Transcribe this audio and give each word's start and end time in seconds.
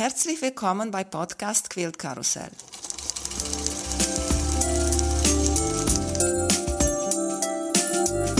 Herzlich 0.00 0.40
willkommen 0.40 0.90
bei 0.90 1.04
Podcast 1.04 1.68
Quilt 1.68 1.98
Karussell. 1.98 2.48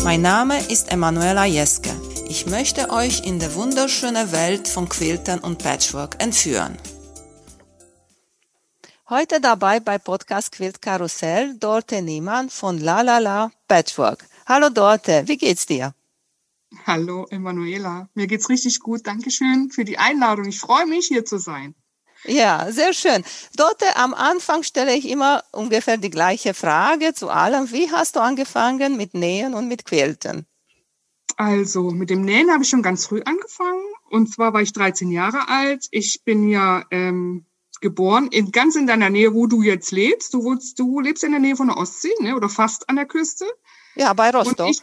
Mein 0.02 0.22
Name 0.22 0.58
ist 0.70 0.90
Emanuela 0.90 1.44
Jeske. 1.44 1.90
Ich 2.30 2.46
möchte 2.46 2.88
euch 2.88 3.26
in 3.26 3.38
die 3.38 3.54
wunderschöne 3.54 4.32
Welt 4.32 4.68
von 4.68 4.88
Quiltern 4.88 5.40
und 5.40 5.62
Patchwork 5.62 6.16
entführen. 6.22 6.78
Heute 9.10 9.38
dabei 9.38 9.80
bei 9.80 9.98
Podcast 9.98 10.52
Quilt 10.52 10.80
Karussell 10.80 11.58
Dorte 11.58 12.00
Niemann 12.00 12.48
von 12.48 12.78
La 12.78 13.02
La 13.02 13.18
La 13.18 13.50
Patchwork. 13.68 14.24
Hallo 14.46 14.70
Dorte, 14.70 15.24
wie 15.26 15.36
geht's 15.36 15.66
dir? 15.66 15.92
Hallo 16.86 17.26
Emanuela, 17.30 18.08
mir 18.14 18.26
geht's 18.26 18.48
richtig 18.48 18.80
gut. 18.80 19.06
Dankeschön 19.06 19.70
für 19.70 19.84
die 19.84 19.98
Einladung. 19.98 20.46
Ich 20.46 20.60
freue 20.60 20.86
mich, 20.86 21.06
hier 21.06 21.24
zu 21.24 21.38
sein. 21.38 21.74
Ja, 22.24 22.70
sehr 22.70 22.92
schön. 22.92 23.24
Dort 23.56 23.82
am 23.96 24.14
Anfang 24.14 24.62
stelle 24.62 24.94
ich 24.94 25.08
immer 25.08 25.42
ungefähr 25.52 25.96
die 25.96 26.10
gleiche 26.10 26.54
Frage 26.54 27.14
zu 27.14 27.30
allem. 27.30 27.70
Wie 27.72 27.90
hast 27.90 28.16
du 28.16 28.20
angefangen 28.20 28.96
mit 28.96 29.14
Nähen 29.14 29.54
und 29.54 29.68
mit 29.68 29.84
Quilten? 29.84 30.46
Also 31.36 31.90
mit 31.90 32.10
dem 32.10 32.22
Nähen 32.22 32.50
habe 32.52 32.62
ich 32.62 32.68
schon 32.68 32.82
ganz 32.82 33.06
früh 33.06 33.22
angefangen. 33.22 33.82
Und 34.10 34.32
zwar 34.32 34.52
war 34.52 34.60
ich 34.60 34.72
13 34.72 35.10
Jahre 35.10 35.48
alt. 35.48 35.86
Ich 35.90 36.20
bin 36.24 36.48
ja 36.50 36.84
ähm, 36.90 37.46
geboren 37.80 38.28
in 38.30 38.52
ganz 38.52 38.76
in 38.76 38.86
deiner 38.86 39.08
Nähe, 39.08 39.32
wo 39.32 39.46
du 39.46 39.62
jetzt 39.62 39.90
lebst. 39.90 40.34
Du, 40.34 40.44
wohnst, 40.44 40.78
du 40.78 41.00
lebst 41.00 41.24
in 41.24 41.30
der 41.30 41.40
Nähe 41.40 41.56
von 41.56 41.68
der 41.68 41.78
Ostsee, 41.78 42.12
ne? 42.20 42.36
oder 42.36 42.50
fast 42.50 42.88
an 42.90 42.96
der 42.96 43.06
Küste. 43.06 43.46
Ja, 43.94 44.12
bei 44.12 44.30
Rostock. 44.30 44.68
Ich, 44.68 44.82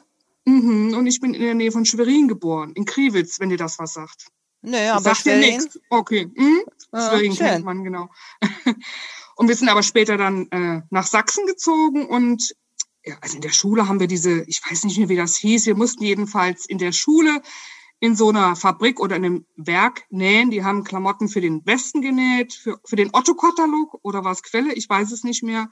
mh, 0.51 0.97
und 0.97 1.07
ich 1.07 1.19
bin 1.19 1.33
in 1.33 1.41
der 1.41 1.55
Nähe 1.55 1.71
von 1.71 1.85
Schwerin 1.85 2.27
geboren, 2.27 2.73
in 2.73 2.85
Kriwitz, 2.85 3.39
wenn 3.39 3.49
dir 3.49 3.57
das 3.57 3.79
was 3.79 3.93
sagt. 3.93 4.27
Nö, 4.61 4.77
aber 4.89 5.01
sagt 5.01 5.17
Schwerin. 5.17 5.59
Dir 5.59 5.81
Okay, 5.89 6.31
mhm. 6.33 6.61
Ah, 6.91 7.09
Schwerin 7.09 7.35
schön. 7.35 7.47
kennt 7.47 7.65
man, 7.65 7.83
genau. 7.83 8.09
und 9.35 9.47
wir 9.47 9.55
sind 9.55 9.69
aber 9.69 9.83
später 9.83 10.17
dann 10.17 10.47
äh, 10.51 10.81
nach 10.89 11.05
Sachsen 11.05 11.45
gezogen 11.45 12.05
und 12.05 12.55
ja, 13.05 13.17
also 13.21 13.35
in 13.35 13.41
der 13.41 13.51
Schule 13.51 13.87
haben 13.87 13.99
wir 13.99 14.07
diese, 14.07 14.43
ich 14.47 14.61
weiß 14.69 14.83
nicht 14.83 14.97
mehr, 14.97 15.09
wie 15.09 15.15
das 15.15 15.37
hieß, 15.37 15.65
wir 15.65 15.75
mussten 15.75 16.03
jedenfalls 16.03 16.65
in 16.65 16.77
der 16.77 16.91
Schule 16.91 17.41
in 17.99 18.15
so 18.15 18.29
einer 18.29 18.55
Fabrik 18.55 18.99
oder 18.99 19.15
in 19.15 19.25
einem 19.25 19.45
Werk 19.55 20.03
nähen. 20.09 20.51
Die 20.51 20.63
haben 20.63 20.83
Klamotten 20.83 21.29
für 21.29 21.41
den 21.41 21.65
Westen 21.65 22.01
genäht, 22.01 22.53
für, 22.53 22.79
für 22.85 22.95
den 22.95 23.09
Otto-Katalog 23.13 23.99
oder 24.03 24.23
was 24.23 24.43
Quelle, 24.43 24.73
ich 24.73 24.87
weiß 24.89 25.11
es 25.11 25.23
nicht 25.23 25.43
mehr. 25.43 25.69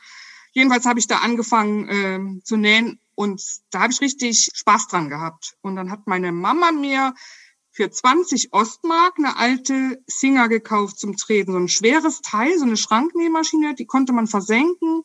Jedenfalls 0.53 0.85
habe 0.85 0.99
ich 0.99 1.07
da 1.07 1.17
angefangen 1.17 1.89
äh, 1.89 2.43
zu 2.43 2.55
nähen 2.57 2.99
und 3.15 3.41
da 3.71 3.81
habe 3.81 3.93
ich 3.93 4.01
richtig 4.01 4.49
Spaß 4.53 4.87
dran 4.87 5.09
gehabt. 5.09 5.55
Und 5.61 5.75
dann 5.75 5.89
hat 5.91 6.05
meine 6.05 6.31
Mama 6.31 6.71
mir 6.71 7.13
für 7.71 7.89
20 7.89 8.53
Ostmark 8.53 9.15
eine 9.17 9.37
alte 9.37 10.01
Singer 10.07 10.47
gekauft 10.47 10.99
zum 10.99 11.17
Treten. 11.17 11.51
So 11.51 11.57
ein 11.57 11.69
schweres 11.69 12.21
Teil, 12.21 12.57
so 12.57 12.65
eine 12.65 12.77
Schranknähmaschine, 12.77 13.75
die 13.75 13.85
konnte 13.85 14.13
man 14.13 14.27
versenken. 14.27 15.03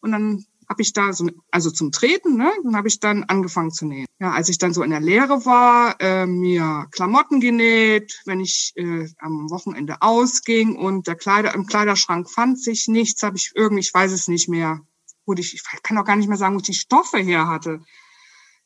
Und 0.00 0.12
dann 0.12 0.44
habe 0.68 0.82
ich 0.82 0.92
da 0.92 1.12
so, 1.12 1.28
also 1.50 1.70
zum 1.70 1.92
Treten, 1.92 2.36
ne, 2.36 2.50
dann 2.62 2.76
habe 2.76 2.88
ich 2.88 3.00
dann 3.00 3.24
angefangen 3.24 3.70
zu 3.70 3.86
nähen. 3.86 4.06
Ja, 4.18 4.32
als 4.32 4.48
ich 4.48 4.58
dann 4.58 4.72
so 4.72 4.82
in 4.82 4.90
der 4.90 5.00
Lehre 5.00 5.44
war, 5.44 6.00
äh, 6.00 6.26
mir 6.26 6.86
Klamotten 6.90 7.40
genäht, 7.40 8.22
wenn 8.24 8.40
ich 8.40 8.72
äh, 8.76 9.08
am 9.18 9.50
Wochenende 9.50 10.00
ausging 10.00 10.76
und 10.76 11.06
der 11.06 11.16
Kleider 11.16 11.54
im 11.54 11.66
Kleiderschrank 11.66 12.30
fand 12.30 12.60
sich 12.60 12.88
nichts, 12.88 13.22
habe 13.22 13.36
ich 13.36 13.52
irgendwie, 13.54 13.80
ich 13.80 13.92
weiß 13.92 14.12
es 14.12 14.28
nicht 14.28 14.48
mehr, 14.48 14.80
wo 15.26 15.34
ich, 15.34 15.54
ich 15.54 15.62
kann 15.82 15.98
auch 15.98 16.04
gar 16.04 16.16
nicht 16.16 16.28
mehr 16.28 16.36
sagen, 16.36 16.54
wo 16.54 16.58
ich 16.58 16.66
die 16.66 16.74
Stoffe 16.74 17.18
her 17.18 17.48
hatte. 17.48 17.80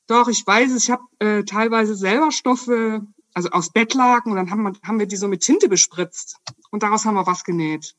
Doch, 0.07 0.29
ich 0.29 0.47
weiß 0.47 0.73
es, 0.73 0.85
ich 0.85 0.91
habe 0.91 1.03
äh, 1.19 1.45
teilweise 1.45 1.95
selber 1.95 2.33
Stoffe, 2.33 3.07
also 3.35 3.51
aus 3.51 3.71
Bettlaken 3.71 4.33
und 4.33 4.37
dann 4.37 4.51
haben 4.51 4.63
wir, 4.63 4.73
haben 4.83 4.99
wir 4.99 5.07
die 5.07 5.17
so 5.17 5.29
mit 5.29 5.43
Tinte 5.43 5.69
bespritzt 5.69 6.39
und 6.71 6.83
daraus 6.83 7.05
haben 7.05 7.15
wir 7.15 7.27
was 7.27 7.45
genäht. 7.45 7.95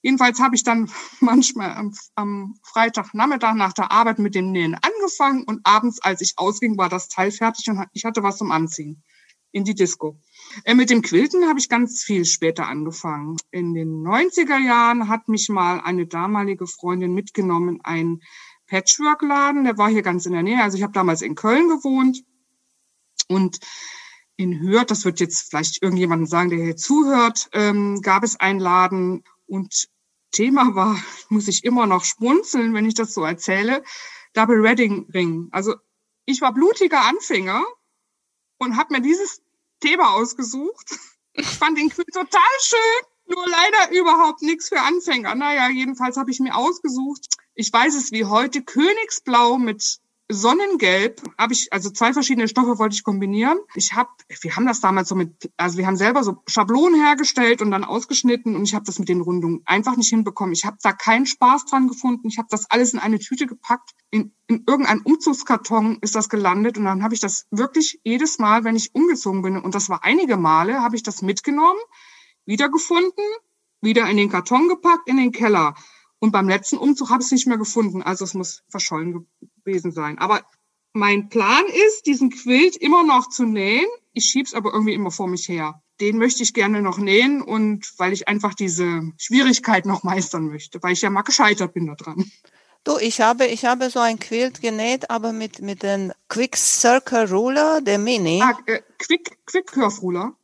Jedenfalls 0.00 0.40
habe 0.40 0.54
ich 0.54 0.64
dann 0.64 0.90
manchmal 1.20 1.74
am, 1.74 1.94
am 2.14 2.58
Freitagnachmittag 2.62 3.54
nach 3.54 3.72
der 3.72 3.90
Arbeit 3.90 4.18
mit 4.18 4.34
dem 4.34 4.52
Nähen 4.52 4.74
angefangen 4.74 5.44
und 5.44 5.60
abends, 5.64 6.00
als 6.00 6.20
ich 6.20 6.34
ausging, 6.36 6.78
war 6.78 6.88
das 6.88 7.08
Teil 7.08 7.30
fertig 7.30 7.68
und 7.68 7.86
ich 7.92 8.04
hatte 8.04 8.22
was 8.22 8.38
zum 8.38 8.50
Anziehen 8.50 9.02
in 9.54 9.64
die 9.64 9.74
Disco. 9.74 10.18
Äh, 10.64 10.74
mit 10.74 10.90
dem 10.90 11.00
Quilten 11.00 11.48
habe 11.48 11.60
ich 11.60 11.68
ganz 11.68 12.02
viel 12.02 12.24
später 12.24 12.66
angefangen. 12.66 13.36
In 13.52 13.72
den 13.72 14.02
90er 14.02 14.58
Jahren 14.58 15.08
hat 15.08 15.28
mich 15.28 15.48
mal 15.48 15.80
eine 15.80 16.06
damalige 16.06 16.66
Freundin 16.66 17.14
mitgenommen, 17.14 17.78
ein 17.84 18.20
Patchwork-Laden, 18.66 19.64
der 19.64 19.78
war 19.78 19.88
hier 19.88 20.02
ganz 20.02 20.26
in 20.26 20.32
der 20.32 20.42
Nähe. 20.42 20.60
Also 20.60 20.76
ich 20.76 20.82
habe 20.82 20.92
damals 20.92 21.22
in 21.22 21.36
Köln 21.36 21.68
gewohnt 21.68 22.24
und 23.28 23.60
in 24.36 24.60
Hürth, 24.60 24.90
das 24.90 25.04
wird 25.04 25.20
jetzt 25.20 25.50
vielleicht 25.50 25.80
irgendjemanden 25.80 26.26
sagen, 26.26 26.50
der 26.50 26.58
hier 26.58 26.76
zuhört, 26.76 27.48
ähm, 27.52 28.00
gab 28.02 28.24
es 28.24 28.34
einen 28.34 28.58
Laden 28.58 29.22
und 29.46 29.88
Thema 30.32 30.74
war, 30.74 30.98
muss 31.28 31.46
ich 31.46 31.62
immer 31.62 31.86
noch 31.86 32.04
schmunzeln, 32.04 32.74
wenn 32.74 32.86
ich 32.86 32.94
das 32.94 33.14
so 33.14 33.22
erzähle, 33.22 33.84
Double 34.32 34.60
Redding 34.60 35.08
Ring. 35.14 35.48
Also 35.52 35.76
ich 36.24 36.40
war 36.40 36.52
blutiger 36.52 37.02
Anfänger 37.02 37.64
und 38.58 38.76
habe 38.76 38.94
mir 38.94 39.00
dieses 39.00 39.43
Thema 39.84 40.14
ausgesucht. 40.14 40.98
Ich 41.34 41.46
fand 41.46 41.76
den 41.76 41.90
Quiz 41.90 42.06
total 42.12 42.40
schön, 42.60 43.06
nur 43.26 43.46
leider 43.46 43.92
überhaupt 43.92 44.40
nichts 44.40 44.68
für 44.68 44.80
Anfänger. 44.80 45.34
Naja, 45.34 45.68
jedenfalls 45.68 46.16
habe 46.16 46.30
ich 46.30 46.40
mir 46.40 46.56
ausgesucht, 46.56 47.26
ich 47.54 47.72
weiß 47.72 47.94
es 47.94 48.10
wie 48.10 48.24
heute, 48.24 48.62
Königsblau 48.62 49.58
mit 49.58 49.98
Sonnengelb 50.30 51.20
habe 51.36 51.52
ich, 51.52 51.70
also 51.70 51.90
zwei 51.90 52.14
verschiedene 52.14 52.48
Stoffe 52.48 52.78
wollte 52.78 52.94
ich 52.94 53.04
kombinieren. 53.04 53.58
Ich 53.74 53.92
habe, 53.92 54.08
wir 54.40 54.56
haben 54.56 54.64
das 54.64 54.80
damals 54.80 55.10
so 55.10 55.14
mit, 55.14 55.52
also 55.58 55.76
wir 55.76 55.86
haben 55.86 55.98
selber 55.98 56.24
so 56.24 56.42
Schablonen 56.46 56.98
hergestellt 56.98 57.60
und 57.60 57.70
dann 57.70 57.84
ausgeschnitten 57.84 58.56
und 58.56 58.64
ich 58.64 58.74
habe 58.74 58.86
das 58.86 58.98
mit 58.98 59.10
den 59.10 59.20
Rundungen 59.20 59.60
einfach 59.66 59.96
nicht 59.98 60.08
hinbekommen. 60.08 60.54
Ich 60.54 60.64
habe 60.64 60.78
da 60.82 60.92
keinen 60.92 61.26
Spaß 61.26 61.66
dran 61.66 61.88
gefunden. 61.88 62.28
Ich 62.28 62.38
habe 62.38 62.48
das 62.50 62.70
alles 62.70 62.94
in 62.94 63.00
eine 63.00 63.18
Tüte 63.18 63.46
gepackt. 63.46 63.90
In, 64.10 64.32
in 64.46 64.64
irgendeinem 64.66 65.02
Umzugskarton 65.02 65.98
ist 66.00 66.14
das 66.14 66.30
gelandet 66.30 66.78
und 66.78 66.84
dann 66.84 67.02
habe 67.02 67.12
ich 67.12 67.20
das 67.20 67.46
wirklich 67.50 68.00
jedes 68.02 68.38
Mal, 68.38 68.64
wenn 68.64 68.76
ich 68.76 68.94
umgezogen 68.94 69.42
bin, 69.42 69.58
und 69.58 69.74
das 69.74 69.90
war 69.90 70.04
einige 70.04 70.38
Male, 70.38 70.80
habe 70.80 70.96
ich 70.96 71.02
das 71.02 71.20
mitgenommen, 71.20 71.80
wiedergefunden, 72.46 73.24
wieder 73.82 74.08
in 74.08 74.16
den 74.16 74.30
Karton 74.30 74.68
gepackt, 74.68 75.06
in 75.06 75.18
den 75.18 75.32
Keller. 75.32 75.74
Und 76.18 76.30
beim 76.30 76.48
letzten 76.48 76.78
Umzug 76.78 77.10
habe 77.10 77.20
ich 77.20 77.26
es 77.26 77.32
nicht 77.32 77.46
mehr 77.46 77.58
gefunden. 77.58 78.02
Also 78.02 78.24
es 78.24 78.32
muss 78.32 78.62
verschollen 78.70 79.26
gewesen 79.64 79.92
sein. 79.92 80.18
Aber 80.18 80.42
mein 80.92 81.28
Plan 81.28 81.64
ist, 81.88 82.06
diesen 82.06 82.30
Quilt 82.30 82.76
immer 82.76 83.02
noch 83.02 83.28
zu 83.28 83.44
nähen. 83.44 83.86
Ich 84.12 84.26
schieb's 84.26 84.54
aber 84.54 84.72
irgendwie 84.72 84.94
immer 84.94 85.10
vor 85.10 85.26
mich 85.26 85.48
her. 85.48 85.82
Den 86.00 86.18
möchte 86.18 86.42
ich 86.42 86.54
gerne 86.54 86.82
noch 86.82 86.98
nähen 86.98 87.42
und 87.42 87.92
weil 87.98 88.12
ich 88.12 88.28
einfach 88.28 88.54
diese 88.54 89.02
Schwierigkeit 89.18 89.86
noch 89.86 90.02
meistern 90.04 90.46
möchte, 90.46 90.82
weil 90.82 90.92
ich 90.92 91.02
ja 91.02 91.10
mal 91.10 91.22
gescheitert 91.22 91.74
bin 91.74 91.86
da 91.86 91.94
dran. 91.94 92.30
Du, 92.84 92.98
ich 92.98 93.22
habe, 93.22 93.46
ich 93.46 93.64
habe 93.64 93.88
so 93.88 93.98
ein 93.98 94.18
Quilt 94.18 94.60
genäht, 94.60 95.10
aber 95.10 95.32
mit, 95.32 95.62
mit 95.62 95.82
dem 95.82 96.12
Quick 96.28 96.54
Circle 96.56 97.30
Ruler, 97.30 97.80
der 97.80 97.98
Mini. 97.98 98.42
Ah, 98.42 98.58
äh, 98.66 98.82
Quick, 98.98 99.38
Quick 99.46 99.68
Curve 99.68 100.00
Ruler. 100.00 100.36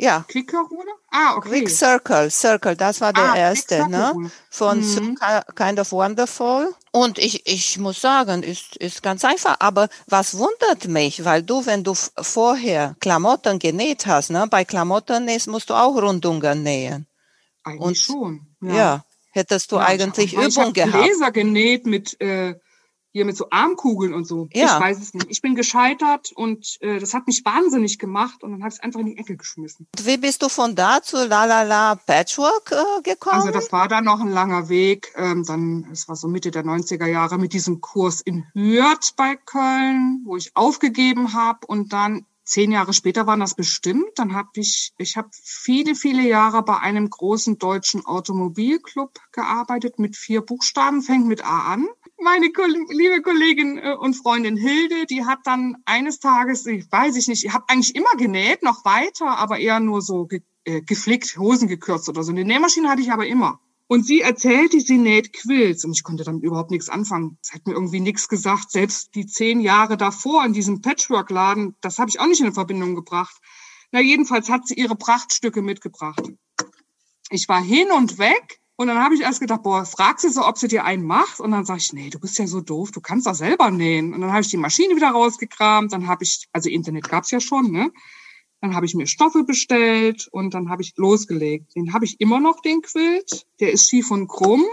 Ja. 0.00 0.24
Quick-Ruder? 0.28 0.92
Ah, 1.10 1.36
okay. 1.36 1.48
Quick 1.48 1.70
Circle, 1.70 2.30
Circle, 2.30 2.74
das 2.74 3.02
war 3.02 3.12
der 3.12 3.32
ah, 3.32 3.36
erste, 3.36 3.86
ne? 3.88 4.30
Von 4.48 4.80
mhm. 4.80 5.18
Kind 5.54 5.78
of 5.78 5.92
Wonderful. 5.92 6.74
Und 6.90 7.18
ich, 7.18 7.46
ich 7.46 7.78
muss 7.78 8.00
sagen, 8.00 8.42
ist, 8.42 8.76
ist 8.76 9.02
ganz 9.02 9.24
einfach. 9.26 9.56
Aber 9.60 9.88
was 10.06 10.38
wundert 10.38 10.88
mich, 10.88 11.24
weil 11.24 11.42
du, 11.42 11.66
wenn 11.66 11.84
du 11.84 11.94
vorher 11.94 12.96
Klamotten 13.00 13.58
genäht 13.58 14.06
hast, 14.06 14.30
ne? 14.30 14.46
Bei 14.50 14.64
Klamotten 14.64 15.26
nähst, 15.26 15.48
musst 15.48 15.68
du 15.68 15.74
auch 15.74 15.94
Rundungen 15.94 16.62
nähen. 16.62 17.06
Eigentlich 17.62 17.80
Und, 17.80 17.96
schon. 17.98 18.46
Ja. 18.62 18.74
ja. 18.74 19.04
Hättest 19.32 19.70
du 19.70 19.76
ja, 19.76 19.82
eigentlich 19.82 20.32
Übung 20.32 20.68
ich 20.68 20.74
gehabt. 20.74 21.04
Gläser 21.04 21.30
genäht 21.30 21.84
mit, 21.84 22.18
äh, 22.20 22.54
hier 23.12 23.24
mit 23.24 23.36
so 23.36 23.46
Armkugeln 23.50 24.14
und 24.14 24.26
so. 24.26 24.48
Ja. 24.52 24.76
Ich 24.76 24.80
weiß 24.80 25.00
es 25.00 25.14
nicht. 25.14 25.26
Ich 25.28 25.42
bin 25.42 25.54
gescheitert 25.54 26.32
und 26.34 26.76
äh, 26.80 26.98
das 26.98 27.14
hat 27.14 27.26
mich 27.26 27.44
wahnsinnig 27.44 27.98
gemacht 27.98 28.42
und 28.42 28.52
dann 28.52 28.60
habe 28.62 28.68
ich 28.70 28.78
es 28.78 28.82
einfach 28.82 29.00
in 29.00 29.06
die 29.06 29.18
Ecke 29.18 29.36
geschmissen. 29.36 29.86
Wie 30.02 30.16
bist 30.16 30.42
du 30.42 30.48
von 30.48 30.74
da 30.74 31.02
zu 31.02 31.26
La 31.26 31.44
La 31.44 31.62
La 31.62 31.94
Patchwork 31.96 32.72
äh, 32.72 33.02
gekommen? 33.02 33.40
Also 33.40 33.50
das 33.50 33.72
war 33.72 33.88
dann 33.88 34.04
noch 34.04 34.20
ein 34.20 34.30
langer 34.30 34.68
Weg. 34.68 35.12
Ähm, 35.16 35.44
dann, 35.44 35.88
es 35.92 36.08
war 36.08 36.16
so 36.16 36.28
Mitte 36.28 36.50
der 36.50 36.64
90er 36.64 37.06
Jahre 37.06 37.38
mit 37.38 37.52
diesem 37.52 37.80
Kurs 37.80 38.20
in 38.20 38.44
Hürth 38.54 39.14
bei 39.16 39.36
Köln, 39.36 40.22
wo 40.24 40.36
ich 40.36 40.56
aufgegeben 40.56 41.32
habe 41.32 41.66
und 41.66 41.92
dann 41.92 42.26
zehn 42.50 42.72
Jahre 42.72 42.92
später 42.92 43.26
waren 43.26 43.40
das 43.40 43.54
bestimmt. 43.54 44.10
Dann 44.16 44.34
habe 44.34 44.48
ich, 44.54 44.92
ich 44.98 45.16
habe 45.16 45.28
viele, 45.32 45.94
viele 45.94 46.22
Jahre 46.26 46.62
bei 46.62 46.78
einem 46.78 47.08
großen 47.08 47.58
deutschen 47.58 48.04
Automobilclub 48.04 49.18
gearbeitet 49.32 49.98
mit 49.98 50.16
vier 50.16 50.40
Buchstaben, 50.40 51.02
fängt 51.02 51.26
mit 51.26 51.44
A 51.44 51.72
an 51.72 51.86
meine 52.20 52.46
liebe 52.90 53.22
Kollegin 53.22 53.78
äh, 53.78 53.94
und 53.98 54.14
Freundin 54.14 54.56
Hilde, 54.56 55.06
die 55.06 55.24
hat 55.24 55.40
dann 55.44 55.76
eines 55.84 56.18
Tages, 56.20 56.66
ich 56.66 56.90
weiß 56.90 57.16
ich 57.16 57.28
nicht, 57.28 57.44
ich 57.44 57.52
habe 57.52 57.64
eigentlich 57.68 57.94
immer 57.94 58.14
genäht, 58.16 58.62
noch 58.62 58.84
weiter, 58.84 59.38
aber 59.38 59.58
eher 59.58 59.80
nur 59.80 60.02
so 60.02 60.26
ge 60.26 60.42
äh, 60.64 60.82
geflickt, 60.82 61.38
Hosen 61.38 61.68
gekürzt 61.68 62.08
oder 62.08 62.22
so. 62.22 62.32
Eine 62.32 62.44
Nähmaschine 62.44 62.88
hatte 62.88 63.00
ich 63.00 63.10
aber 63.10 63.26
immer. 63.26 63.60
Und 63.92 64.06
sie 64.06 64.20
erzählte, 64.20 64.78
sie 64.78 64.98
näht 64.98 65.32
Quills 65.32 65.84
und 65.84 65.90
ich 65.90 66.04
konnte 66.04 66.22
damit 66.22 66.44
überhaupt 66.44 66.70
nichts 66.70 66.88
anfangen. 66.88 67.38
Es 67.42 67.52
hat 67.52 67.66
mir 67.66 67.72
irgendwie 67.72 67.98
nichts 67.98 68.28
gesagt. 68.28 68.70
Selbst 68.70 69.16
die 69.16 69.26
zehn 69.26 69.58
Jahre 69.58 69.96
davor 69.96 70.44
in 70.44 70.52
diesem 70.52 70.80
Patchwork-Laden, 70.80 71.74
das 71.80 71.98
habe 71.98 72.08
ich 72.08 72.20
auch 72.20 72.28
nicht 72.28 72.40
in 72.40 72.52
Verbindung 72.52 72.94
gebracht. 72.94 73.36
Na, 73.90 74.00
jedenfalls 74.00 74.48
hat 74.48 74.68
sie 74.68 74.74
ihre 74.74 74.94
Prachtstücke 74.94 75.60
mitgebracht. 75.60 76.22
Ich 77.30 77.48
war 77.48 77.60
hin 77.60 77.90
und 77.90 78.18
weg 78.18 78.60
und 78.76 78.86
dann 78.86 79.02
habe 79.02 79.16
ich 79.16 79.22
erst 79.22 79.40
gedacht, 79.40 79.64
boah, 79.64 79.84
frag 79.84 80.20
sie 80.20 80.28
so, 80.28 80.46
ob 80.46 80.56
sie 80.56 80.68
dir 80.68 80.84
einen 80.84 81.04
macht. 81.04 81.40
Und 81.40 81.50
dann 81.50 81.64
sage 81.64 81.80
ich, 81.80 81.92
nee, 81.92 82.10
du 82.10 82.20
bist 82.20 82.38
ja 82.38 82.46
so 82.46 82.60
doof, 82.60 82.92
du 82.92 83.00
kannst 83.00 83.26
doch 83.26 83.34
selber 83.34 83.72
nähen. 83.72 84.14
Und 84.14 84.20
dann 84.20 84.30
habe 84.30 84.42
ich 84.42 84.50
die 84.50 84.56
Maschine 84.56 84.94
wieder 84.94 85.10
rausgekramt. 85.10 85.92
Dann 85.92 86.06
habe 86.06 86.22
ich, 86.22 86.46
also 86.52 86.70
Internet 86.70 87.08
gab's 87.08 87.32
ja 87.32 87.40
schon, 87.40 87.72
ne? 87.72 87.90
Dann 88.60 88.74
habe 88.74 88.86
ich 88.86 88.94
mir 88.94 89.06
Stoffe 89.06 89.44
bestellt 89.44 90.28
und 90.30 90.52
dann 90.54 90.68
habe 90.68 90.82
ich 90.82 90.94
losgelegt. 90.96 91.74
Den 91.74 91.92
habe 91.92 92.04
ich 92.04 92.20
immer 92.20 92.40
noch, 92.40 92.60
den 92.60 92.82
Quilt. 92.82 93.46
Der 93.58 93.72
ist 93.72 93.88
schief 93.88 94.10
und 94.10 94.28
krumm. 94.28 94.64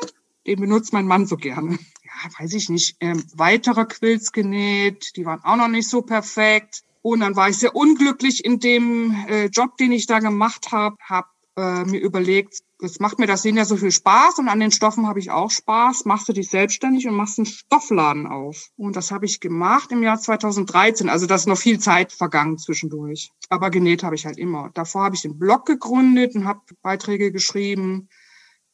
Den 0.46 0.60
benutzt 0.60 0.94
mein 0.94 1.08
Mann 1.08 1.26
so 1.26 1.38
gerne. 1.38 1.80
Ja, 2.04 2.40
weiß 2.40 2.54
ich 2.54 2.70
nicht. 2.70 2.98
Ähm, 3.00 3.24
weitere 3.36 3.86
Quilts 3.86 4.32
genäht. 4.32 5.16
Die 5.16 5.26
waren 5.26 5.44
auch 5.44 5.56
noch 5.56 5.68
nicht 5.68 5.88
so 5.88 6.02
perfekt. 6.02 6.84
Und 7.02 7.22
dann 7.22 7.36
war 7.36 7.50
ich 7.50 7.58
sehr 7.58 7.76
unglücklich 7.76 8.44
in 8.44 8.60
dem 8.60 9.16
äh, 9.30 9.46
Job, 9.46 9.78
den 9.78 9.92
ich 9.92 10.08
da 10.08 10.20
gemacht 10.20 10.72
habe. 10.72 10.98
Habe 11.02 11.28
äh, 11.58 11.86
mir 11.86 12.00
überlegt, 12.00 12.60
es 12.80 13.00
macht 13.00 13.18
mir 13.18 13.26
das 13.26 13.42
Sehen 13.42 13.58
ja 13.58 13.66
so 13.66 13.76
viel 13.76 13.92
Spaß 13.92 14.38
und 14.38 14.48
an 14.48 14.60
den 14.60 14.72
Stoffen 14.72 15.08
habe 15.08 15.20
ich 15.20 15.32
auch 15.32 15.50
Spaß. 15.50 16.06
Machst 16.06 16.30
du 16.30 16.34
dich 16.34 16.50
selbstständig 16.50 17.08
und 17.08 17.16
machst 17.16 17.40
einen 17.40 17.48
Stoffladen 17.48 18.28
auf. 18.28 18.70
Und 18.78 18.96
das 18.96 19.12
habe 19.12 19.26
ich 19.26 19.40
gemacht 19.40 19.92
im 19.92 20.04
Jahr 20.04 20.20
2013. 20.20 21.10
Also 21.10 21.26
das 21.26 21.42
ist 21.42 21.48
noch 21.48 21.58
viel 21.58 21.80
Zeit 21.80 22.14
vergangen 22.14 22.60
zwischendurch. 22.60 23.32
Aber 23.50 23.72
genäht 23.72 24.04
habe 24.04 24.14
ich 24.14 24.28
halt 24.28 24.38
immer. 24.38 24.70
Davor 24.76 25.06
habe 25.06 25.16
ich 25.16 25.24
den 25.24 25.40
Blog 25.40 25.66
gegründet 25.66 26.36
und 26.36 26.46
habe 26.46 26.62
Beiträge 26.84 27.32
geschrieben. 27.32 28.10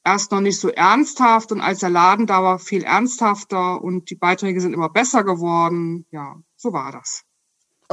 Erst 0.03 0.31
noch 0.31 0.41
nicht 0.41 0.59
so 0.59 0.67
ernsthaft 0.67 1.53
und 1.53 1.61
als 1.61 1.79
der 1.79 1.89
Laden 1.89 2.27
da 2.27 2.43
war, 2.43 2.59
viel 2.59 2.83
ernsthafter 2.83 3.81
und 3.81 4.09
die 4.09 4.15
Beiträge 4.15 4.59
sind 4.59 4.73
immer 4.73 4.89
besser 4.89 5.23
geworden. 5.23 6.05
Ja, 6.11 6.35
so 6.57 6.73
war 6.73 6.91
das. 6.91 7.23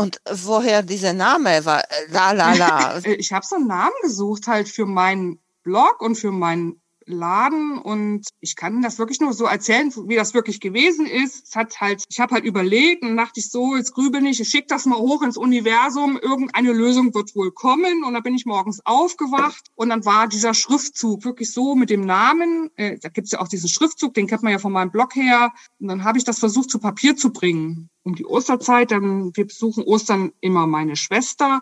Und 0.01 0.17
woher 0.31 0.83
dieser 0.83 1.13
Name 1.13 1.63
war? 1.67 1.83
La 2.09 2.33
la 2.33 2.55
la. 2.55 2.99
ich 3.05 3.33
habe 3.33 3.45
so 3.45 3.57
einen 3.57 3.67
Namen 3.67 3.93
gesucht 4.01 4.47
halt 4.47 4.67
für 4.71 4.87
meinen 4.87 5.39
Blog 5.63 6.01
und 6.01 6.17
für 6.17 6.31
meinen 6.33 6.81
Laden 7.05 7.79
und 7.79 8.27
ich 8.41 8.57
kann 8.57 8.83
das 8.83 8.99
wirklich 8.99 9.21
nur 9.21 9.33
so 9.33 9.45
erzählen, 9.45 9.93
wie 10.07 10.17
das 10.17 10.33
wirklich 10.33 10.61
gewesen 10.61 11.07
ist. 11.07 11.49
Es 11.49 11.57
hat 11.57 11.81
halt, 11.81 12.05
ich 12.09 12.19
habe 12.19 12.35
halt 12.35 12.45
überlegt 12.45 13.03
und 13.03 13.17
dachte 13.17 13.41
ich 13.41 13.51
so, 13.51 13.77
jetzt 13.77 13.93
grübel 13.93 14.23
nicht, 14.23 14.41
ich 14.41 14.49
schick 14.49 14.69
das 14.69 14.87
mal 14.87 14.99
hoch 14.99 15.23
ins 15.23 15.37
Universum, 15.37 16.19
irgendeine 16.19 16.73
Lösung 16.73 17.13
wird 17.15 17.35
wohl 17.35 17.51
kommen 17.53 18.05
und 18.05 18.15
da 18.15 18.21
bin 18.21 18.35
ich 18.35 18.47
morgens 18.47 18.81
aufgewacht 18.85 19.67
und 19.75 19.91
dann 19.91 20.05
war 20.05 20.29
dieser 20.29 20.55
Schriftzug 20.55 21.25
wirklich 21.25 21.53
so 21.53 21.75
mit 21.75 21.91
dem 21.91 22.03
Namen, 22.03 22.71
äh, 22.77 22.99
da 23.01 23.09
gibt's 23.09 23.33
ja 23.33 23.41
auch 23.41 23.49
diesen 23.49 23.69
Schriftzug, 23.69 24.15
den 24.15 24.27
kennt 24.27 24.43
man 24.43 24.53
ja 24.53 24.59
von 24.59 24.73
meinem 24.73 24.93
Blog 24.93 25.15
her 25.15 25.53
und 25.79 25.89
dann 25.89 26.05
habe 26.05 26.17
ich 26.17 26.25
das 26.25 26.39
versucht 26.39 26.71
zu 26.71 26.79
Papier 26.79 27.17
zu 27.17 27.33
bringen 27.33 27.91
um 28.03 28.15
die 28.15 28.27
Osterzeit. 28.27 28.91
Dann, 28.91 29.37
wir 29.37 29.47
besuchen 29.47 29.85
Ostern 29.85 30.33
immer 30.41 30.67
meine 30.67 30.97
Schwester, 30.97 31.61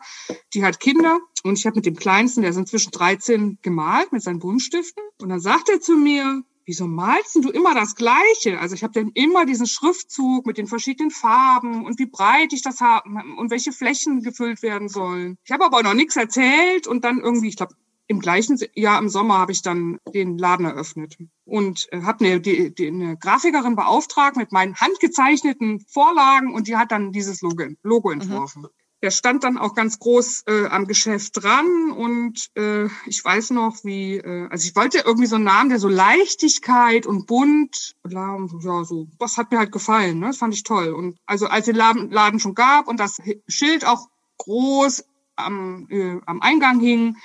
die 0.54 0.64
hat 0.64 0.80
Kinder. 0.80 1.18
Und 1.42 1.58
ich 1.58 1.66
habe 1.66 1.76
mit 1.76 1.86
dem 1.86 1.96
Kleinsten, 1.96 2.42
der 2.42 2.50
ist 2.50 2.56
inzwischen 2.56 2.90
13, 2.90 3.58
gemalt 3.62 4.12
mit 4.12 4.22
seinen 4.22 4.38
Buntstiften. 4.38 5.02
Und 5.20 5.28
dann 5.28 5.40
sagt 5.40 5.68
er 5.68 5.80
zu 5.80 5.96
mir, 5.96 6.42
wieso 6.68 6.86
malst 6.86 7.36
du 7.36 7.50
immer 7.50 7.74
das 7.74 7.96
Gleiche? 7.96 8.60
Also 8.60 8.74
ich 8.74 8.82
habe 8.82 8.92
dann 8.92 9.10
immer 9.14 9.46
diesen 9.46 9.66
Schriftzug 9.66 10.46
mit 10.46 10.58
den 10.58 10.66
verschiedenen 10.66 11.10
Farben 11.10 11.86
und 11.86 11.98
wie 11.98 12.06
breit 12.06 12.52
ich 12.52 12.62
das 12.62 12.82
habe 12.82 13.08
und 13.38 13.50
welche 13.50 13.72
Flächen 13.72 14.22
gefüllt 14.22 14.62
werden 14.62 14.90
sollen. 14.90 15.38
Ich 15.44 15.50
habe 15.50 15.64
aber 15.64 15.82
noch 15.82 15.94
nichts 15.94 16.16
erzählt 16.16 16.86
und 16.86 17.04
dann 17.04 17.20
irgendwie, 17.20 17.48
ich 17.48 17.56
glaube, 17.56 17.74
im 18.08 18.20
gleichen 18.20 18.58
Jahr 18.74 18.98
im 18.98 19.08
Sommer 19.10 19.38
habe 19.38 19.52
ich 19.52 19.62
dann 19.62 19.98
den 20.12 20.38
Laden 20.38 20.64
eröffnet 20.64 21.16
und 21.44 21.86
äh, 21.92 22.02
habe 22.02 22.24
eine, 22.24 22.40
die, 22.40 22.74
die, 22.74 22.88
eine 22.88 23.16
Grafikerin 23.18 23.76
beauftragt 23.76 24.36
mit 24.36 24.50
meinen 24.50 24.74
handgezeichneten 24.76 25.84
Vorlagen 25.88 26.54
und 26.54 26.66
die 26.66 26.76
hat 26.76 26.90
dann 26.90 27.12
dieses 27.12 27.42
Logo, 27.42 27.64
Logo 27.82 28.08
mhm. 28.08 28.20
entworfen. 28.20 28.62
Mhm. 28.62 28.68
Der 29.02 29.10
stand 29.12 29.44
dann 29.44 29.58
auch 29.58 29.74
ganz 29.74 30.00
groß 30.00 30.44
äh, 30.48 30.66
am 30.70 30.86
Geschäft 30.86 31.40
dran 31.40 31.92
und 31.92 32.48
äh, 32.56 32.86
ich 33.06 33.24
weiß 33.24 33.50
noch, 33.50 33.76
wie, 33.84 34.16
äh, 34.16 34.48
also 34.48 34.66
ich 34.66 34.74
wollte 34.74 34.98
irgendwie 35.04 35.26
so 35.26 35.36
einen 35.36 35.44
Namen, 35.44 35.68
der 35.68 35.78
so 35.78 35.86
Leichtigkeit 35.86 37.06
und 37.06 37.26
bunt, 37.26 37.94
ja, 38.08 38.36
so, 38.84 39.06
das 39.20 39.36
hat 39.36 39.52
mir 39.52 39.58
halt 39.58 39.70
gefallen, 39.70 40.18
ne? 40.18 40.28
das 40.28 40.38
fand 40.38 40.54
ich 40.54 40.64
toll. 40.64 40.94
Und 40.94 41.18
also 41.26 41.46
als 41.46 41.66
den 41.66 41.76
Laden, 41.76 42.10
Laden 42.10 42.40
schon 42.40 42.54
gab 42.54 42.88
und 42.88 42.98
das 42.98 43.18
Schild 43.46 43.86
auch 43.86 44.08
groß 44.38 45.04
am, 45.38 45.86
äh, 45.90 46.18
am 46.26 46.42
Eingang 46.42 46.80
hing, 46.80 47.16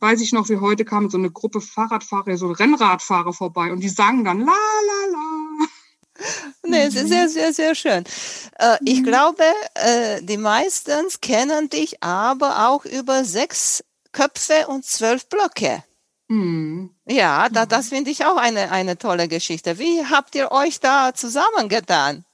weiß 0.00 0.20
ich 0.20 0.32
noch, 0.32 0.48
wie 0.48 0.58
heute 0.58 0.84
kam 0.84 1.10
so 1.10 1.18
eine 1.18 1.30
Gruppe 1.30 1.60
Fahrradfahrer, 1.60 2.36
so 2.36 2.50
Rennradfahrer 2.50 3.32
vorbei 3.32 3.72
und 3.72 3.80
die 3.80 3.88
sangen 3.88 4.24
dann 4.24 4.40
la 4.40 4.46
la 4.46 5.12
la. 5.12 5.66
Nee, 6.64 6.84
es 6.84 6.94
ist 6.94 7.08
sehr, 7.08 7.28
sehr, 7.28 7.52
sehr 7.52 7.74
schön. 7.74 8.04
Äh, 8.58 8.76
ich 8.84 9.00
mhm. 9.00 9.04
glaube, 9.04 9.44
äh, 9.74 10.22
die 10.22 10.36
meisten 10.36 11.06
kennen 11.20 11.68
dich 11.68 12.02
aber 12.02 12.68
auch 12.68 12.84
über 12.84 13.24
sechs 13.24 13.82
Köpfe 14.12 14.66
und 14.68 14.84
zwölf 14.84 15.26
Blöcke. 15.28 15.82
Mhm. 16.28 16.94
Ja, 17.06 17.48
da, 17.48 17.66
das 17.66 17.88
finde 17.88 18.10
ich 18.10 18.24
auch 18.24 18.36
eine, 18.36 18.70
eine 18.70 18.98
tolle 18.98 19.28
Geschichte. 19.28 19.78
Wie 19.78 20.04
habt 20.06 20.34
ihr 20.34 20.52
euch 20.52 20.80
da 20.80 21.14
zusammengetan? 21.14 22.24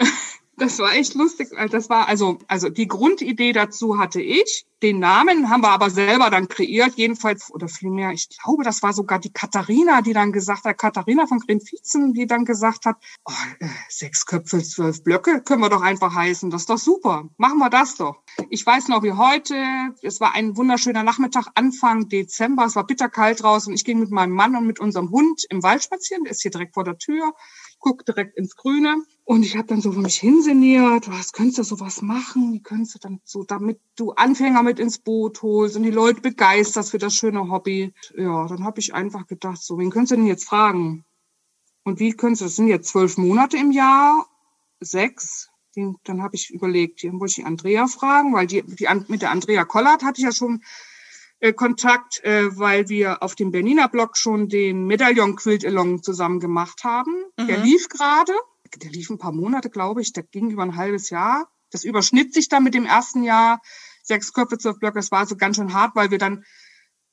Das 0.56 0.78
war 0.78 0.92
echt 0.94 1.14
lustig. 1.14 1.48
Das 1.70 1.90
war 1.90 2.06
also, 2.08 2.38
also 2.46 2.68
die 2.68 2.86
Grundidee 2.86 3.52
dazu 3.52 3.98
hatte 3.98 4.20
ich. 4.20 4.66
Den 4.82 4.98
Namen 4.98 5.48
haben 5.48 5.62
wir 5.62 5.70
aber 5.70 5.88
selber 5.88 6.28
dann 6.28 6.46
kreiert, 6.46 6.94
jedenfalls, 6.96 7.50
oder 7.50 7.68
vielmehr, 7.68 8.10
ich 8.10 8.28
glaube, 8.28 8.64
das 8.64 8.82
war 8.82 8.92
sogar 8.92 9.18
die 9.18 9.32
Katharina, 9.32 10.02
die 10.02 10.12
dann 10.12 10.30
gesagt 10.30 10.64
hat, 10.64 10.76
Katharina 10.76 11.26
von 11.26 11.38
Grenvizen, 11.38 12.12
die 12.12 12.26
dann 12.26 12.44
gesagt 12.44 12.84
hat, 12.84 12.96
oh, 13.24 13.32
äh, 13.60 13.68
sechs 13.88 14.26
Köpfe, 14.26 14.62
zwölf 14.62 15.02
Blöcke, 15.02 15.40
können 15.40 15.62
wir 15.62 15.70
doch 15.70 15.80
einfach 15.80 16.14
heißen. 16.14 16.50
Das 16.50 16.62
ist 16.62 16.70
doch 16.70 16.78
super. 16.78 17.30
Machen 17.38 17.58
wir 17.58 17.70
das 17.70 17.96
doch. 17.96 18.22
Ich 18.50 18.66
weiß 18.66 18.88
noch 18.88 19.02
wie 19.02 19.12
heute, 19.12 19.56
es 20.02 20.20
war 20.20 20.34
ein 20.34 20.54
wunderschöner 20.56 21.02
Nachmittag, 21.02 21.46
Anfang 21.54 22.10
Dezember, 22.10 22.66
es 22.66 22.76
war 22.76 22.84
bitterkalt 22.84 23.42
draußen. 23.42 23.72
Ich 23.72 23.86
ging 23.86 24.00
mit 24.00 24.10
meinem 24.10 24.34
Mann 24.34 24.54
und 24.54 24.66
mit 24.66 24.80
unserem 24.80 25.10
Hund 25.10 25.46
im 25.48 25.62
Wald 25.62 25.82
spazieren, 25.82 26.24
der 26.24 26.32
ist 26.32 26.42
hier 26.42 26.50
direkt 26.50 26.74
vor 26.74 26.84
der 26.84 26.98
Tür 26.98 27.32
guck 27.78 28.04
direkt 28.04 28.36
ins 28.36 28.56
Grüne. 28.56 28.96
Und 29.24 29.42
ich 29.42 29.56
habe 29.56 29.66
dann 29.66 29.80
so 29.80 29.92
für 29.92 30.00
mich 30.00 30.16
hinseniert, 30.16 31.10
was 31.10 31.32
könntest 31.32 31.58
du 31.58 31.62
sowas 31.62 32.02
machen? 32.02 32.52
Wie 32.52 32.62
könntest 32.62 32.94
du 32.94 32.98
dann 32.98 33.20
so, 33.24 33.44
damit 33.44 33.80
du 33.96 34.12
Anfänger 34.12 34.62
mit 34.62 34.78
ins 34.78 34.98
Boot 34.98 35.42
holst 35.42 35.76
und 35.76 35.82
die 35.82 35.90
Leute 35.90 36.20
begeisterst 36.20 36.90
für 36.90 36.98
das 36.98 37.14
schöne 37.14 37.50
Hobby. 37.50 37.92
Ja, 38.16 38.46
dann 38.46 38.64
habe 38.64 38.80
ich 38.80 38.94
einfach 38.94 39.26
gedacht, 39.26 39.62
so, 39.62 39.78
wen 39.78 39.90
könntest 39.90 40.12
du 40.12 40.16
denn 40.16 40.26
jetzt 40.26 40.46
fragen? 40.46 41.04
Und 41.84 42.00
wie 42.00 42.12
könntest 42.12 42.40
du, 42.40 42.44
das 42.46 42.56
sind 42.56 42.68
jetzt 42.68 42.88
zwölf 42.88 43.16
Monate 43.18 43.56
im 43.56 43.70
Jahr, 43.70 44.26
sechs. 44.80 45.50
Den, 45.76 45.96
dann 46.04 46.22
habe 46.22 46.36
ich 46.36 46.50
überlegt, 46.50 47.00
hier 47.00 47.12
wollte 47.14 47.26
ich 47.26 47.34
die 47.36 47.44
Andrea 47.44 47.86
fragen, 47.86 48.32
weil 48.32 48.46
die, 48.46 48.62
die 48.62 48.86
mit 49.08 49.22
der 49.22 49.30
Andrea 49.30 49.64
Kollert 49.64 50.02
hatte 50.02 50.20
ich 50.20 50.24
ja 50.24 50.32
schon 50.32 50.62
Kontakt, 51.52 52.22
äh, 52.24 52.56
weil 52.58 52.88
wir 52.88 53.22
auf 53.22 53.34
dem 53.34 53.50
Berliner 53.50 53.88
Blog 53.88 54.16
schon 54.16 54.48
den 54.48 54.86
Medaillon 54.86 55.36
Quilt 55.36 55.64
Along 55.64 56.02
zusammen 56.02 56.40
gemacht 56.40 56.84
haben. 56.84 57.12
Mhm. 57.38 57.46
Der 57.46 57.58
lief 57.58 57.88
gerade, 57.88 58.32
der 58.76 58.90
lief 58.90 59.10
ein 59.10 59.18
paar 59.18 59.32
Monate, 59.32 59.70
glaube 59.70 60.00
ich, 60.00 60.12
der 60.12 60.22
ging 60.22 60.50
über 60.50 60.62
ein 60.62 60.76
halbes 60.76 61.10
Jahr. 61.10 61.48
Das 61.70 61.84
überschnitt 61.84 62.32
sich 62.32 62.48
dann 62.48 62.64
mit 62.64 62.74
dem 62.74 62.86
ersten 62.86 63.24
Jahr. 63.24 63.60
Sechs 64.02 64.32
Köpfe, 64.32 64.58
zwölf 64.58 64.78
Blöcke, 64.78 64.98
das 64.98 65.10
war 65.10 65.26
so 65.26 65.36
ganz 65.36 65.56
schön 65.56 65.72
hart, 65.72 65.96
weil 65.96 66.10
wir 66.10 66.18
dann 66.18 66.44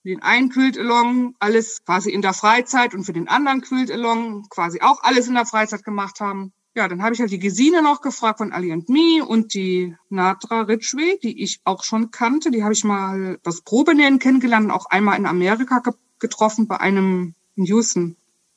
den 0.03 0.21
einen 0.21 0.49
Quilt 0.49 0.77
Along 0.77 1.35
alles 1.39 1.83
quasi 1.85 2.11
in 2.11 2.21
der 2.21 2.33
Freizeit 2.33 2.93
und 2.93 3.03
für 3.03 3.13
den 3.13 3.27
anderen 3.27 3.61
Quilt 3.61 3.91
Along 3.91 4.43
quasi 4.49 4.81
auch 4.81 5.01
alles 5.03 5.27
in 5.27 5.35
der 5.35 5.45
Freizeit 5.45 5.83
gemacht 5.83 6.19
haben. 6.19 6.53
Ja, 6.73 6.87
dann 6.87 7.03
habe 7.03 7.13
ich 7.13 7.19
halt 7.19 7.31
die 7.31 7.39
Gesine 7.39 7.81
noch 7.81 8.01
gefragt 8.01 8.37
von 8.37 8.53
Ali 8.53 8.71
and 8.71 8.87
Me 8.87 9.25
und 9.25 9.53
die 9.53 9.93
Natra 10.09 10.61
Ridgway, 10.61 11.19
die 11.21 11.43
ich 11.43 11.59
auch 11.65 11.83
schon 11.83 12.11
kannte. 12.11 12.49
Die 12.49 12.63
habe 12.63 12.71
ich 12.71 12.85
mal 12.85 13.39
das 13.43 13.61
Probenähen 13.61 14.19
kennengelernt 14.19 14.65
und 14.65 14.71
auch 14.71 14.85
einmal 14.85 15.17
in 15.17 15.25
Amerika 15.25 15.79
ge 15.79 15.93
getroffen 16.19 16.67
bei 16.67 16.79
einem 16.79 17.33
in 17.55 17.65
Houston. 17.65 18.15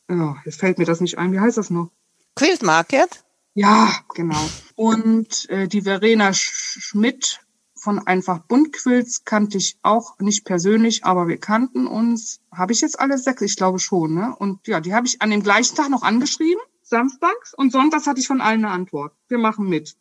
Ja, 0.09 0.37
jetzt 0.45 0.61
fällt 0.61 0.79
mir 0.79 0.85
das 0.85 1.01
nicht 1.01 1.17
ein. 1.17 1.33
Wie 1.33 1.41
heißt 1.41 1.57
das 1.57 1.71
noch? 1.71 1.91
Quilt 2.37 2.63
Market? 2.63 3.25
Ja, 3.55 3.91
genau. 4.15 4.49
Und 4.77 5.49
äh, 5.49 5.67
die 5.67 5.83
Verena 5.83 6.35
Schmidt 6.35 7.41
von 7.75 8.07
Einfach 8.07 8.41
Buntquilts 8.41 9.25
kannte 9.25 9.57
ich 9.57 9.79
auch 9.83 10.19
nicht 10.19 10.45
persönlich, 10.45 11.05
aber 11.05 11.27
wir 11.27 11.39
kannten 11.39 11.87
uns. 11.87 12.41
Habe 12.53 12.73
ich 12.73 12.83
jetzt 12.83 13.01
alle 13.01 13.17
sechs? 13.17 13.41
Ich 13.43 13.57
glaube 13.57 13.79
schon. 13.79 14.15
Ne? 14.15 14.37
Und 14.39 14.69
ja, 14.69 14.81
die 14.81 14.95
habe 14.95 15.07
ich 15.07 15.23
an 15.23 15.31
dem 15.31 15.43
gleichen 15.43 15.75
Tag 15.75 15.89
noch 15.89 16.03
angeschrieben 16.03 16.61
samstags 16.95 17.55
und 17.55 17.73
sonntags 17.73 18.07
hatte 18.07 18.21
ich 18.21 18.29
von 18.29 18.41
allen 18.41 18.65
eine 18.65 18.73
Antwort. 18.73 19.13
Wir 19.29 19.39
machen 19.39 19.69
mit. 19.69 19.97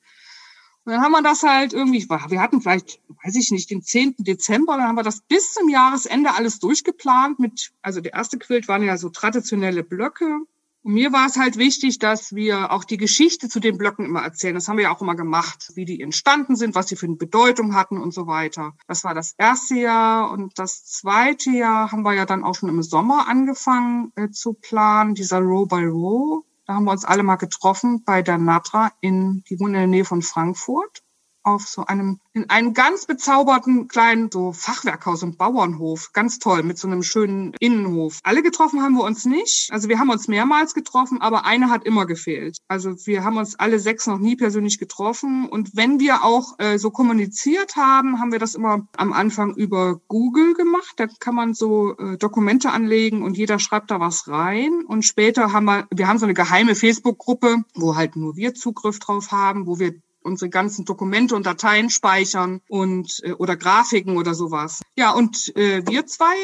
Und 0.85 0.91
dann 0.91 1.01
haben 1.01 1.13
wir 1.13 1.23
das 1.23 1.41
halt 1.41 1.73
irgendwie, 1.73 2.07
wir 2.07 2.41
hatten 2.41 2.61
vielleicht, 2.61 3.01
weiß 3.23 3.35
ich 3.35 3.49
nicht, 3.51 3.71
den 3.71 3.81
10. 3.81 4.15
Dezember, 4.19 4.77
dann 4.77 4.87
haben 4.87 4.95
wir 4.95 5.03
das 5.03 5.21
bis 5.21 5.53
zum 5.53 5.69
Jahresende 5.69 6.33
alles 6.35 6.59
durchgeplant 6.59 7.39
mit, 7.39 7.71
also 7.81 7.99
der 7.99 8.13
erste 8.13 8.37
Quilt 8.37 8.67
waren 8.67 8.83
ja 8.83 8.97
so 8.97 9.09
traditionelle 9.09 9.83
Blöcke. 9.83 10.41
Und 10.83 10.93
mir 10.93 11.13
war 11.13 11.25
es 11.25 11.37
halt 11.37 11.57
wichtig, 11.57 11.99
dass 11.99 12.35
wir 12.35 12.73
auch 12.73 12.83
die 12.83 12.97
Geschichte 12.97 13.47
zu 13.47 13.61
den 13.61 13.77
Blöcken 13.77 14.05
immer 14.05 14.21
erzählen. 14.21 14.55
Das 14.55 14.67
haben 14.67 14.75
wir 14.75 14.83
ja 14.83 14.91
auch 14.93 15.01
immer 15.01 15.15
gemacht, 15.15 15.71
wie 15.75 15.85
die 15.85 16.01
entstanden 16.01 16.57
sind, 16.57 16.75
was 16.75 16.89
sie 16.89 16.97
für 16.97 17.05
eine 17.05 17.15
Bedeutung 17.15 17.73
hatten 17.73 17.97
und 17.97 18.13
so 18.13 18.27
weiter. 18.27 18.73
Das 18.85 19.05
war 19.05 19.13
das 19.13 19.33
erste 19.37 19.75
Jahr 19.75 20.31
und 20.31 20.59
das 20.59 20.83
zweite 20.83 21.51
Jahr 21.51 21.93
haben 21.93 22.03
wir 22.03 22.13
ja 22.13 22.25
dann 22.25 22.43
auch 22.43 22.55
schon 22.55 22.67
im 22.67 22.83
Sommer 22.83 23.29
angefangen 23.29 24.11
äh, 24.15 24.29
zu 24.31 24.53
planen, 24.53 25.15
dieser 25.15 25.39
Row 25.39 25.65
by 25.65 25.85
Row. 25.85 26.43
Da 26.65 26.75
haben 26.75 26.85
wir 26.85 26.91
uns 26.91 27.05
alle 27.05 27.23
mal 27.23 27.35
getroffen 27.35 28.03
bei 28.05 28.21
der 28.21 28.37
Natra 28.37 28.91
in, 29.01 29.43
die 29.49 29.59
wohnen 29.59 29.75
in 29.75 29.79
der 29.81 29.87
Nähe 29.87 30.05
von 30.05 30.21
Frankfurt. 30.21 31.03
Auf 31.43 31.67
so 31.67 31.85
einem, 31.85 32.19
in 32.33 32.49
einem 32.49 32.73
ganz 32.73 33.05
bezauberten 33.05 33.87
kleinen 33.87 34.29
so 34.31 34.53
Fachwerkhaus 34.53 35.23
und 35.23 35.37
Bauernhof. 35.37 36.11
Ganz 36.13 36.39
toll, 36.39 36.63
mit 36.63 36.77
so 36.77 36.87
einem 36.87 37.03
schönen 37.03 37.53
Innenhof. 37.59 38.19
Alle 38.23 38.41
getroffen 38.41 38.81
haben 38.81 38.95
wir 38.95 39.03
uns 39.03 39.25
nicht. 39.25 39.71
Also 39.71 39.89
wir 39.89 39.99
haben 39.99 40.09
uns 40.09 40.27
mehrmals 40.27 40.73
getroffen, 40.73 41.21
aber 41.21 41.45
eine 41.45 41.69
hat 41.69 41.85
immer 41.85 42.05
gefehlt. 42.05 42.57
Also 42.67 42.95
wir 43.05 43.23
haben 43.23 43.37
uns 43.37 43.55
alle 43.59 43.79
sechs 43.79 44.07
noch 44.07 44.19
nie 44.19 44.35
persönlich 44.35 44.79
getroffen. 44.79 45.47
Und 45.47 45.75
wenn 45.75 45.99
wir 45.99 46.23
auch 46.23 46.59
äh, 46.59 46.77
so 46.77 46.91
kommuniziert 46.91 47.75
haben, 47.75 48.19
haben 48.19 48.31
wir 48.31 48.39
das 48.39 48.55
immer 48.55 48.87
am 48.97 49.13
Anfang 49.13 49.55
über 49.55 49.99
Google 50.07 50.53
gemacht. 50.53 50.93
Da 50.97 51.07
kann 51.19 51.35
man 51.35 51.53
so 51.53 51.97
äh, 51.97 52.17
Dokumente 52.17 52.71
anlegen 52.71 53.23
und 53.23 53.37
jeder 53.37 53.59
schreibt 53.59 53.91
da 53.91 53.99
was 53.99 54.27
rein. 54.27 54.83
Und 54.87 55.03
später 55.03 55.51
haben 55.51 55.65
wir, 55.65 55.87
wir 55.91 56.07
haben 56.07 56.19
so 56.19 56.25
eine 56.25 56.33
geheime 56.33 56.75
Facebook-Gruppe, 56.75 57.63
wo 57.75 57.95
halt 57.95 58.15
nur 58.15 58.35
wir 58.35 58.53
Zugriff 58.53 58.99
drauf 58.99 59.31
haben, 59.31 59.67
wo 59.67 59.79
wir 59.79 59.93
unsere 60.23 60.49
ganzen 60.49 60.85
Dokumente 60.85 61.35
und 61.35 61.45
Dateien 61.45 61.89
speichern 61.89 62.61
und 62.67 63.21
äh, 63.23 63.33
oder 63.33 63.55
Grafiken 63.55 64.17
oder 64.17 64.33
sowas. 64.33 64.81
Ja, 64.95 65.11
und 65.11 65.55
äh, 65.55 65.83
wir 65.87 66.05
zwei 66.05 66.35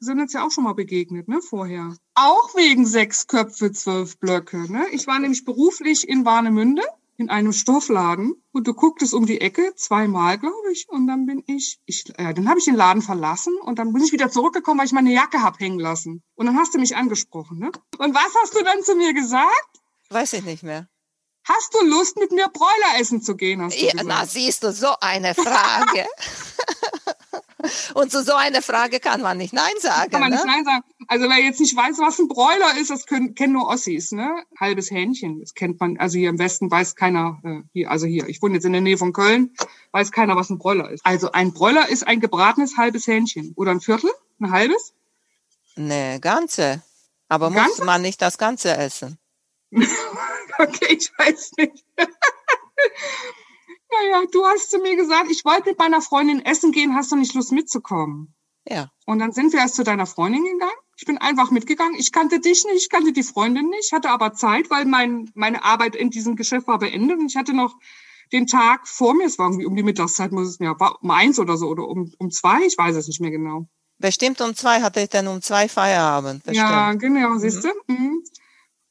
sind 0.00 0.20
uns 0.20 0.32
ja 0.32 0.44
auch 0.44 0.50
schon 0.50 0.64
mal 0.64 0.74
begegnet, 0.74 1.28
ne, 1.28 1.40
vorher. 1.40 1.94
Auch 2.14 2.54
wegen 2.54 2.86
sechs 2.86 3.26
Köpfe, 3.26 3.72
zwölf 3.72 4.18
Blöcke. 4.18 4.70
Ne? 4.70 4.84
Ich 4.92 5.06
war 5.06 5.18
nämlich 5.18 5.44
beruflich 5.44 6.08
in 6.08 6.24
Warnemünde 6.24 6.82
in 7.16 7.30
einem 7.30 7.52
Stoffladen 7.52 8.34
und 8.52 8.66
du 8.66 8.74
gucktest 8.74 9.14
um 9.14 9.26
die 9.26 9.40
Ecke 9.40 9.74
zweimal, 9.76 10.38
glaube 10.38 10.72
ich, 10.72 10.88
und 10.88 11.06
dann 11.06 11.26
bin 11.26 11.42
ich, 11.46 11.78
ich 11.86 12.04
äh, 12.18 12.34
dann 12.34 12.48
habe 12.48 12.58
ich 12.58 12.64
den 12.64 12.74
Laden 12.74 13.02
verlassen 13.02 13.54
und 13.62 13.78
dann 13.78 13.92
bin 13.92 14.02
ich 14.02 14.12
wieder 14.12 14.30
zurückgekommen, 14.30 14.80
weil 14.80 14.86
ich 14.86 14.92
meine 14.92 15.12
Jacke 15.12 15.42
hab 15.42 15.60
hängen 15.60 15.78
lassen. 15.78 16.22
Und 16.34 16.46
dann 16.46 16.56
hast 16.56 16.74
du 16.74 16.78
mich 16.78 16.96
angesprochen, 16.96 17.58
ne? 17.58 17.70
Und 17.98 18.14
was 18.14 18.34
hast 18.42 18.54
du 18.54 18.64
dann 18.64 18.82
zu 18.82 18.96
mir 18.96 19.12
gesagt? 19.14 19.80
Weiß 20.10 20.32
ich 20.32 20.44
nicht 20.44 20.62
mehr. 20.62 20.88
Hast 21.44 21.74
du 21.74 21.84
Lust, 21.86 22.16
mit 22.18 22.30
mir 22.30 22.48
Bräuler 22.48 23.00
essen 23.00 23.20
zu 23.20 23.36
gehen? 23.36 23.68
Ja, 23.70 24.02
na, 24.04 24.26
siehst 24.26 24.62
du, 24.62 24.72
so 24.72 24.94
eine 25.00 25.34
Frage. 25.34 26.06
Und 27.94 28.10
zu 28.10 28.24
so 28.24 28.34
einer 28.34 28.62
Frage 28.62 28.98
kann 29.00 29.20
man 29.20 29.38
nicht 29.38 29.52
Nein 29.52 29.74
sagen. 29.80 30.10
Kann 30.10 30.20
man 30.20 30.30
ne? 30.30 30.36
nicht 30.36 30.46
Nein 30.46 30.64
sagen. 30.64 30.84
Also 31.08 31.28
wer 31.28 31.38
jetzt 31.38 31.60
nicht 31.60 31.76
weiß, 31.76 31.98
was 31.98 32.18
ein 32.18 32.28
Bräuler 32.28 32.76
ist, 32.80 32.90
das 32.90 33.06
können, 33.06 33.34
kennen 33.34 33.52
nur 33.52 33.68
Ossis, 33.68 34.12
ne? 34.12 34.44
Halbes 34.58 34.90
Hähnchen, 34.90 35.40
das 35.40 35.54
kennt 35.54 35.80
man. 35.80 35.96
Also 35.98 36.18
hier 36.18 36.30
im 36.30 36.38
Westen 36.38 36.70
weiß 36.70 36.96
keiner, 36.96 37.40
äh, 37.44 37.60
hier, 37.72 37.90
also 37.90 38.06
hier, 38.06 38.28
ich 38.28 38.42
wohne 38.42 38.54
jetzt 38.54 38.64
in 38.64 38.72
der 38.72 38.80
Nähe 38.80 38.98
von 38.98 39.12
Köln, 39.12 39.54
weiß 39.92 40.10
keiner, 40.10 40.36
was 40.36 40.50
ein 40.50 40.58
Bräuler 40.58 40.90
ist. 40.90 41.04
Also 41.04 41.32
ein 41.32 41.52
Bräuler 41.52 41.88
ist 41.88 42.06
ein 42.06 42.20
gebratenes 42.20 42.76
halbes 42.76 43.06
Hähnchen. 43.06 43.52
Oder 43.56 43.72
ein 43.72 43.80
Viertel? 43.80 44.10
Ein 44.40 44.50
halbes? 44.50 44.92
Ne, 45.76 46.18
ganze. 46.20 46.82
Aber 47.28 47.50
ganze? 47.50 47.68
muss 47.68 47.84
man 47.84 48.02
nicht 48.02 48.20
das 48.20 48.38
Ganze 48.38 48.76
essen? 48.76 49.18
okay, 50.62 50.96
ich 50.98 51.10
weiß 51.18 51.52
nicht. 51.58 51.84
naja, 53.92 54.22
du 54.30 54.44
hast 54.46 54.70
zu 54.70 54.78
mir 54.78 54.96
gesagt, 54.96 55.30
ich 55.30 55.44
wollte 55.44 55.70
mit 55.70 55.78
meiner 55.78 56.00
Freundin 56.00 56.44
essen 56.44 56.72
gehen, 56.72 56.94
hast 56.94 57.12
du 57.12 57.16
nicht 57.16 57.34
Lust 57.34 57.52
mitzukommen? 57.52 58.34
Ja. 58.68 58.90
Und 59.06 59.18
dann 59.18 59.32
sind 59.32 59.52
wir 59.52 59.60
erst 59.60 59.74
zu 59.74 59.84
deiner 59.84 60.06
Freundin 60.06 60.44
gegangen. 60.44 60.72
Ich 60.96 61.04
bin 61.04 61.18
einfach 61.18 61.50
mitgegangen. 61.50 61.96
Ich 61.96 62.12
kannte 62.12 62.38
dich 62.38 62.64
nicht, 62.64 62.76
ich 62.76 62.88
kannte 62.90 63.12
die 63.12 63.24
Freundin 63.24 63.68
nicht, 63.68 63.92
hatte 63.92 64.10
aber 64.10 64.34
Zeit, 64.34 64.70
weil 64.70 64.84
mein, 64.84 65.30
meine 65.34 65.64
Arbeit 65.64 65.96
in 65.96 66.10
diesem 66.10 66.36
Geschäft 66.36 66.68
war 66.68 66.78
beendet 66.78 67.18
und 67.18 67.26
ich 67.26 67.36
hatte 67.36 67.54
noch 67.54 67.74
den 68.32 68.46
Tag 68.46 68.88
vor 68.88 69.14
mir, 69.14 69.26
es 69.26 69.38
war 69.38 69.46
irgendwie 69.46 69.66
um 69.66 69.76
die 69.76 69.82
Mittagszeit, 69.82 70.32
muss 70.32 70.48
es 70.48 70.58
mir, 70.60 70.78
war 70.78 71.02
um 71.02 71.10
eins 71.10 71.38
oder 71.38 71.56
so, 71.56 71.66
oder 71.66 71.86
um, 71.86 72.12
um 72.18 72.30
zwei, 72.30 72.64
ich 72.64 72.78
weiß 72.78 72.96
es 72.96 73.08
nicht 73.08 73.20
mehr 73.20 73.30
genau. 73.30 73.66
Bestimmt 73.98 74.40
um 74.40 74.54
zwei 74.54 74.80
hatte 74.80 75.00
ich 75.00 75.10
dann 75.10 75.28
um 75.28 75.42
zwei 75.42 75.68
Feierabend. 75.68 76.44
Bestimmt. 76.44 76.68
Ja, 76.68 76.92
genau, 76.94 77.36
siehst 77.38 77.62
du. 77.62 77.68
Mhm. 77.86 77.96
Mhm. 77.96 78.22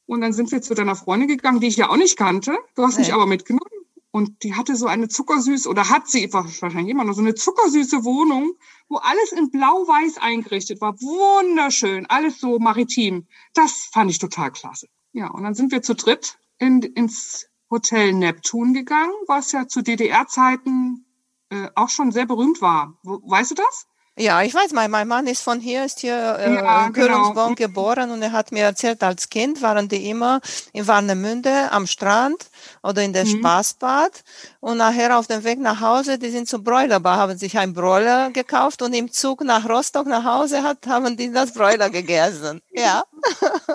Und 0.06 0.20
dann 0.20 0.32
sind 0.32 0.50
wir 0.50 0.62
zu 0.62 0.74
deiner 0.74 0.96
Freundin 0.96 1.28
gegangen, 1.28 1.60
die 1.60 1.68
ich 1.68 1.76
ja 1.76 1.88
auch 1.88 1.96
nicht 1.96 2.16
kannte. 2.16 2.56
Du 2.74 2.82
hast 2.82 2.94
nee. 2.94 3.02
mich 3.02 3.14
aber 3.14 3.26
mitgenommen. 3.26 3.70
Und 4.10 4.42
die 4.42 4.54
hatte 4.54 4.76
so 4.76 4.86
eine 4.86 5.08
zuckersüße, 5.08 5.68
oder 5.68 5.88
hat 5.88 6.06
sie 6.06 6.30
wahrscheinlich 6.32 6.90
immer 6.90 7.04
noch 7.04 7.14
so 7.14 7.22
eine 7.22 7.34
zuckersüße 7.34 8.04
Wohnung, 8.04 8.52
wo 8.88 8.96
alles 8.96 9.32
in 9.32 9.50
blau-weiß 9.50 10.18
eingerichtet 10.18 10.82
war. 10.82 11.00
Wunderschön, 11.00 12.04
alles 12.06 12.38
so 12.38 12.58
maritim. 12.58 13.26
Das 13.54 13.88
fand 13.90 14.10
ich 14.10 14.18
total 14.18 14.52
klasse. 14.52 14.88
Ja, 15.12 15.28
und 15.28 15.44
dann 15.44 15.54
sind 15.54 15.72
wir 15.72 15.80
zu 15.80 15.94
dritt 15.94 16.38
in, 16.58 16.82
ins 16.82 17.46
Hotel 17.70 18.12
Neptun 18.12 18.74
gegangen, 18.74 19.14
was 19.28 19.52
ja 19.52 19.66
zu 19.66 19.82
DDR-Zeiten 19.82 21.06
äh, 21.48 21.68
auch 21.74 21.88
schon 21.88 22.12
sehr 22.12 22.26
berühmt 22.26 22.60
war. 22.60 22.98
Weißt 23.02 23.52
du 23.52 23.54
das? 23.54 23.86
Ja, 24.18 24.42
ich 24.42 24.52
weiß, 24.52 24.72
mein, 24.72 24.90
mein 24.90 25.08
Mann 25.08 25.26
ist 25.26 25.42
von 25.42 25.58
hier, 25.58 25.86
ist 25.86 26.00
hier 26.00 26.36
äh, 26.38 26.54
ja, 26.54 26.86
in 26.86 26.92
Kölnsborn 26.92 27.54
genau. 27.54 27.68
geboren 27.68 28.10
und 28.10 28.20
er 28.20 28.32
hat 28.32 28.52
mir 28.52 28.64
erzählt, 28.64 29.02
als 29.02 29.30
Kind 29.30 29.62
waren 29.62 29.88
die 29.88 30.10
immer 30.10 30.42
in 30.74 30.86
Warnemünde 30.86 31.72
am 31.72 31.86
Strand 31.86 32.50
oder 32.82 33.02
in 33.02 33.14
der 33.14 33.24
mhm. 33.24 33.38
Spaßbad 33.38 34.22
und 34.62 34.78
nachher 34.78 35.18
auf 35.18 35.26
dem 35.26 35.42
Weg 35.42 35.58
nach 35.58 35.80
Hause, 35.80 36.20
die 36.20 36.30
sind 36.30 36.48
zum 36.48 36.62
Bräulerbar, 36.62 37.16
haben 37.16 37.36
sich 37.36 37.58
ein 37.58 37.74
Bräuler 37.74 38.30
gekauft 38.30 38.80
und 38.80 38.92
im 38.92 39.10
Zug 39.10 39.42
nach 39.42 39.68
Rostock 39.68 40.06
nach 40.06 40.22
Hause 40.22 40.62
hat, 40.62 40.86
haben 40.86 41.16
die 41.16 41.32
das 41.32 41.52
Bräuler 41.52 41.90
gegessen. 41.90 42.62
Ja. 42.70 43.02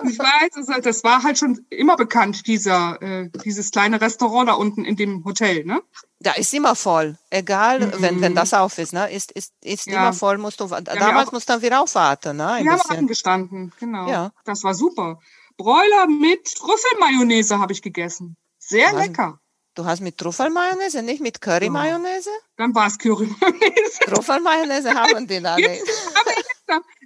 Ich 0.09 0.17
weiß, 0.17 0.81
das 0.81 1.03
war 1.03 1.23
halt 1.23 1.37
schon 1.37 1.65
immer 1.69 1.97
bekannt, 1.97 2.47
dieser, 2.47 3.01
äh, 3.01 3.29
dieses 3.43 3.71
kleine 3.71 3.99
Restaurant 3.99 4.47
da 4.47 4.53
unten 4.53 4.85
in 4.85 4.95
dem 4.95 5.25
Hotel, 5.25 5.65
ne? 5.65 5.81
Da 6.21 6.31
ist 6.31 6.53
immer 6.53 6.73
voll, 6.73 7.17
egal, 7.31 7.81
mhm. 7.81 7.93
wenn, 7.97 8.21
wenn 8.21 8.35
das 8.35 8.53
auf 8.53 8.77
ist, 8.77 8.93
ne? 8.93 9.11
Ist, 9.11 9.33
ist, 9.33 9.51
ist 9.61 9.87
ja. 9.87 9.93
immer 9.93 10.13
voll, 10.13 10.37
musst 10.37 10.61
du, 10.61 10.67
ja, 10.67 10.79
damals 10.79 11.33
musst 11.33 11.49
du 11.49 11.61
wieder 11.61 11.81
aufwarten, 11.81 12.37
ne? 12.37 12.47
Ein 12.47 12.63
wir 12.63 12.71
bisschen. 12.71 12.89
haben 12.89 12.97
angestanden, 12.99 13.73
genau. 13.77 14.07
Ja. 14.07 14.31
Das 14.45 14.63
war 14.63 14.73
super. 14.73 15.19
Bräuler 15.57 16.07
mit 16.07 16.45
Trüffelmayonnaise 16.55 17.59
habe 17.59 17.73
ich 17.73 17.81
gegessen. 17.81 18.37
Sehr 18.57 18.91
du 18.91 18.99
lecker. 18.99 19.41
Du 19.77 19.85
hast 19.85 20.01
mit 20.01 20.17
Trüffelmayonnaise, 20.17 21.03
nicht 21.03 21.21
mit 21.21 21.39
Currymayonnaise? 21.39 22.31
Dann 22.57 22.73
war 22.73 22.87
es 22.87 22.97
Currymayonnaise. 22.97 23.99
Trüffelmayonnaise 24.05 24.91
haben 24.91 25.27
die 25.27 25.39
da 25.39 25.55
nicht. 25.55 25.83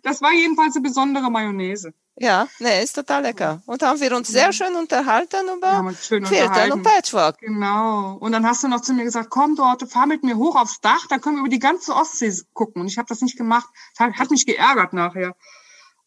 Das 0.04 0.22
war 0.22 0.32
jedenfalls 0.32 0.78
eine 0.78 0.84
besondere 0.84 1.30
Mayonnaise. 1.30 1.94
Ja, 2.18 2.48
ne, 2.60 2.82
ist 2.82 2.94
total 2.94 3.24
lecker. 3.24 3.62
Und 3.66 3.84
haben 3.84 4.00
wir 4.00 4.16
uns 4.16 4.30
sehr 4.30 4.54
schön 4.54 4.74
unterhalten 4.75 5.50
über 5.54 5.94
Filtern 5.94 6.72
und 6.72 6.84
Patchwork. 6.84 7.40
Genau. 7.40 8.16
Und 8.22 8.32
dann 8.32 8.48
hast 8.48 8.63
du 8.63 8.70
noch 8.70 8.82
zu 8.82 8.94
mir 8.94 9.04
gesagt, 9.04 9.30
komm 9.30 9.58
dort, 9.58 9.84
fahr 9.92 10.08
mit 10.08 10.24
mir 10.24 10.38
hoch 10.38 10.56
aufs 10.56 10.80
Dach, 10.80 11.08
dann 11.10 11.20
können 11.20 11.36
wir 11.36 11.42
über 11.42 11.50
die 11.50 11.60
ganze 11.60 11.94
Ostsee 11.94 12.34
gucken. 12.54 12.82
Und 12.82 12.88
ich 12.88 12.98
habe 12.98 13.10
das 13.10 13.20
nicht 13.20 13.38
gemacht. 13.38 13.68
Das 13.98 14.13
hat 14.13 14.32
mich 14.32 14.46
geärgert 14.46 14.94
nachher. 14.94 15.36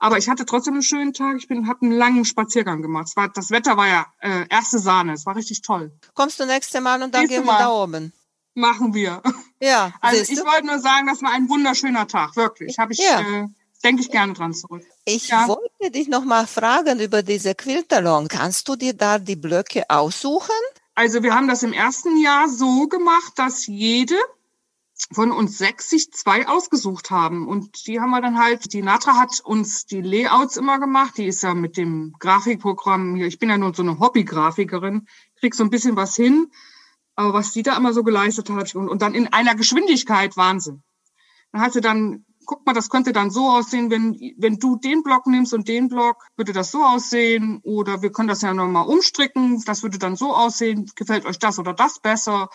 Aber 0.04 0.18
ich 0.18 0.28
hatte 0.28 0.44
trotzdem 0.44 0.74
einen 0.74 0.82
schönen 0.82 1.14
Tag. 1.14 1.38
Ich 1.38 1.48
bin, 1.48 1.66
habe 1.66 1.80
einen 1.80 1.92
langen 1.92 2.26
Spaziergang 2.26 2.82
gemacht. 2.82 3.16
War, 3.16 3.30
das 3.30 3.50
Wetter 3.50 3.78
war 3.78 3.88
ja 3.88 4.06
äh, 4.20 4.46
erste 4.50 4.78
Sahne. 4.78 5.14
Es 5.14 5.24
war 5.24 5.34
richtig 5.34 5.62
toll. 5.62 5.92
Kommst 6.12 6.38
du 6.38 6.44
nächste 6.44 6.82
Mal 6.82 7.02
und 7.02 7.14
dann 7.14 7.22
nächste 7.22 7.38
gehen 7.38 7.46
wir 7.46 7.56
da 7.56 7.70
oben. 7.70 8.12
Machen 8.52 8.92
wir. 8.92 9.22
Ja. 9.60 9.94
Also 10.02 10.30
ich 10.30 10.38
wollte 10.44 10.66
nur 10.66 10.78
sagen, 10.78 11.06
das 11.06 11.22
war 11.22 11.32
ein 11.32 11.48
wunderschöner 11.48 12.06
Tag. 12.06 12.36
Wirklich. 12.36 12.78
Habe 12.78 12.92
ich. 12.92 12.98
Ja. 12.98 13.20
Äh, 13.20 13.48
denke 13.82 14.02
ich 14.02 14.10
gerne 14.10 14.34
dran 14.34 14.52
zurück. 14.52 14.82
Ich 15.06 15.28
ja. 15.28 15.48
wollte 15.48 15.90
dich 15.90 16.08
noch 16.08 16.26
mal 16.26 16.46
fragen 16.46 17.00
über 17.00 17.22
diese 17.22 17.54
Quiltalon. 17.54 18.28
Kannst 18.28 18.68
du 18.68 18.76
dir 18.76 18.92
da 18.92 19.18
die 19.18 19.36
Blöcke 19.36 19.88
aussuchen? 19.88 20.50
Also 20.94 21.22
wir 21.22 21.34
haben 21.34 21.48
das 21.48 21.62
im 21.62 21.72
ersten 21.72 22.18
Jahr 22.18 22.50
so 22.50 22.88
gemacht, 22.88 23.32
dass 23.36 23.66
jede 23.66 24.16
von 25.12 25.32
uns 25.32 25.58
sechs 25.58 25.90
sich 25.90 26.10
zwei 26.12 26.48
ausgesucht 26.48 27.10
haben. 27.10 27.46
Und 27.46 27.86
die 27.86 28.00
haben 28.00 28.10
wir 28.10 28.20
dann 28.20 28.38
halt, 28.38 28.72
die 28.72 28.82
Natra 28.82 29.14
hat 29.14 29.40
uns 29.40 29.86
die 29.86 30.00
Layouts 30.00 30.56
immer 30.56 30.78
gemacht. 30.78 31.18
Die 31.18 31.26
ist 31.26 31.42
ja 31.42 31.54
mit 31.54 31.76
dem 31.76 32.14
Grafikprogramm 32.18 33.14
hier, 33.14 33.26
ich 33.26 33.38
bin 33.38 33.50
ja 33.50 33.58
nur 33.58 33.74
so 33.74 33.82
eine 33.82 33.98
Hobbygrafikerin, 33.98 35.06
krieg 35.38 35.54
so 35.54 35.64
ein 35.64 35.70
bisschen 35.70 35.96
was 35.96 36.16
hin. 36.16 36.50
Aber 37.16 37.32
was 37.32 37.52
die 37.52 37.62
da 37.62 37.76
immer 37.76 37.92
so 37.92 38.02
geleistet 38.02 38.50
hat 38.50 38.74
und, 38.74 38.88
und 38.88 39.02
dann 39.02 39.14
in 39.14 39.32
einer 39.32 39.54
Geschwindigkeit 39.54 40.36
Wahnsinn. 40.36 40.82
Dann 41.52 41.60
hat 41.60 41.72
sie 41.72 41.80
dann 41.80 42.24
guck 42.46 42.66
mal, 42.66 42.72
das 42.72 42.90
könnte 42.90 43.12
dann 43.12 43.30
so 43.30 43.48
aussehen, 43.50 43.90
wenn, 43.90 44.18
wenn 44.38 44.58
du 44.58 44.76
den 44.76 45.02
Block 45.02 45.26
nimmst 45.26 45.54
und 45.54 45.68
den 45.68 45.88
Block, 45.88 46.26
würde 46.36 46.52
das 46.52 46.70
so 46.70 46.82
aussehen. 46.84 47.60
Oder 47.62 48.02
wir 48.02 48.12
können 48.12 48.28
das 48.28 48.42
ja 48.42 48.54
nochmal 48.54 48.86
umstricken, 48.86 49.62
das 49.64 49.82
würde 49.82 49.98
dann 49.98 50.16
so 50.16 50.34
aussehen. 50.34 50.90
Gefällt 50.96 51.26
euch 51.26 51.38
das 51.38 51.58
oder 51.58 51.72
das 51.72 52.00
besser? 52.00 52.48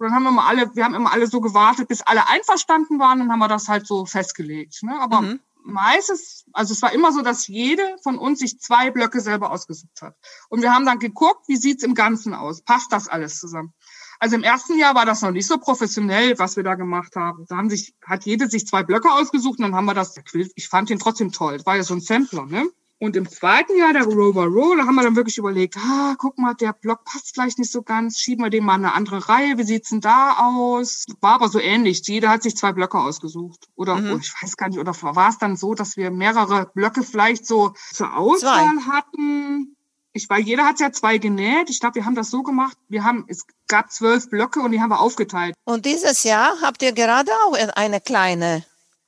Und 0.00 0.06
dann 0.06 0.14
haben 0.14 0.22
wir 0.22 0.30
mal 0.30 0.46
alle, 0.46 0.74
wir 0.74 0.82
haben 0.82 0.94
immer 0.94 1.12
alle 1.12 1.26
so 1.26 1.42
gewartet, 1.42 1.88
bis 1.88 2.00
alle 2.00 2.26
einverstanden 2.26 2.98
waren, 2.98 3.18
dann 3.18 3.30
haben 3.30 3.38
wir 3.38 3.48
das 3.48 3.68
halt 3.68 3.86
so 3.86 4.06
festgelegt. 4.06 4.82
Ne? 4.82 4.98
Aber 4.98 5.20
mhm. 5.20 5.40
meistens, 5.62 6.46
also 6.54 6.72
es 6.72 6.80
war 6.80 6.94
immer 6.94 7.12
so, 7.12 7.20
dass 7.20 7.46
jede 7.48 7.82
von 8.02 8.16
uns 8.16 8.38
sich 8.38 8.58
zwei 8.60 8.90
Blöcke 8.90 9.20
selber 9.20 9.50
ausgesucht 9.50 10.00
hat. 10.00 10.16
Und 10.48 10.62
wir 10.62 10.72
haben 10.72 10.86
dann 10.86 11.00
geguckt, 11.00 11.46
wie 11.48 11.56
sieht's 11.56 11.84
im 11.84 11.94
Ganzen 11.94 12.32
aus? 12.32 12.62
Passt 12.62 12.90
das 12.94 13.08
alles 13.08 13.38
zusammen? 13.38 13.74
Also 14.18 14.36
im 14.36 14.42
ersten 14.42 14.78
Jahr 14.78 14.94
war 14.94 15.04
das 15.04 15.20
noch 15.20 15.32
nicht 15.32 15.46
so 15.46 15.58
professionell, 15.58 16.38
was 16.38 16.56
wir 16.56 16.62
da 16.62 16.76
gemacht 16.76 17.14
haben. 17.16 17.44
Da 17.46 17.58
haben 17.58 17.68
sich, 17.68 17.94
hat 18.02 18.24
jede 18.24 18.48
sich 18.48 18.66
zwei 18.66 18.82
Blöcke 18.82 19.12
ausgesucht 19.12 19.58
und 19.58 19.64
dann 19.64 19.74
haben 19.74 19.84
wir 19.84 19.94
das, 19.94 20.14
ich 20.54 20.68
fand 20.68 20.88
den 20.88 20.98
trotzdem 20.98 21.30
toll. 21.30 21.58
Das 21.58 21.66
war 21.66 21.76
ja 21.76 21.82
so 21.82 21.92
ein 21.92 22.00
Sampler, 22.00 22.46
ne? 22.46 22.66
Und 23.02 23.16
im 23.16 23.26
zweiten 23.26 23.78
Jahr 23.78 23.94
der 23.94 24.04
Rover 24.04 24.44
Roll, 24.44 24.76
da 24.76 24.84
haben 24.84 24.94
wir 24.94 25.02
dann 25.02 25.16
wirklich 25.16 25.38
überlegt, 25.38 25.74
ah, 25.78 26.16
guck 26.18 26.36
mal, 26.36 26.52
der 26.52 26.74
Block 26.74 27.02
passt 27.04 27.32
vielleicht 27.32 27.58
nicht 27.58 27.72
so 27.72 27.80
ganz, 27.80 28.18
schieben 28.18 28.44
wir 28.44 28.50
den 28.50 28.62
mal 28.62 28.74
eine 28.74 28.92
andere 28.92 29.26
Reihe, 29.26 29.56
wie 29.56 29.62
sieht's 29.62 29.88
denn 29.88 30.02
da 30.02 30.36
aus? 30.38 31.06
War 31.22 31.36
aber 31.36 31.48
so 31.48 31.58
ähnlich, 31.58 32.02
jeder 32.04 32.28
hat 32.28 32.42
sich 32.42 32.58
zwei 32.58 32.72
Blöcke 32.72 32.98
ausgesucht. 32.98 33.68
Oder 33.74 33.96
mhm. 33.96 34.12
oh, 34.12 34.18
ich 34.18 34.30
weiß 34.42 34.54
gar 34.58 34.68
nicht, 34.68 34.78
oder 34.78 34.94
war 35.00 35.30
es 35.30 35.38
dann 35.38 35.56
so, 35.56 35.72
dass 35.72 35.96
wir 35.96 36.10
mehrere 36.10 36.70
Blöcke 36.74 37.02
vielleicht 37.02 37.46
so 37.46 37.72
zur 37.90 38.14
Auswahl 38.14 38.68
zwei. 38.68 38.92
hatten? 38.92 39.76
Ich 40.12 40.28
weiß, 40.28 40.44
jeder 40.44 40.66
hat 40.66 40.78
ja 40.78 40.92
zwei 40.92 41.16
genäht. 41.16 41.70
Ich 41.70 41.80
glaube, 41.80 41.94
wir 41.94 42.04
haben 42.04 42.16
das 42.16 42.28
so 42.28 42.42
gemacht. 42.42 42.76
Wir 42.90 43.02
haben, 43.02 43.24
es 43.28 43.46
gab 43.66 43.90
zwölf 43.90 44.28
Blöcke 44.28 44.60
und 44.60 44.72
die 44.72 44.80
haben 44.82 44.90
wir 44.90 45.00
aufgeteilt. 45.00 45.54
Und 45.64 45.86
dieses 45.86 46.24
Jahr 46.24 46.60
habt 46.60 46.82
ihr 46.82 46.92
gerade 46.92 47.30
auch 47.46 47.56
eine 47.76 48.02
kleine. 48.02 48.62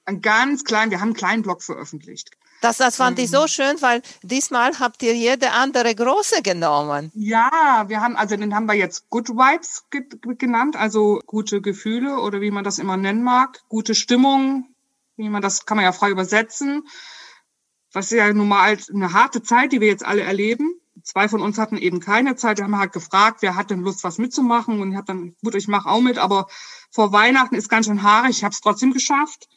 Ein 0.07 0.23
ganz 0.23 0.65
klein, 0.65 0.91
wir 0.91 1.01
haben 1.01 1.09
einen 1.09 1.15
kleinen 1.15 1.43
Block 1.43 1.63
veröffentlicht. 1.63 2.31
Das, 2.62 2.76
das 2.76 2.95
fand 2.95 3.19
ich 3.19 3.28
so 3.28 3.42
mhm. 3.42 3.49
schön, 3.49 3.83
weil 3.83 4.02
diesmal 4.23 4.78
habt 4.78 5.02
ihr 5.02 5.16
jede 5.16 5.50
andere 5.50 5.95
große 5.97 6.42
genommen. 6.42 7.11
Ja, 7.12 7.85
wir 7.88 8.00
haben, 8.00 8.16
also 8.16 8.37
den 8.37 8.54
haben 8.54 8.66
wir 8.66 8.75
jetzt 8.75 9.11
Good 9.11 9.31
Vibes 9.31 9.85
ge 9.90 10.07
genannt, 10.38 10.76
also 10.76 11.21
gute 11.26 11.61
Gefühle 11.61 12.21
oder 12.21 12.40
wie 12.40 12.52
man 12.52 12.62
das 12.62 12.78
immer 12.78 12.97
nennen 12.97 13.25
mag, 13.25 13.61
gute 13.69 13.97
Stimmung, 13.97 14.69
wie 15.16 15.28
man 15.28 15.42
das 15.42 15.66
kann 15.66 15.76
man 15.76 15.85
ja 15.85 15.90
frei 15.90 16.11
übersetzen. 16.11 16.87
Was 17.92 18.12
ist 18.12 18.19
ja 18.19 18.33
nun 18.33 18.49
mal 18.49 18.78
eine 18.95 19.12
harte 19.12 19.42
Zeit, 19.42 19.73
die 19.73 19.81
wir 19.81 19.88
jetzt 19.88 20.07
alle 20.07 20.23
erleben. 20.23 20.81
Zwei 21.02 21.28
von 21.28 21.42
uns 21.42 21.59
hatten 21.59 21.76
eben 21.76 21.99
keine 21.99 22.37
Zeit. 22.37 22.59
Wir 22.59 22.64
haben 22.64 22.78
halt 22.78 22.92
gefragt, 22.92 23.42
wer 23.42 23.57
hat 23.57 23.71
denn 23.71 23.81
Lust, 23.81 24.04
was 24.04 24.19
mitzumachen? 24.19 24.81
Und 24.81 24.92
ich 24.92 24.97
habe 24.97 25.07
dann, 25.07 25.35
gut, 25.42 25.57
ich 25.57 25.66
mache 25.66 25.88
auch 25.88 26.00
mit, 26.00 26.16
aber 26.16 26.47
vor 26.92 27.12
Weihnachten 27.12 27.57
ist 27.57 27.69
ganz 27.69 27.87
schön 27.87 28.04
haarig. 28.04 28.37
Ich 28.37 28.45
habe 28.45 28.52
es 28.52 28.61
trotzdem 28.61 28.92
geschafft. 28.92 29.49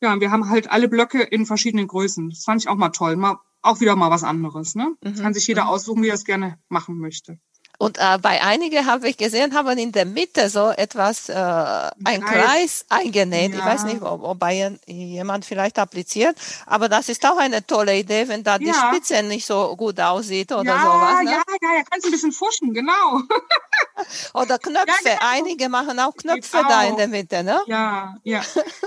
Ja, 0.00 0.18
wir 0.18 0.30
haben 0.30 0.48
halt 0.48 0.70
alle 0.70 0.88
Blöcke 0.88 1.22
in 1.22 1.46
verschiedenen 1.46 1.86
Größen. 1.86 2.30
Das 2.30 2.44
fand 2.44 2.62
ich 2.62 2.68
auch 2.68 2.76
mal 2.76 2.90
toll. 2.90 3.16
Mal, 3.16 3.38
auch 3.62 3.80
wieder 3.80 3.96
mal 3.96 4.10
was 4.10 4.24
anderes. 4.24 4.74
Ne? 4.74 4.94
Mhm. 5.02 5.16
Kann 5.16 5.34
sich 5.34 5.46
jeder 5.46 5.64
mhm. 5.64 5.68
aussuchen, 5.70 6.02
wie 6.02 6.08
er 6.08 6.14
es 6.14 6.24
gerne 6.24 6.58
machen 6.68 6.98
möchte. 6.98 7.38
Und 7.82 7.96
äh, 7.96 8.18
bei 8.20 8.42
einigen 8.42 8.84
habe 8.84 9.08
ich 9.08 9.16
gesehen, 9.16 9.54
haben 9.54 9.78
in 9.78 9.90
der 9.90 10.04
Mitte 10.04 10.50
so 10.50 10.68
etwas, 10.68 11.30
äh, 11.30 11.34
ein 11.34 12.20
Kreis, 12.20 12.84
Kreis 12.84 12.84
eingenäht. 12.90 13.52
Ja. 13.54 13.58
Ich 13.58 13.64
weiß 13.64 13.84
nicht, 13.84 14.02
ob, 14.02 14.22
ob 14.22 14.38
bei 14.38 14.76
jemand 14.86 15.46
vielleicht 15.46 15.78
appliziert, 15.78 16.36
aber 16.66 16.90
das 16.90 17.08
ist 17.08 17.24
auch 17.24 17.38
eine 17.38 17.66
tolle 17.66 17.96
Idee, 17.96 18.28
wenn 18.28 18.44
da 18.44 18.58
die 18.58 18.66
ja. 18.66 18.74
Spitze 18.74 19.22
nicht 19.22 19.46
so 19.46 19.74
gut 19.76 19.98
aussieht 19.98 20.52
oder 20.52 20.62
ja, 20.62 20.82
sowas. 20.82 21.24
Ne? 21.24 21.30
Ja, 21.30 21.42
ja, 21.62 21.76
ja, 21.78 21.82
kannst 21.90 22.04
ein 22.04 22.12
bisschen 22.12 22.32
fuschen, 22.32 22.74
genau. 22.74 23.22
oder 24.34 24.58
Knöpfe. 24.60 24.88
Ja, 25.04 25.14
genau. 25.18 25.30
Einige 25.30 25.68
machen 25.68 25.98
auch 25.98 26.14
Knöpfe 26.16 26.62
da 26.68 26.84
in 26.84 26.96
der 26.96 27.08
Mitte, 27.08 27.42
ne? 27.42 27.60
Ja, 27.66 28.16
ja. 28.22 28.42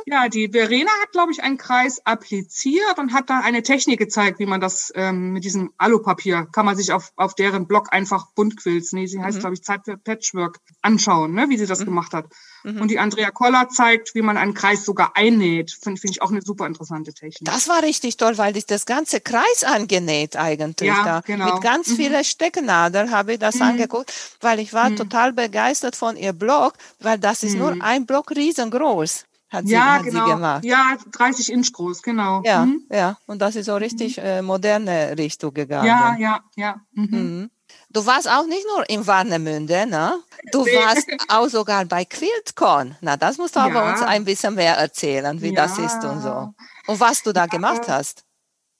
Ja, 0.05 0.29
die 0.29 0.49
Verena 0.49 0.91
hat, 1.01 1.11
glaube 1.11 1.31
ich, 1.31 1.43
einen 1.43 1.57
Kreis 1.57 2.01
appliziert 2.05 2.97
und 2.97 3.13
hat 3.13 3.29
da 3.29 3.39
eine 3.39 3.63
Technik 3.63 3.99
gezeigt, 3.99 4.39
wie 4.39 4.45
man 4.45 4.61
das 4.61 4.91
ähm, 4.95 5.33
mit 5.33 5.43
diesem 5.43 5.73
Alupapier, 5.77 6.47
kann 6.51 6.65
man 6.65 6.75
sich 6.75 6.91
auf, 6.91 7.11
auf 7.15 7.35
deren 7.35 7.67
Blog 7.67 7.89
einfach 7.91 8.27
bunt. 8.35 8.53
Skills, 8.63 8.93
nee, 8.93 9.07
sie 9.07 9.21
heißt, 9.21 9.37
mhm. 9.37 9.41
glaube 9.41 9.55
ich, 9.55 9.63
Zeit 9.63 9.81
für 9.85 9.97
Patchwork, 9.97 10.59
anschauen, 10.81 11.33
ne, 11.33 11.49
wie 11.49 11.57
sie 11.57 11.65
das 11.65 11.81
mhm. 11.81 11.85
gemacht 11.85 12.13
hat. 12.13 12.25
Mhm. 12.63 12.81
Und 12.81 12.91
die 12.91 12.99
Andrea 12.99 13.31
Koller 13.31 13.69
zeigt, 13.69 14.15
wie 14.15 14.21
man 14.21 14.37
einen 14.37 14.53
Kreis 14.53 14.85
sogar 14.85 15.15
einnäht. 15.15 15.71
Finde 15.71 15.99
find 15.99 16.15
ich 16.15 16.21
auch 16.21 16.31
eine 16.31 16.41
super 16.41 16.65
interessante 16.65 17.13
Technik. 17.13 17.45
Das 17.45 17.67
war 17.67 17.83
richtig 17.83 18.17
toll, 18.17 18.37
weil 18.37 18.55
ich 18.57 18.65
das 18.65 18.85
ganze 18.85 19.21
Kreis 19.21 19.63
angenäht 19.65 20.35
eigentlich. 20.35 20.87
Ja, 20.87 21.03
da. 21.03 21.21
genau. 21.21 21.53
Mit 21.53 21.63
ganz 21.63 21.89
mhm. 21.89 21.95
vielen 21.95 22.23
Stecknadeln 22.23 23.11
habe 23.11 23.33
ich 23.33 23.39
das 23.39 23.55
mhm. 23.55 23.63
angeguckt, 23.63 24.13
weil 24.41 24.59
ich 24.59 24.73
war 24.73 24.89
mhm. 24.89 24.95
total 24.95 25.33
begeistert 25.33 25.95
von 25.95 26.15
ihr 26.15 26.33
Blog, 26.33 26.73
weil 26.99 27.19
das 27.19 27.43
ist 27.43 27.57
nur 27.57 27.75
ein 27.81 28.05
Block 28.05 28.31
riesengroß 28.31 29.25
hat 29.53 29.67
sie, 29.67 29.73
ja, 29.73 29.93
hat 29.93 30.03
genau. 30.03 30.25
sie 30.25 30.31
gemacht. 30.31 30.65
Ja, 30.65 30.97
30 31.11 31.51
Inch 31.51 31.71
groß, 31.71 32.01
genau. 32.01 32.41
Ja, 32.43 32.65
mhm. 32.65 32.81
ja. 32.89 33.17
Und 33.27 33.41
das 33.41 33.55
ist 33.55 33.67
so 33.67 33.75
richtig 33.75 34.17
äh, 34.17 34.41
moderne 34.41 35.15
Richtung 35.17 35.53
gegangen. 35.53 35.85
Ja, 35.85 36.17
ja, 36.17 36.39
ja. 36.55 36.81
Mhm. 36.93 37.51
Du 37.93 38.05
warst 38.07 38.27
auch 38.27 38.47
nicht 38.47 38.65
nur 38.67 38.89
in 38.89 39.05
Warnemünde, 39.05 39.85
ne? 39.85 40.19
Du 40.51 40.63
nee. 40.63 40.75
warst 40.75 41.07
auch 41.27 41.47
sogar 41.47 41.85
bei 41.85 42.05
QuiltCon. 42.05 42.95
Na, 43.01 43.17
das 43.17 43.37
musst 43.37 43.55
du 43.55 43.59
ja. 43.59 43.65
aber 43.67 43.91
uns 43.91 44.01
ein 44.01 44.25
bisschen 44.25 44.55
mehr 44.55 44.75
erzählen, 44.75 45.39
wie 45.41 45.53
ja. 45.53 45.67
das 45.67 45.77
ist 45.77 46.03
und 46.03 46.21
so. 46.21 46.53
Und 46.87 46.99
was 46.99 47.21
du 47.21 47.33
da 47.33 47.45
gemacht 47.45 47.87
hast. 47.87 48.25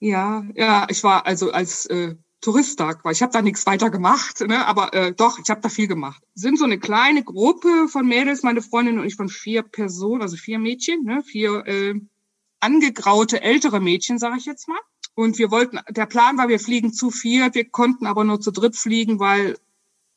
Ja, 0.00 0.44
ja, 0.54 0.86
ich 0.90 1.02
war 1.04 1.26
also 1.26 1.52
als 1.52 1.86
äh, 1.86 2.16
Touristtag, 2.40 3.04
weil 3.04 3.12
ich 3.12 3.22
habe 3.22 3.32
da 3.32 3.40
nichts 3.40 3.64
weiter 3.66 3.88
gemacht, 3.88 4.40
ne? 4.40 4.66
aber 4.66 4.92
äh, 4.92 5.14
doch, 5.14 5.38
ich 5.38 5.48
habe 5.48 5.62
da 5.62 5.68
viel 5.68 5.86
gemacht. 5.86 6.22
Sind 6.34 6.58
so 6.58 6.64
eine 6.64 6.78
kleine 6.78 7.22
Gruppe 7.22 7.88
von 7.88 8.06
Mädels, 8.06 8.42
meine 8.42 8.60
Freundin 8.60 8.98
und 8.98 9.06
ich 9.06 9.14
von 9.14 9.30
vier 9.30 9.62
Personen, 9.62 10.20
also 10.20 10.36
vier 10.36 10.58
Mädchen, 10.58 11.04
ne? 11.04 11.22
vier 11.22 11.66
äh, 11.66 11.94
angegraute 12.60 13.40
ältere 13.40 13.80
Mädchen, 13.80 14.18
sage 14.18 14.36
ich 14.38 14.44
jetzt 14.44 14.68
mal. 14.68 14.80
Und 15.14 15.38
wir 15.38 15.50
wollten, 15.50 15.78
der 15.90 16.06
Plan 16.06 16.38
war, 16.38 16.48
wir 16.48 16.58
fliegen 16.58 16.92
zu 16.92 17.10
viert, 17.10 17.54
wir 17.54 17.68
konnten 17.68 18.06
aber 18.06 18.24
nur 18.24 18.40
zu 18.40 18.50
dritt 18.50 18.76
fliegen, 18.76 19.20
weil 19.20 19.56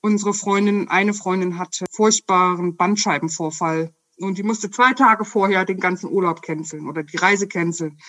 unsere 0.01 0.33
Freundin, 0.33 0.87
eine 0.89 1.13
Freundin 1.13 1.59
hatte 1.59 1.85
furchtbaren 1.91 2.75
Bandscheibenvorfall. 2.75 3.93
Und 4.19 4.37
die 4.37 4.43
musste 4.43 4.71
zwei 4.71 4.93
Tage 4.93 5.25
vorher 5.25 5.65
den 5.65 5.79
ganzen 5.79 6.09
Urlaub 6.09 6.41
canceln 6.41 6.87
oder 6.87 7.03
die 7.03 7.17
Reise 7.17 7.47
canceln. 7.47 7.99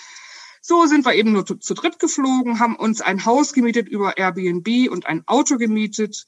So 0.62 0.86
sind 0.86 1.04
wir 1.04 1.14
eben 1.14 1.32
nur 1.32 1.44
zu, 1.44 1.56
zu 1.56 1.74
dritt 1.74 1.98
geflogen, 1.98 2.58
haben 2.58 2.76
uns 2.76 3.00
ein 3.00 3.24
Haus 3.24 3.52
gemietet 3.52 3.88
über 3.88 4.16
Airbnb 4.16 4.90
und 4.90 5.06
ein 5.06 5.22
Auto 5.26 5.56
gemietet 5.56 6.26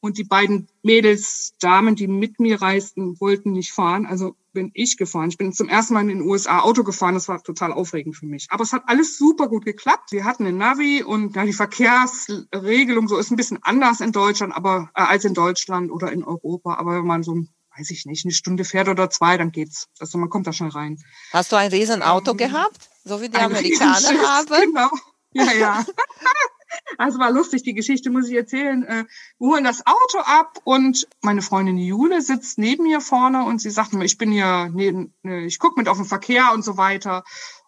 und 0.00 0.18
die 0.18 0.24
beiden 0.24 0.68
Mädels, 0.82 1.54
Damen, 1.58 1.96
die 1.96 2.06
mit 2.06 2.38
mir 2.38 2.62
reisten, 2.62 3.20
wollten 3.20 3.52
nicht 3.52 3.72
fahren. 3.72 4.06
Also 4.06 4.36
bin 4.58 4.72
ich 4.74 4.96
gefahren. 4.96 5.28
Ich 5.28 5.38
bin 5.38 5.52
zum 5.52 5.68
ersten 5.68 5.94
Mal 5.94 6.00
in 6.00 6.08
den 6.08 6.22
USA 6.22 6.60
Auto 6.60 6.82
gefahren. 6.82 7.14
Das 7.14 7.28
war 7.28 7.40
total 7.40 7.72
aufregend 7.72 8.16
für 8.16 8.26
mich. 8.26 8.48
Aber 8.50 8.64
es 8.64 8.72
hat 8.72 8.82
alles 8.86 9.16
super 9.16 9.48
gut 9.48 9.64
geklappt. 9.64 10.10
Wir 10.10 10.24
hatten 10.24 10.44
ein 10.46 10.56
Navi 10.56 11.04
und 11.04 11.36
ja, 11.36 11.44
die 11.44 11.52
Verkehrsregelung 11.52 13.06
so 13.06 13.18
ist 13.18 13.30
ein 13.30 13.36
bisschen 13.36 13.60
anders 13.62 14.00
in 14.00 14.10
Deutschland, 14.10 14.52
aber 14.52 14.90
äh, 14.96 15.02
als 15.02 15.24
in 15.24 15.34
Deutschland 15.34 15.92
oder 15.92 16.10
in 16.10 16.24
Europa. 16.24 16.74
Aber 16.74 16.96
wenn 16.96 17.06
man 17.06 17.22
so 17.22 17.36
weiß 17.78 17.90
ich 17.90 18.06
nicht, 18.06 18.24
eine 18.24 18.32
Stunde 18.32 18.64
fährt 18.64 18.88
oder 18.88 19.08
zwei, 19.08 19.36
dann 19.36 19.52
geht's. 19.52 19.86
Also 20.00 20.18
man 20.18 20.28
kommt 20.28 20.48
da 20.48 20.52
schnell 20.52 20.70
rein. 20.70 20.98
Hast 21.32 21.52
du 21.52 21.56
ein 21.56 21.70
Riesenauto 21.70 22.32
ähm, 22.32 22.36
gehabt? 22.36 22.90
So 23.04 23.20
wie 23.20 23.28
die 23.28 23.36
Amerikaner 23.36 24.08
haben? 24.08 24.48
Genau. 24.64 24.90
Ja, 25.34 25.52
ja. 25.52 25.86
Also 26.96 27.18
war 27.18 27.30
lustig, 27.30 27.62
die 27.62 27.74
Geschichte 27.74 28.10
muss 28.10 28.28
ich 28.28 28.34
erzählen. 28.34 28.82
Äh, 28.84 29.04
wir 29.38 29.48
holen 29.48 29.64
das 29.64 29.86
Auto 29.86 30.18
ab 30.18 30.58
und 30.64 31.06
meine 31.22 31.42
Freundin 31.42 31.78
Jule 31.78 32.22
sitzt 32.22 32.58
neben 32.58 32.84
mir 32.84 33.00
vorne 33.00 33.44
und 33.44 33.60
sie 33.60 33.70
sagt 33.70 33.92
mir, 33.92 34.04
ich 34.04 34.18
bin 34.18 34.32
hier 34.32 34.70
neben, 34.72 35.14
äh, 35.24 35.44
ich 35.44 35.58
gucke 35.58 35.78
mit 35.78 35.88
auf 35.88 35.96
den 35.96 36.06
Verkehr 36.06 36.52
und 36.52 36.64
so 36.64 36.76
weiter. 36.76 37.24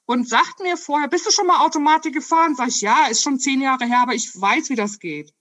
Und 0.06 0.28
sagt 0.28 0.60
mir 0.60 0.76
vorher, 0.76 1.08
bist 1.08 1.26
du 1.26 1.30
schon 1.30 1.46
mal 1.46 1.64
Automatik 1.64 2.12
gefahren? 2.12 2.56
Sag 2.56 2.68
ich, 2.68 2.80
ja, 2.80 3.06
ist 3.06 3.22
schon 3.22 3.38
zehn 3.38 3.60
Jahre 3.60 3.86
her, 3.86 4.00
aber 4.02 4.14
ich 4.14 4.28
weiß, 4.34 4.68
wie 4.70 4.74
das 4.74 4.98
geht. 4.98 5.32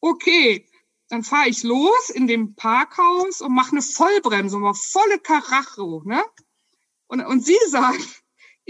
Okay, 0.00 0.66
dann 1.08 1.22
fahre 1.22 1.48
ich 1.48 1.62
los 1.62 2.10
in 2.10 2.26
dem 2.26 2.54
Parkhaus 2.54 3.40
und 3.40 3.54
mache 3.54 3.72
eine 3.72 3.82
Vollbremsung, 3.82 4.74
volle 4.74 5.18
Karacho, 5.18 6.02
ne? 6.04 6.22
Und, 7.06 7.20
und 7.20 7.44
sie 7.44 7.58
sagt, 7.68 8.19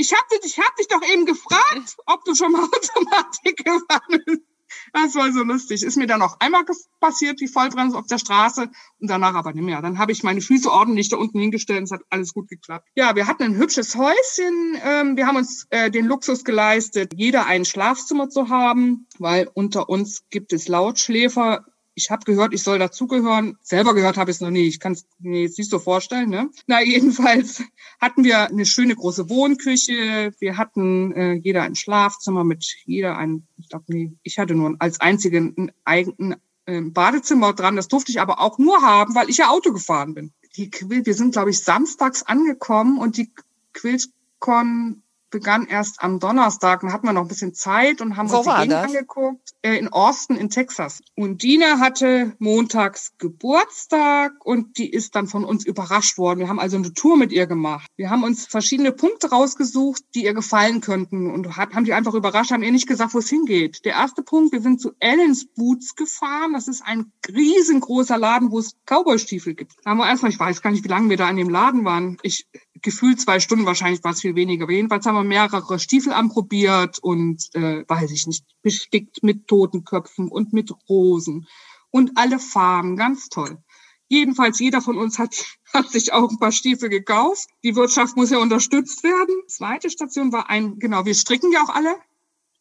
ich 0.01 0.13
habe 0.13 0.41
dich, 0.43 0.53
ich 0.53 0.59
hab 0.59 0.75
dich 0.77 0.89
doch 0.89 1.03
eben 1.03 1.27
gefragt, 1.27 1.97
ob 2.07 2.25
du 2.25 2.35
schon 2.35 2.53
mal 2.53 2.65
Automatik 2.65 3.57
gefahren 3.59 4.23
bist. 4.27 4.43
Das 4.93 5.15
war 5.17 5.33
so 5.33 5.43
lustig. 5.43 5.83
Ist 5.83 5.97
mir 5.97 6.07
dann 6.07 6.23
auch 6.23 6.39
einmal 6.39 6.65
passiert, 7.01 7.41
die 7.41 7.49
Vollbremse 7.49 7.99
auf 7.99 8.07
der 8.07 8.19
Straße 8.19 8.71
und 9.01 9.11
danach 9.11 9.35
aber 9.35 9.53
nicht 9.53 9.65
mehr. 9.65 9.83
Dann 9.83 9.99
habe 9.99 10.13
ich 10.13 10.23
meine 10.23 10.41
Füße 10.41 10.71
ordentlich 10.71 11.09
da 11.09 11.17
unten 11.17 11.41
hingestellt 11.41 11.81
und 11.81 11.85
es 11.85 11.91
hat 11.91 12.03
alles 12.09 12.33
gut 12.33 12.49
geklappt. 12.49 12.89
Ja, 12.95 13.17
wir 13.17 13.27
hatten 13.27 13.43
ein 13.43 13.57
hübsches 13.57 13.97
Häuschen. 13.97 14.79
Ähm, 14.83 15.17
wir 15.17 15.27
haben 15.27 15.37
uns 15.37 15.67
äh, 15.71 15.91
den 15.91 16.07
Luxus 16.07 16.45
geleistet, 16.45 17.13
jeder 17.15 17.47
ein 17.47 17.65
Schlafzimmer 17.65 18.31
zu 18.31 18.49
haben, 18.49 19.09
weil 19.19 19.51
unter 19.53 19.89
uns 19.89 20.25
gibt 20.31 20.53
es 20.53 20.69
Lautschläfer 20.69 21.65
ich 21.95 22.11
habe 22.11 22.25
gehört, 22.25 22.55
ich 22.55 22.63
soll 22.63 22.79
dazugehören. 22.79 23.57
Selber 23.63 23.95
gehört 23.95 24.17
habe 24.17 24.31
ich 24.31 24.37
es 24.37 24.41
noch 24.41 24.51
nie. 24.51 24.67
Ich 24.67 24.81
kann 24.81 24.93
es 24.93 25.07
mir 25.19 25.43
jetzt 25.43 25.59
nicht 25.59 25.71
so 25.71 25.79
vorstellen. 25.79 26.31
Ne? 26.31 26.51
Na, 26.67 26.83
jedenfalls 26.83 27.63
hatten 28.01 28.25
wir 28.25 28.49
eine 28.49 28.67
schöne 28.67 28.95
große 28.95 29.29
Wohnküche. 29.29 30.33
Wir 30.39 30.57
hatten 30.57 31.13
äh, 31.13 31.33
jeder 31.35 31.63
ein 31.63 31.75
Schlafzimmer 31.75 32.45
mit 32.45 32.65
jeder 32.85 33.17
ein, 33.17 33.47
ich 33.59 33.69
glaube, 33.69 33.85
nee, 33.89 34.13
ich 34.23 34.39
hatte 34.39 34.55
nur 34.55 34.77
als 34.79 35.01
einzigen 35.01 35.55
ein 35.57 35.73
eigenen 35.85 36.37
äh, 36.67 36.81
Badezimmer 36.81 37.53
dran. 37.53 37.77
Das 37.77 37.89
durfte 37.89 38.13
ich 38.13 38.21
aber 38.21 38.41
auch 38.41 38.59
nur 38.59 38.83
haben, 38.83 39.15
weil 39.15 39.29
ich 39.29 39.39
ja 39.39 39.51
Auto 39.51 39.73
gefahren 39.73 40.15
bin. 40.15 40.33
Die 40.57 40.71
Quill, 40.71 41.07
wir 41.07 41.15
sind, 41.15 41.33
glaube 41.33 41.51
ich, 41.51 41.61
samstags 41.61 42.23
angekommen 42.23 42.99
und 42.99 43.17
die 43.17 43.31
Quilcon 43.73 45.03
begann 45.31 45.67
erst 45.67 46.03
am 46.03 46.19
Donnerstag. 46.19 46.81
Dann 46.81 46.93
hatten 46.93 47.07
wir 47.07 47.13
noch 47.13 47.23
ein 47.23 47.29
bisschen 47.29 47.55
Zeit 47.55 48.01
und 48.01 48.17
haben 48.17 48.31
Wo 48.31 48.39
uns 48.39 48.47
die 48.47 48.61
Gegend 48.61 48.75
angeguckt. 48.75 49.51
Äh, 49.63 49.77
in 49.77 49.89
Austin 49.89 50.37
in 50.37 50.49
Texas. 50.49 51.03
Und 51.15 51.43
Dina 51.43 51.79
hatte 51.81 52.35
montags 52.39 53.13
Geburtstag 53.19 54.33
und 54.45 54.79
die 54.79 54.91
ist 54.91 55.15
dann 55.15 55.27
von 55.27 55.45
uns 55.45 55.67
überrascht 55.67 56.17
worden. 56.17 56.41
Wir 56.41 56.49
haben 56.49 56.59
also 56.59 56.79
eine 56.79 56.95
Tour 56.95 57.19
mit 57.19 57.31
ihr 57.31 57.47
gemacht. 57.47 57.87
Wir 57.97 58.09
haben 58.09 58.25
uns 58.25 58.47
verschiedene 58.47 58.93
Punkte 58.93 59.31
rausgesucht, 59.31 60.03
die 60.15 60.25
ihr 60.25 60.33
gefallen 60.33 60.81
könnten 60.81 61.31
und 61.31 61.57
haben 61.57 61.85
die 61.85 61.93
einfach 61.93 62.15
überrascht, 62.15 62.53
haben 62.53 62.63
ihr 62.63 62.73
nicht 62.73 62.89
gesagt, 62.89 63.13
wo 63.13 63.19
es 63.19 63.29
hingeht. 63.29 63.85
Der 63.85 63.93
erste 63.93 64.23
Punkt, 64.23 64.53
wir 64.53 64.63
sind 64.63 64.81
zu 64.81 64.93
Ellen's 64.99 65.47
Boots 65.47 65.95
gefahren. 65.95 66.55
Das 66.55 66.67
ist 66.67 66.83
ein 66.83 67.13
riesengroßer 67.29 68.17
Laden, 68.17 68.51
wo 68.51 68.59
es 68.59 68.77
Cowboystiefel 68.87 69.55
gibt. 69.55 69.75
Da 69.85 69.91
haben 69.91 69.99
wir 69.99 70.09
erstmal, 70.09 70.31
ich 70.31 70.41
weiß 70.41 70.63
gar 70.63 70.71
nicht, 70.71 70.85
wie 70.85 70.89
lange 70.89 71.11
wir 71.11 71.19
da 71.19 71.29
in 71.29 71.37
dem 71.37 71.51
Laden 71.51 71.85
waren. 71.85 72.17
Ich 72.23 72.47
gefühlt 72.83 73.21
zwei 73.21 73.41
Stunden, 73.41 73.67
wahrscheinlich 73.67 74.03
war 74.05 74.13
es 74.13 74.21
viel 74.21 74.35
weniger. 74.35 74.71
Jedenfalls 74.71 75.05
haben 75.07 75.17
wir 75.17 75.20
mehrere 75.25 75.79
Stiefel 75.79 76.13
anprobiert 76.13 76.99
und, 76.99 77.55
äh, 77.55 77.85
weiß 77.87 78.11
ich 78.11 78.27
nicht, 78.27 78.45
bestickt 78.63 79.23
mit 79.23 79.47
Totenköpfen 79.47 80.29
und 80.29 80.53
mit 80.53 80.73
Rosen 80.89 81.47
und 81.91 82.13
alle 82.17 82.39
Farben, 82.39 82.97
ganz 82.97 83.29
toll. 83.29 83.59
Jedenfalls 84.09 84.59
jeder 84.59 84.83
von 84.83 84.99
uns 84.99 85.19
hat, 85.19 85.35
hat 85.73 85.89
sich 85.91 86.13
auch 86.13 86.31
ein 86.31 86.39
paar 86.39 86.53
Stiefel 86.53 86.89
gekauft. 86.89 87.49
Die 87.63 87.77
Wirtschaft 87.77 88.17
muss 88.17 88.31
ja 88.31 88.39
unterstützt 88.39 89.05
werden. 89.05 89.35
Zweite 89.47 89.89
Station 89.89 90.33
war 90.33 90.51
ein, 90.51 90.79
genau, 90.79 91.05
wir 91.05 91.15
stricken 91.15 91.53
ja 91.53 91.63
auch 91.63 91.71
alle. 91.71 91.97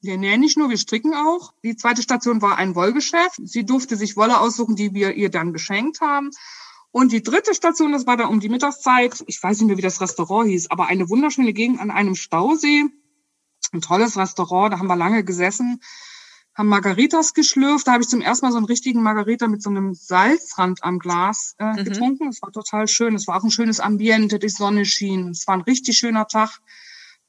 Wir 0.02 0.18
nähen 0.18 0.40
nicht 0.40 0.58
nur, 0.58 0.70
wir 0.70 0.78
stricken 0.78 1.14
auch. 1.14 1.54
Die 1.64 1.76
zweite 1.76 2.02
Station 2.02 2.42
war 2.42 2.58
ein 2.58 2.76
Wollgeschäft. 2.76 3.36
Sie 3.44 3.66
durfte 3.66 3.98
sich 3.98 4.16
Wolle 4.16 4.40
aussuchen, 4.40 4.76
die 4.76 4.94
wir 4.94 5.16
ihr 5.16 5.30
dann 5.30 5.52
geschenkt 5.52 6.00
haben. 6.00 6.30
Und 6.92 7.12
die 7.12 7.22
dritte 7.22 7.54
Station, 7.54 7.92
das 7.92 8.08
war 8.08 8.18
dann 8.18 8.30
um 8.30 8.40
die 8.40 8.50
Mittagszeit. 8.50 9.24
Ich 9.28 9.42
weiß 9.42 9.60
nicht 9.60 9.68
mehr, 9.68 9.78
wie 9.78 9.84
das 9.84 10.02
Restaurant 10.02 10.50
hieß, 10.50 10.72
aber 10.72 10.88
eine 10.88 11.10
wunderschöne 11.10 11.54
Gegend 11.54 11.80
an 11.80 11.92
einem 11.92 12.16
Stausee. 12.16 12.86
Ein 13.72 13.82
tolles 13.82 14.18
Restaurant, 14.18 14.74
da 14.74 14.80
haben 14.80 14.88
wir 14.88 14.96
lange 14.96 15.24
gesessen, 15.24 15.80
haben 16.56 16.70
Margaritas 16.70 17.36
geschlürft. 17.36 17.86
Da 17.86 17.94
habe 17.94 18.02
ich 18.02 18.10
zum 18.10 18.22
ersten 18.22 18.48
Mal 18.48 18.52
so 18.52 18.58
einen 18.58 18.66
richtigen 18.66 19.04
Margarita 19.04 19.48
mit 19.48 19.62
so 19.62 19.70
einem 19.70 19.94
Salzrand 19.94 20.84
am 20.84 20.98
Glas 20.98 21.56
äh, 21.60 21.66
mhm. 21.66 21.84
getrunken. 21.84 22.26
Das 22.32 22.42
war 22.42 22.52
total 22.52 22.88
schön. 22.88 23.14
Es 23.14 23.28
war 23.28 23.38
auch 23.38 23.44
ein 23.44 23.52
schönes 23.52 23.80
Ambiente, 23.80 24.40
die 24.40 24.50
Sonne 24.50 24.86
schien. 24.86 25.30
Es 25.30 25.46
war 25.46 25.56
ein 25.56 25.62
richtig 25.62 25.98
schöner 25.98 26.28
Tag. 26.28 26.60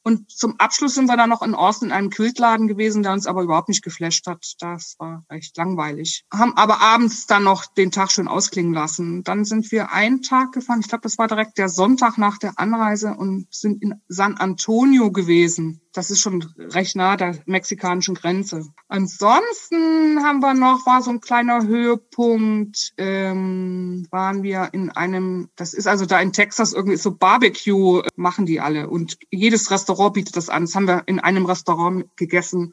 Und 0.03 0.31
zum 0.31 0.59
Abschluss 0.59 0.95
sind 0.95 1.07
wir 1.07 1.17
dann 1.17 1.29
noch 1.29 1.43
in 1.43 1.55
Austin 1.55 1.89
in 1.89 1.93
einem 1.93 2.11
Quiltladen 2.11 2.69
gewesen, 2.69 3.03
der 3.03 3.13
uns 3.13 3.27
aber 3.27 3.43
überhaupt 3.43 3.69
nicht 3.69 3.83
geflasht 3.83 4.27
hat. 4.27 4.55
Das 4.59 4.97
war 4.99 5.25
echt 5.29 5.57
langweilig. 5.57 6.25
Haben 6.33 6.57
aber 6.57 6.81
abends 6.81 7.27
dann 7.27 7.45
noch 7.45 7.67
den 7.67 7.91
Tag 7.91 8.11
schön 8.11 8.29
ausklingen 8.29 8.73
lassen. 8.73 9.25
Dann 9.25 9.45
sind 9.45 9.71
wir 9.73 9.93
einen 9.93 10.23
Tag 10.23 10.53
gefahren, 10.53 10.81
ich 10.81 10.89
glaube, 10.89 11.03
das 11.03 11.19
war 11.19 11.29
direkt 11.29 11.59
der 11.59 11.69
Sonntag 11.69 12.17
nach 12.17 12.39
der 12.39 12.59
Anreise 12.59 13.15
und 13.15 13.47
sind 13.51 13.83
in 13.83 14.01
San 14.09 14.39
Antonio 14.39 15.13
gewesen. 15.13 15.83
Das 15.93 16.11
ist 16.11 16.21
schon 16.21 16.43
recht 16.57 16.95
nah 16.95 17.17
der 17.17 17.37
mexikanischen 17.47 18.15
Grenze. 18.15 18.65
Ansonsten 18.87 20.23
haben 20.23 20.39
wir 20.39 20.55
noch, 20.55 20.87
war 20.87 21.03
so 21.03 21.11
ein 21.11 21.21
kleiner 21.21 21.67
Höhepunkt, 21.67 22.93
ähm, 22.97 24.07
waren 24.13 24.45
wir 24.45 24.69
in 24.73 24.91
einem, 24.91 25.49
das 25.57 25.75
ist 25.75 25.89
also 25.89 26.07
da 26.07 26.21
in 26.21 26.33
Texas 26.33 26.73
irgendwie 26.73 26.97
so 26.97 27.17
Barbecue, 27.17 28.03
machen 28.15 28.47
die 28.47 28.61
alle. 28.61 28.89
Und 28.89 29.19
jedes 29.31 29.73
Restaurant 29.73 30.15
bietet 30.15 30.37
das 30.37 30.49
an. 30.49 30.63
Das 30.63 30.77
haben 30.77 30.87
wir 30.87 31.03
in 31.07 31.19
einem 31.19 31.45
Restaurant 31.47 32.05
gegessen. 32.17 32.73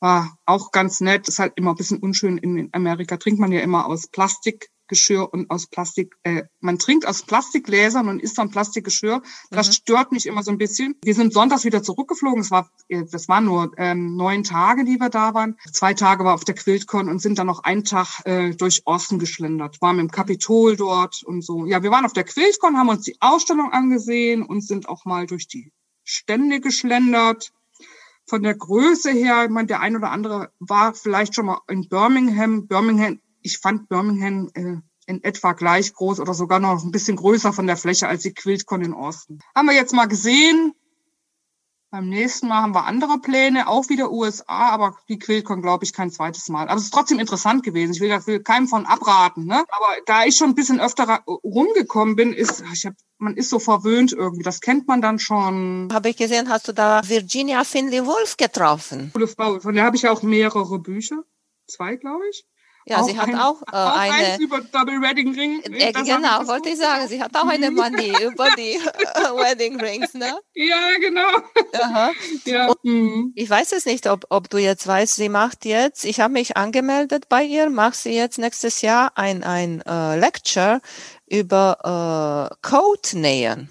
War 0.00 0.36
auch 0.44 0.72
ganz 0.72 1.00
nett. 1.00 1.28
Ist 1.28 1.38
halt 1.38 1.52
immer 1.54 1.70
ein 1.70 1.76
bisschen 1.76 2.00
unschön. 2.00 2.38
In 2.38 2.68
Amerika 2.72 3.16
trinkt 3.16 3.38
man 3.38 3.52
ja 3.52 3.60
immer 3.60 3.86
aus 3.86 4.08
Plastik. 4.08 4.70
Geschirr 4.86 5.32
und 5.32 5.50
aus 5.50 5.66
Plastik, 5.66 6.14
äh, 6.22 6.44
man 6.60 6.78
trinkt 6.78 7.06
aus 7.06 7.22
Plastikgläsern 7.22 8.08
und 8.08 8.22
isst 8.22 8.38
dann 8.38 8.50
Plastikgeschirr. 8.50 9.22
Das 9.50 9.68
mhm. 9.68 9.72
stört 9.72 10.12
mich 10.12 10.26
immer 10.26 10.42
so 10.42 10.50
ein 10.50 10.58
bisschen. 10.58 10.96
Wir 11.02 11.14
sind 11.14 11.32
sonntags 11.32 11.64
wieder 11.64 11.82
zurückgeflogen. 11.82 12.40
Es 12.40 12.50
war, 12.50 12.70
äh, 12.88 13.04
das 13.10 13.28
waren 13.28 13.44
nur 13.44 13.72
ähm, 13.78 14.16
neun 14.16 14.44
Tage, 14.44 14.84
die 14.84 14.98
wir 14.98 15.08
da 15.08 15.34
waren. 15.34 15.56
Zwei 15.72 15.94
Tage 15.94 16.24
war 16.24 16.34
auf 16.34 16.44
der 16.44 16.54
Quiltcon 16.54 17.08
und 17.08 17.20
sind 17.20 17.38
dann 17.38 17.46
noch 17.46 17.64
einen 17.64 17.84
Tag 17.84 18.20
äh, 18.24 18.50
durch 18.54 18.82
Osten 18.84 19.18
geschlendert. 19.18 19.80
Waren 19.80 19.98
im 19.98 20.10
Kapitol 20.10 20.76
dort 20.76 21.22
und 21.22 21.42
so. 21.42 21.66
Ja, 21.66 21.82
wir 21.82 21.90
waren 21.90 22.04
auf 22.04 22.12
der 22.12 22.24
Quiltcon, 22.24 22.76
haben 22.76 22.88
uns 22.88 23.04
die 23.04 23.16
Ausstellung 23.20 23.72
angesehen 23.72 24.42
und 24.42 24.62
sind 24.62 24.88
auch 24.88 25.04
mal 25.04 25.26
durch 25.26 25.48
die 25.48 25.72
Stände 26.04 26.60
geschlendert 26.60 27.52
von 28.26 28.42
der 28.42 28.54
Größe 28.54 29.10
her, 29.10 29.44
ich 29.44 29.50
meine, 29.50 29.66
der 29.66 29.80
ein 29.80 29.96
oder 29.96 30.10
andere 30.10 30.50
war 30.58 30.94
vielleicht 30.94 31.34
schon 31.34 31.46
mal 31.46 31.60
in 31.68 31.88
Birmingham. 31.88 32.66
Birmingham 32.66 33.20
ich 33.44 33.58
fand 33.58 33.88
Birmingham 33.88 34.50
äh, 34.54 34.76
in 35.06 35.22
etwa 35.22 35.52
gleich 35.52 35.92
groß 35.92 36.18
oder 36.18 36.34
sogar 36.34 36.58
noch 36.58 36.82
ein 36.82 36.90
bisschen 36.90 37.16
größer 37.16 37.52
von 37.52 37.66
der 37.66 37.76
Fläche 37.76 38.08
als 38.08 38.22
die 38.22 38.32
Quiltcon 38.32 38.82
in 38.82 38.94
Austin. 38.94 39.38
Haben 39.54 39.66
wir 39.66 39.74
jetzt 39.74 39.92
mal 39.92 40.06
gesehen. 40.06 40.72
Beim 41.90 42.08
nächsten 42.08 42.48
Mal 42.48 42.62
haben 42.62 42.74
wir 42.74 42.86
andere 42.86 43.20
Pläne, 43.20 43.68
auch 43.68 43.88
wieder 43.88 44.10
USA, 44.10 44.70
aber 44.70 44.96
die 45.08 45.18
Quiltcon 45.18 45.62
glaube 45.62 45.84
ich 45.84 45.92
kein 45.92 46.10
zweites 46.10 46.48
Mal. 46.48 46.66
Aber 46.68 46.76
es 46.76 46.84
ist 46.84 46.94
trotzdem 46.94 47.20
interessant 47.20 47.62
gewesen. 47.62 47.92
Ich 47.92 48.00
will 48.00 48.08
da 48.08 48.18
keinem 48.40 48.66
von 48.66 48.84
abraten. 48.86 49.44
Ne? 49.44 49.58
Aber 49.68 49.86
da 50.06 50.24
ich 50.24 50.34
schon 50.34 50.48
ein 50.48 50.54
bisschen 50.56 50.80
öfter 50.80 51.22
rumgekommen 51.26 52.16
bin, 52.16 52.32
ist, 52.32 52.64
ich 52.72 52.86
hab, 52.86 52.94
man 53.18 53.36
ist 53.36 53.50
so 53.50 53.60
verwöhnt 53.60 54.12
irgendwie. 54.12 54.42
Das 54.42 54.60
kennt 54.60 54.88
man 54.88 55.02
dann 55.02 55.20
schon. 55.20 55.88
Habe 55.92 56.08
ich 56.08 56.16
gesehen, 56.16 56.48
hast 56.48 56.66
du 56.66 56.72
da 56.72 57.02
Virginia 57.06 57.62
Finley 57.62 58.04
Wolf 58.04 58.38
getroffen? 58.38 59.10
Coole 59.12 59.28
Frau. 59.28 59.60
Von 59.60 59.74
der 59.74 59.84
habe 59.84 59.94
ich 59.94 60.02
ja 60.02 60.10
auch 60.10 60.22
mehrere 60.22 60.80
Bücher. 60.80 61.22
Zwei, 61.68 61.94
glaube 61.94 62.24
ich. 62.28 62.44
Ja, 62.86 63.00
auch 63.00 63.08
sie 63.08 63.18
hat 63.18 63.28
ein, 63.28 63.38
auch, 63.38 63.62
äh, 63.62 63.76
auch 63.76 63.96
eine. 63.96 64.38
über 64.40 64.60
Double 64.60 65.00
Wedding 65.00 65.34
Ring. 65.34 65.62
Äh, 65.62 65.92
genau, 65.92 66.46
wollte 66.46 66.68
ich 66.68 66.76
sagen. 66.76 67.08
Sie 67.08 67.22
hat 67.22 67.34
auch 67.34 67.46
eine 67.46 67.70
Manie 67.72 68.12
über 68.22 68.48
die 68.56 68.74
äh, 68.74 68.78
Wedding 68.78 69.80
Rings, 69.80 70.12
ne? 70.14 70.38
Ja, 70.54 70.98
genau. 71.00 71.28
Aha. 71.80 72.12
Ja. 72.44 72.72
Mhm. 72.82 73.32
Ich 73.36 73.48
weiß 73.48 73.72
es 73.72 73.86
nicht, 73.86 74.06
ob, 74.06 74.26
ob 74.28 74.50
du 74.50 74.58
jetzt 74.58 74.86
weißt, 74.86 75.16
sie 75.16 75.28
macht 75.28 75.64
jetzt, 75.64 76.04
ich 76.04 76.20
habe 76.20 76.34
mich 76.34 76.56
angemeldet 76.56 77.28
bei 77.28 77.42
ihr, 77.42 77.70
macht 77.70 77.96
sie 77.96 78.10
jetzt 78.10 78.38
nächstes 78.38 78.82
Jahr 78.82 79.12
ein, 79.14 79.42
ein 79.44 79.80
äh, 79.82 80.18
Lecture 80.18 80.80
über 81.26 82.50
äh, 82.52 82.66
Code 82.66 83.18
nähen. 83.18 83.70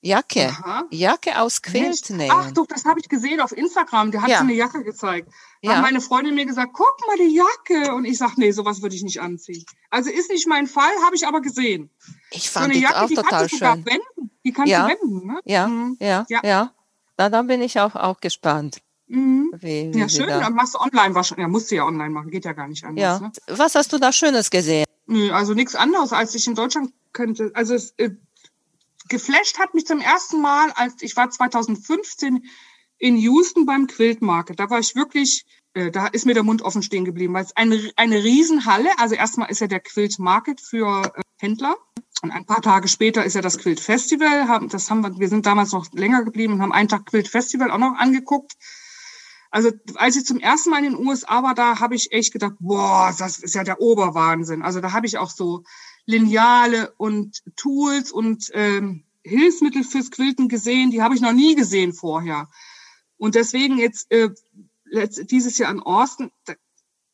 Jacke. 0.00 0.48
Aha. 0.48 0.84
Jacke 0.90 1.40
aus 1.40 1.60
Quiltnähen. 1.60 2.30
Ach 2.32 2.52
doch, 2.52 2.66
das 2.66 2.84
habe 2.84 3.00
ich 3.00 3.08
gesehen 3.08 3.40
auf 3.40 3.52
Instagram. 3.52 4.12
Der 4.12 4.22
hat 4.22 4.30
ja. 4.30 4.38
so 4.38 4.44
eine 4.44 4.54
Jacke 4.54 4.84
gezeigt. 4.84 5.28
Ja. 5.60 5.76
Hat 5.76 5.82
meine 5.82 6.00
Freundin 6.00 6.34
mir 6.34 6.46
gesagt, 6.46 6.72
guck 6.72 6.96
mal 7.06 7.16
die 7.16 7.34
Jacke. 7.34 7.94
Und 7.94 8.04
ich 8.04 8.18
sag, 8.18 8.38
nee, 8.38 8.52
sowas 8.52 8.80
würde 8.80 8.94
ich 8.94 9.02
nicht 9.02 9.20
anziehen. 9.20 9.64
Also 9.90 10.10
ist 10.10 10.30
nicht 10.30 10.46
mein 10.46 10.66
Fall, 10.66 10.92
habe 11.04 11.16
ich 11.16 11.26
aber 11.26 11.40
gesehen. 11.40 11.90
Ich 12.30 12.48
fand 12.48 12.66
so 12.66 12.70
eine 12.70 12.80
Jacke, 12.80 13.02
auch 13.02 13.08
die 13.08 13.14
total 13.16 13.48
schön. 13.48 13.60
Wenden. 13.60 14.30
Die 14.44 14.52
kannst 14.52 14.70
ja. 14.70 14.82
du 14.82 14.94
wenden, 14.94 15.26
ne? 15.26 15.40
Ja, 15.44 15.66
mhm. 15.66 15.96
ja, 16.00 16.24
ja, 16.28 16.40
ja. 16.44 16.72
Na, 17.16 17.28
dann 17.28 17.48
bin 17.48 17.60
ich 17.60 17.80
auch, 17.80 17.96
auch 17.96 18.20
gespannt. 18.20 18.80
Mhm. 19.08 19.52
Wie, 19.58 19.92
wie 19.92 19.98
ja, 19.98 20.08
schön. 20.08 20.28
Da. 20.28 20.40
Dann 20.40 20.54
machst 20.54 20.74
du 20.74 20.78
online 20.78 21.14
wahrscheinlich. 21.14 21.42
Ja, 21.42 21.48
musst 21.48 21.70
du 21.70 21.74
ja 21.74 21.84
online 21.84 22.10
machen. 22.10 22.30
Geht 22.30 22.44
ja 22.44 22.52
gar 22.52 22.68
nicht 22.68 22.84
anders. 22.84 23.02
Ja. 23.02 23.18
Ne? 23.18 23.32
Was 23.48 23.74
hast 23.74 23.92
du 23.92 23.98
da 23.98 24.12
Schönes 24.12 24.50
gesehen? 24.50 24.84
Nö, 25.06 25.32
also 25.32 25.54
nichts 25.54 25.74
anderes, 25.74 26.12
als 26.12 26.34
ich 26.34 26.46
in 26.46 26.54
Deutschland 26.54 26.92
könnte. 27.12 27.50
Also 27.54 27.74
es, 27.74 27.94
äh, 27.96 28.10
geflasht 29.08 29.58
hat 29.58 29.74
mich 29.74 29.86
zum 29.86 30.00
ersten 30.00 30.40
Mal, 30.40 30.70
als 30.72 30.94
ich 31.00 31.16
war 31.16 31.30
2015 31.30 32.44
in 32.98 33.16
Houston 33.16 33.66
beim 33.66 33.86
Quilt 33.86 34.22
Market. 34.22 34.58
Da 34.58 34.70
war 34.70 34.80
ich 34.80 34.94
wirklich, 34.94 35.44
äh, 35.74 35.90
da 35.90 36.08
ist 36.08 36.26
mir 36.26 36.34
der 36.34 36.42
Mund 36.42 36.62
offen 36.62 36.82
stehen 36.82 37.04
geblieben, 37.04 37.34
weil 37.34 37.44
es 37.44 37.56
eine, 37.56 37.90
eine 37.96 38.22
Riesenhalle, 38.22 38.90
also 38.98 39.14
erstmal 39.14 39.50
ist 39.50 39.60
ja 39.60 39.66
der 39.66 39.80
Quilt 39.80 40.18
Market 40.18 40.60
für 40.60 41.12
äh, 41.14 41.20
Händler. 41.38 41.76
Und 42.20 42.32
ein 42.32 42.46
paar 42.46 42.62
Tage 42.62 42.88
später 42.88 43.24
ist 43.24 43.34
ja 43.34 43.42
das 43.42 43.58
Quilt 43.58 43.78
Festival. 43.78 44.48
Haben, 44.48 44.68
das 44.68 44.90
haben 44.90 45.02
wir, 45.02 45.18
wir 45.18 45.28
sind 45.28 45.46
damals 45.46 45.70
noch 45.70 45.86
länger 45.92 46.24
geblieben 46.24 46.54
und 46.54 46.62
haben 46.62 46.72
einen 46.72 46.88
Tag 46.88 47.06
Quilt 47.06 47.28
Festival 47.28 47.70
auch 47.70 47.78
noch 47.78 47.96
angeguckt. 47.96 48.54
Also 49.50 49.70
als 49.94 50.16
ich 50.16 50.26
zum 50.26 50.40
ersten 50.40 50.70
Mal 50.70 50.84
in 50.84 50.92
den 50.92 51.06
USA 51.06 51.42
war, 51.42 51.54
da 51.54 51.80
habe 51.80 51.94
ich 51.94 52.12
echt 52.12 52.32
gedacht, 52.32 52.54
boah, 52.58 53.14
das 53.16 53.38
ist 53.38 53.54
ja 53.54 53.64
der 53.64 53.80
Oberwahnsinn. 53.80 54.62
Also 54.62 54.80
da 54.80 54.92
habe 54.92 55.06
ich 55.06 55.16
auch 55.16 55.30
so 55.30 55.62
Lineale 56.08 56.94
und 56.96 57.42
Tools 57.54 58.10
und 58.10 58.50
ähm, 58.54 59.04
Hilfsmittel 59.22 59.84
fürs 59.84 60.10
Quilten 60.10 60.48
gesehen, 60.48 60.90
die 60.90 61.02
habe 61.02 61.14
ich 61.14 61.20
noch 61.20 61.34
nie 61.34 61.54
gesehen 61.54 61.92
vorher. 61.92 62.48
Und 63.18 63.34
deswegen 63.34 63.76
jetzt 63.76 64.10
äh, 64.10 64.30
dieses 65.26 65.58
Jahr 65.58 65.70
in 65.70 65.80
Austin, 65.80 66.30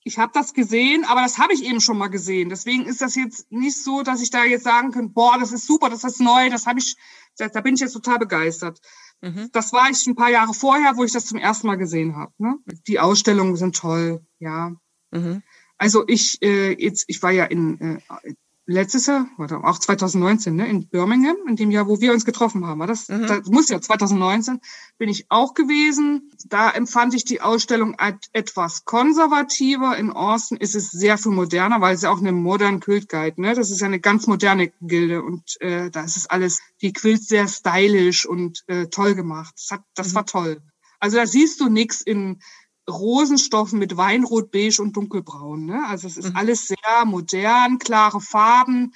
ich 0.05 0.19
habe 0.19 0.31
das 0.33 0.55
gesehen, 0.55 1.05
aber 1.07 1.23
das 1.23 1.39
habe 1.39 1.55
ich 1.55 1.65
eben 1.65 1.81
schon 1.81 1.99
mal 1.99 2.07
gesehen. 2.07 2.51
Deswegen 2.51 2.87
ist 2.87 3.01
das 3.01 3.17
jetzt 3.17 3.51
nicht 3.51 3.83
so, 3.83 4.05
dass 4.05 4.23
ich 4.23 4.31
da 4.31 4.45
jetzt 4.45 4.63
sagen 4.63 4.93
kann, 4.93 5.13
boah, 5.13 5.39
das 5.41 5.51
ist 5.51 5.67
super, 5.67 5.91
das 5.91 6.05
ist 6.05 6.21
neu, 6.21 6.49
das 6.51 6.67
habe 6.67 6.79
ich, 6.79 6.97
da, 7.37 7.49
da, 7.49 7.63
bin 7.63 7.75
ich 7.75 7.81
jetzt 7.81 7.95
total 7.95 8.21
begeistert. 8.21 8.81
Mhm. 9.23 9.49
Das 9.53 9.73
war 9.73 9.91
ich 9.91 10.07
ein 10.07 10.15
paar 10.15 10.31
Jahre 10.31 10.55
vorher, 10.55 10.97
wo 10.97 11.03
ich 11.03 11.13
das 11.13 11.27
zum 11.27 11.39
ersten 11.39 11.67
Mal 11.67 11.79
gesehen 11.79 12.15
habe. 12.15 12.33
Ne? 12.39 12.59
Die 12.87 13.01
Ausstellungen 13.01 13.57
sind 13.57 13.75
toll, 13.75 14.25
ja. 14.39 14.73
Mhm. 15.11 15.43
Also 15.79 16.05
ich 16.07 16.41
äh, 16.43 16.81
jetzt, 16.81 17.07
ich 17.09 17.21
war 17.23 17.33
ja 17.33 17.47
in 17.47 17.99
äh, 17.99 18.35
letztes 18.67 19.07
Jahr, 19.07 19.29
oder 19.39 19.65
auch 19.65 19.79
2019, 19.79 20.57
ne, 20.57 20.67
in 20.67 20.89
Birmingham, 20.89 21.37
in 21.47 21.57
dem 21.57 21.71
Jahr, 21.71 21.87
wo 21.87 22.01
wir 22.01 22.13
uns 22.13 22.25
getroffen 22.25 22.67
haben. 22.67 22.81
War 22.81 22.87
das, 22.87 23.09
mhm. 23.09 23.27
das 23.27 23.47
muss 23.47 23.69
ja 23.69 23.81
2019, 23.81 24.61
bin 24.97 25.09
ich 25.09 25.27
auch 25.29 25.55
gewesen. 25.55 26.31
Da 26.47 26.71
empfand 26.71 27.15
ich 27.15 27.25
die 27.25 27.41
Ausstellung 27.41 27.97
etwas 28.33 28.85
konservativer. 28.85 29.97
In 29.97 30.11
Austin 30.11 30.57
ist 30.57 30.75
es 30.75 30.91
sehr 30.91 31.19
viel 31.19 31.33
moderner, 31.33 31.81
weil 31.81 31.95
es 31.95 32.03
ja 32.03 32.11
auch 32.11 32.21
eine 32.21 32.33
moderne 32.33 32.81
Quilt 32.81 33.09
Guide, 33.09 33.41
ne? 33.41 33.55
Das 33.55 33.71
ist 33.71 33.81
ja 33.81 33.87
eine 33.87 34.01
ganz 34.01 34.27
moderne 34.27 34.73
Gilde 34.81 35.23
und 35.23 35.61
äh, 35.61 35.91
da 35.91 36.05
ist 36.05 36.17
es 36.17 36.27
alles, 36.27 36.61
die 36.81 36.93
Quilt 36.93 37.23
sehr 37.23 37.49
stylisch 37.49 38.27
und 38.27 38.65
äh, 38.69 38.87
toll 38.87 39.15
gemacht. 39.15 39.55
Das, 39.57 39.71
hat, 39.73 39.85
das 39.95 40.11
mhm. 40.11 40.15
war 40.15 40.27
toll. 40.27 40.63
Also 41.01 41.19
da 41.19 41.27
siehst 41.27 41.61
du 41.61 41.69
nix 41.69 42.01
in 42.01 42.41
Rosenstoffen 42.89 43.79
mit 43.79 43.97
Weinrot, 43.97 44.51
Beige 44.51 44.81
und 44.81 44.97
Dunkelbraun. 44.97 45.67
Ne? 45.67 45.85
Also 45.89 46.07
es 46.07 46.17
ist 46.17 46.31
mhm. 46.31 46.37
alles 46.37 46.69
sehr 46.69 47.05
modern, 47.05 47.79
klare 47.79 48.21
Farben. 48.21 48.93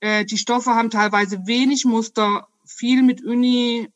Äh, 0.00 0.24
die 0.24 0.38
Stoffe 0.38 0.74
haben 0.74 0.90
teilweise 0.90 1.46
wenig 1.46 1.84
Muster, 1.84 2.48
viel 2.64 3.02
mit 3.02 3.24
Uni 3.24 3.88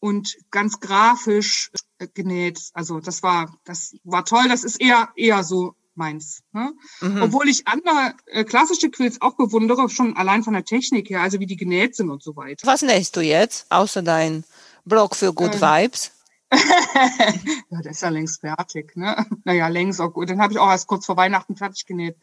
und 0.00 0.36
ganz 0.50 0.80
grafisch 0.80 1.70
äh, 1.98 2.08
genäht. 2.12 2.70
Also 2.72 3.00
das 3.00 3.22
war, 3.22 3.54
das 3.64 3.94
war 4.04 4.24
toll. 4.24 4.48
Das 4.48 4.64
ist 4.64 4.80
eher 4.80 5.10
eher 5.14 5.44
so 5.44 5.74
meins. 5.94 6.42
Ne? 6.52 6.72
Mhm. 7.00 7.22
Obwohl 7.22 7.48
ich 7.48 7.68
andere 7.68 8.14
äh, 8.26 8.44
klassische 8.44 8.90
Quills 8.90 9.20
auch 9.20 9.36
bewundere, 9.36 9.88
schon 9.88 10.16
allein 10.16 10.42
von 10.42 10.54
der 10.54 10.64
Technik 10.64 11.10
her, 11.10 11.20
also 11.20 11.38
wie 11.38 11.46
die 11.46 11.56
genäht 11.56 11.94
sind 11.94 12.10
und 12.10 12.22
so 12.22 12.36
weiter. 12.36 12.66
Was 12.66 12.82
nähst 12.82 13.16
du 13.16 13.20
jetzt, 13.20 13.66
außer 13.70 14.02
dein 14.02 14.44
Blog 14.84 15.14
für 15.14 15.32
Good 15.32 15.56
äh, 15.56 15.60
Vibes? 15.60 16.12
ja, 17.70 17.80
der 17.80 17.92
ist 17.92 18.02
ja 18.02 18.08
längst 18.08 18.40
fertig. 18.40 18.96
Ne? 18.96 19.26
Naja, 19.44 19.68
längst 19.68 20.00
auch 20.00 20.12
gut. 20.12 20.28
Den 20.28 20.40
habe 20.40 20.52
ich 20.52 20.58
auch 20.58 20.70
erst 20.70 20.88
kurz 20.88 21.06
vor 21.06 21.16
Weihnachten 21.16 21.56
fertig 21.56 21.86
genäht. 21.86 22.16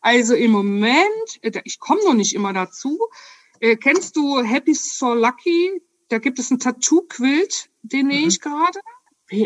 Also 0.00 0.34
im 0.34 0.50
Moment, 0.50 1.38
äh, 1.42 1.60
ich 1.64 1.78
komme 1.78 2.04
noch 2.04 2.14
nicht 2.14 2.34
immer 2.34 2.52
dazu. 2.52 2.98
Äh, 3.60 3.76
kennst 3.76 4.16
du 4.16 4.42
Happy 4.42 4.74
So 4.74 5.14
Lucky? 5.14 5.82
Da 6.08 6.18
gibt 6.18 6.38
es 6.38 6.50
ein 6.50 6.58
Tattoo-Quilt, 6.58 7.70
den 7.82 8.08
nähe 8.08 8.22
mhm. 8.22 8.28
ich 8.28 8.40
gerade. 8.40 8.80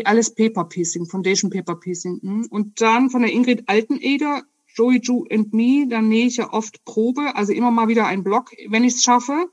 alles 0.05 0.33
Paper 0.33 0.65
Piecing, 0.65 1.05
Foundation 1.05 1.51
Paper 1.51 1.75
Piecing. 1.75 2.19
Hm. 2.21 2.47
Und 2.49 2.81
dann 2.81 3.11
von 3.11 3.21
der 3.21 3.31
Ingrid 3.31 3.69
Alteneder, 3.69 4.43
Joey 4.73 4.99
Ju 5.01 5.25
and 5.31 5.53
Me, 5.53 5.87
da 5.87 6.01
nähe 6.01 6.25
ich 6.25 6.37
ja 6.37 6.51
oft 6.51 6.83
Probe, 6.83 7.35
also 7.35 7.53
immer 7.53 7.71
mal 7.71 7.87
wieder 7.87 8.07
ein 8.07 8.23
Block, 8.23 8.51
wenn 8.67 8.83
ich 8.83 8.95
es 8.95 9.03
schaffe. 9.03 9.49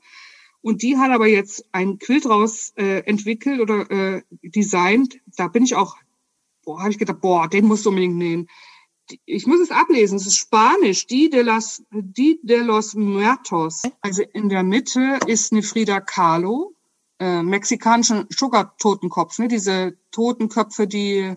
Und 0.63 0.81
die 0.81 0.97
hat 0.97 1.11
aber 1.11 1.27
jetzt 1.27 1.65
ein 1.73 1.99
Quilt 1.99 2.25
raus 2.25 2.71
äh, 2.77 2.99
entwickelt 3.01 3.59
oder 3.59 3.91
äh, 3.91 4.23
designt. 4.41 5.19
Da 5.35 5.49
bin 5.49 5.63
ich 5.63 5.75
auch, 5.75 5.97
boah, 6.63 6.79
habe 6.79 6.91
ich 6.91 6.97
gedacht, 6.97 7.19
boah, 7.19 7.49
den 7.49 7.65
musst 7.65 7.85
du 7.85 7.89
unbedingt 7.89 8.15
nähen. 8.15 8.47
Ich 9.25 9.45
muss 9.45 9.59
es 9.59 9.71
ablesen, 9.71 10.15
es 10.15 10.25
ist 10.25 10.37
Spanisch, 10.37 11.05
die 11.05 11.29
de, 11.29 11.41
las, 11.41 11.83
die 11.91 12.39
de 12.43 12.61
los 12.61 12.95
Muertos. 12.95 13.81
Also 13.99 14.23
in 14.33 14.47
der 14.47 14.63
Mitte 14.63 15.19
ist 15.27 15.51
eine 15.51 15.63
Frida 15.63 15.99
Kahlo, 15.99 16.73
äh, 17.19 17.43
mexikanischen 17.43 18.25
Sugar-Totenkopf, 18.29 19.39
ne? 19.39 19.49
diese 19.49 19.97
Totenköpfe, 20.11 20.87
die 20.87 21.35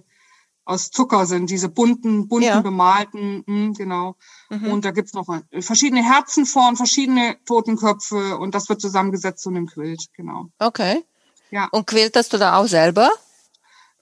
aus 0.67 0.91
Zucker 0.91 1.25
sind, 1.27 1.49
diese 1.49 1.69
bunten, 1.69 2.29
bunten, 2.29 2.49
ja. 2.49 2.61
bemalten, 2.61 3.45
mh, 3.47 3.67
hm, 3.67 3.73
genau. 3.75 4.17
Mhm. 4.51 4.73
Und 4.73 4.85
da 4.85 4.91
gibt's 4.91 5.15
noch 5.15 5.27
verschiedene 5.61 6.05
Herzen 6.05 6.45
vor 6.45 6.69
und 6.69 6.77
verschiedene 6.77 7.37
Totenköpfe 7.47 8.37
und 8.37 8.55
das 8.55 8.69
wird 8.69 8.81
zusammengesetzt 8.81 9.43
zu 9.43 9.49
einem 9.49 9.67
Quilt, 9.67 10.09
genau. 10.15 10.51
Okay. 10.59 11.05
Ja. 11.51 11.69
Und 11.71 11.87
quiltest 11.87 12.33
du 12.33 12.39
da 12.39 12.59
auch 12.59 12.67
selber? 12.67 13.11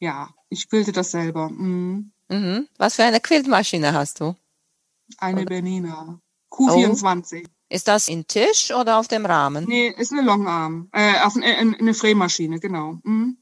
Ja, 0.00 0.30
ich 0.48 0.68
quilte 0.68 0.92
das 0.92 1.10
selber. 1.10 1.50
Mhm. 1.50 2.12
Mhm. 2.28 2.66
Was 2.78 2.96
für 2.96 3.04
eine 3.04 3.20
Quiltmaschine 3.20 3.92
hast 3.92 4.20
du? 4.20 4.34
Eine 5.18 5.42
oder? 5.42 5.50
Bernina. 5.50 6.20
Q24. 6.50 7.44
Oh. 7.44 7.50
Ist 7.68 7.88
das 7.88 8.08
in 8.08 8.26
Tisch 8.26 8.72
oder 8.72 8.98
auf 8.98 9.08
dem 9.08 9.26
Rahmen? 9.26 9.64
Nee, 9.66 9.88
ist 9.88 10.12
eine 10.12 10.22
Longarm. 10.22 10.88
Äh, 10.92 11.20
auf 11.20 11.36
eine, 11.36 11.76
eine 11.78 11.94
Främaschine, 11.94 12.60
genau. 12.60 12.98
Mhm. 13.02 13.36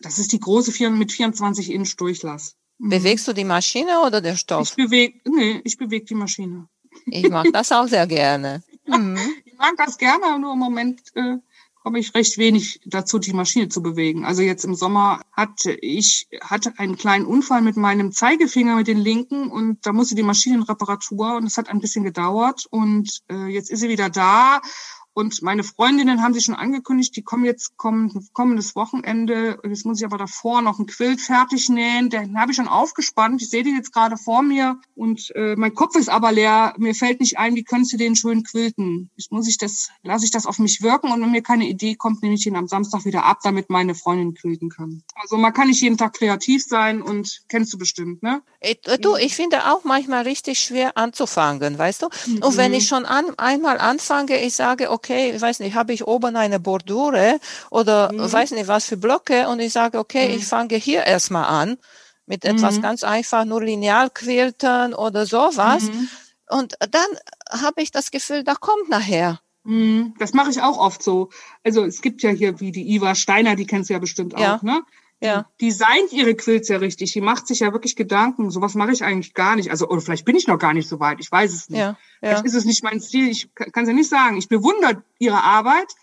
Das 0.00 0.18
ist 0.18 0.32
die 0.32 0.40
große 0.40 0.72
vier, 0.72 0.90
mit 0.90 1.12
24 1.12 1.70
Inch 1.70 1.96
Durchlass. 1.96 2.56
Mhm. 2.78 2.90
Bewegst 2.90 3.26
du 3.28 3.32
die 3.32 3.44
Maschine 3.44 4.00
oder 4.06 4.20
der 4.20 4.36
Stoff? 4.36 4.70
Ich 4.70 4.76
bewege, 4.76 5.20
nee, 5.28 5.60
ich 5.64 5.76
bewege 5.76 6.04
die 6.04 6.14
Maschine. 6.14 6.68
Ich 7.06 7.28
mag 7.28 7.46
das 7.52 7.72
auch 7.72 7.86
sehr 7.86 8.06
gerne. 8.06 8.62
Mhm. 8.88 9.18
ich 9.44 9.58
mag 9.58 9.74
das 9.76 9.98
gerne, 9.98 10.24
aber 10.24 10.38
nur 10.38 10.54
im 10.54 10.58
Moment 10.58 11.02
äh, 11.14 11.36
komme 11.82 11.98
ich 11.98 12.14
recht 12.14 12.38
wenig 12.38 12.80
dazu, 12.86 13.18
die 13.18 13.34
Maschine 13.34 13.68
zu 13.68 13.82
bewegen. 13.82 14.24
Also 14.24 14.40
jetzt 14.40 14.64
im 14.64 14.74
Sommer 14.74 15.20
hatte 15.32 15.72
ich 15.72 16.26
hatte 16.40 16.72
einen 16.78 16.96
kleinen 16.96 17.26
Unfall 17.26 17.60
mit 17.60 17.76
meinem 17.76 18.12
Zeigefinger, 18.12 18.76
mit 18.76 18.86
den 18.86 18.96
linken 18.96 19.50
und 19.50 19.84
da 19.86 19.92
musste 19.92 20.14
die 20.14 20.22
Maschine 20.22 20.56
in 20.56 20.62
Reparatur 20.62 21.36
und 21.36 21.44
es 21.44 21.58
hat 21.58 21.68
ein 21.68 21.80
bisschen 21.80 22.02
gedauert 22.02 22.66
und 22.70 23.20
äh, 23.30 23.46
jetzt 23.48 23.70
ist 23.70 23.80
sie 23.80 23.90
wieder 23.90 24.08
da 24.08 24.62
und 25.18 25.42
meine 25.42 25.64
Freundinnen 25.64 26.22
haben 26.22 26.32
sich 26.32 26.44
schon 26.44 26.54
angekündigt, 26.54 27.16
die 27.16 27.22
kommen 27.22 27.44
jetzt 27.44 27.76
kommen, 27.76 28.28
kommendes 28.34 28.76
Wochenende. 28.76 29.58
Jetzt 29.64 29.84
muss 29.84 29.98
ich 29.98 30.06
aber 30.06 30.16
davor 30.16 30.62
noch 30.62 30.78
ein 30.78 30.86
Quilt 30.86 31.20
fertig 31.20 31.68
nähen. 31.68 32.08
Den 32.08 32.38
habe 32.38 32.52
ich 32.52 32.56
schon 32.56 32.68
aufgespannt. 32.68 33.42
Ich 33.42 33.50
sehe 33.50 33.64
den 33.64 33.74
jetzt 33.74 33.92
gerade 33.92 34.16
vor 34.16 34.42
mir 34.42 34.80
und 34.94 35.32
äh, 35.34 35.56
mein 35.56 35.74
Kopf 35.74 35.96
ist 35.96 36.08
aber 36.08 36.30
leer. 36.30 36.72
Mir 36.78 36.94
fällt 36.94 37.18
nicht 37.18 37.36
ein, 37.36 37.56
wie 37.56 37.64
könntest 37.64 37.94
du 37.94 37.96
den 37.96 38.14
schön 38.14 38.44
quilten? 38.44 39.10
Ich 39.16 39.32
muss 39.32 39.48
ich 39.48 39.58
das, 39.58 39.88
lasse 40.04 40.24
ich 40.24 40.30
das 40.30 40.46
auf 40.46 40.60
mich 40.60 40.82
wirken 40.82 41.10
und 41.10 41.20
wenn 41.20 41.32
mir 41.32 41.42
keine 41.42 41.66
Idee 41.66 41.96
kommt, 41.96 42.22
nehme 42.22 42.36
ich 42.36 42.46
ihn 42.46 42.54
am 42.54 42.68
Samstag 42.68 43.04
wieder 43.04 43.24
ab, 43.24 43.38
damit 43.42 43.70
meine 43.70 43.96
Freundin 43.96 44.34
quilten 44.34 44.68
kann. 44.68 45.02
Also 45.16 45.36
man 45.36 45.52
kann 45.52 45.66
nicht 45.66 45.82
jeden 45.82 45.96
Tag 45.96 46.12
kreativ 46.12 46.62
sein 46.64 47.02
und 47.02 47.42
kennst 47.48 47.72
du 47.72 47.78
bestimmt, 47.78 48.22
ne? 48.22 48.40
Ich, 48.60 48.86
äh, 48.86 48.98
du, 48.98 49.16
ich 49.16 49.34
finde 49.34 49.66
auch 49.72 49.82
manchmal 49.82 50.22
richtig 50.22 50.60
schwer 50.60 50.96
anzufangen, 50.96 51.76
weißt 51.76 52.02
du? 52.02 52.08
Mhm. 52.26 52.42
Und 52.44 52.56
wenn 52.56 52.72
ich 52.72 52.86
schon 52.86 53.04
an, 53.04 53.36
einmal 53.36 53.78
anfange, 53.78 54.40
ich 54.44 54.54
sage, 54.54 54.92
okay, 54.92 55.07
okay, 55.08 55.32
ich 55.34 55.40
weiß 55.40 55.60
nicht, 55.60 55.74
habe 55.74 55.92
ich 55.92 56.06
oben 56.06 56.36
eine 56.36 56.60
Bordure 56.60 57.40
oder 57.70 58.12
mhm. 58.12 58.30
weiß 58.30 58.50
nicht 58.52 58.68
was 58.68 58.84
für 58.84 58.96
Blöcke 58.96 59.48
und 59.48 59.60
ich 59.60 59.72
sage, 59.72 59.98
okay, 59.98 60.28
mhm. 60.28 60.34
ich 60.36 60.46
fange 60.46 60.76
hier 60.76 61.04
erstmal 61.04 61.44
an 61.44 61.78
mit 62.26 62.44
etwas 62.44 62.76
mhm. 62.76 62.82
ganz 62.82 63.04
einfach, 63.04 63.44
nur 63.46 63.62
lineal 63.62 64.10
quilten 64.10 64.92
oder 64.92 65.24
sowas. 65.24 65.84
Mhm. 65.84 66.08
Und 66.50 66.74
dann 66.90 67.06
habe 67.50 67.80
ich 67.80 67.90
das 67.90 68.10
Gefühl, 68.10 68.44
da 68.44 68.54
kommt 68.54 68.90
nachher. 68.90 69.40
Mhm. 69.64 70.14
Das 70.18 70.34
mache 70.34 70.50
ich 70.50 70.60
auch 70.60 70.78
oft 70.78 71.02
so. 71.02 71.30
Also 71.64 71.84
es 71.84 72.02
gibt 72.02 72.22
ja 72.22 72.30
hier 72.30 72.60
wie 72.60 72.70
die 72.70 72.94
Iva 72.94 73.14
Steiner, 73.14 73.56
die 73.56 73.66
kennst 73.66 73.88
du 73.88 73.94
ja 73.94 73.98
bestimmt 73.98 74.34
auch, 74.34 74.40
ja. 74.40 74.60
ne? 74.62 74.82
Ja. 75.20 75.46
designt 75.60 76.12
ihre 76.12 76.34
Quilts 76.34 76.68
ja 76.68 76.78
richtig. 76.78 77.12
Die 77.12 77.20
macht 77.20 77.46
sich 77.46 77.60
ja 77.60 77.72
wirklich 77.72 77.96
Gedanken. 77.96 78.50
Sowas 78.50 78.74
mache 78.74 78.92
ich 78.92 79.02
eigentlich 79.02 79.34
gar 79.34 79.56
nicht. 79.56 79.70
Also, 79.70 79.88
oder 79.88 80.00
vielleicht 80.00 80.24
bin 80.24 80.36
ich 80.36 80.46
noch 80.46 80.58
gar 80.58 80.74
nicht 80.74 80.88
so 80.88 81.00
weit. 81.00 81.18
Ich 81.20 81.30
weiß 81.30 81.52
es 81.52 81.68
nicht. 81.68 81.80
Ja, 81.80 81.86
ja. 81.86 81.96
Vielleicht 82.20 82.46
ist 82.46 82.54
es 82.54 82.64
nicht 82.64 82.84
mein 82.84 83.00
Stil. 83.00 83.28
Ich 83.28 83.52
kann 83.54 83.84
es 83.84 83.88
ja 83.88 83.94
nicht 83.94 84.08
sagen. 84.08 84.36
Ich 84.36 84.48
bewundere 84.48 85.02
ihre 85.18 85.42
Arbeit. 85.42 85.94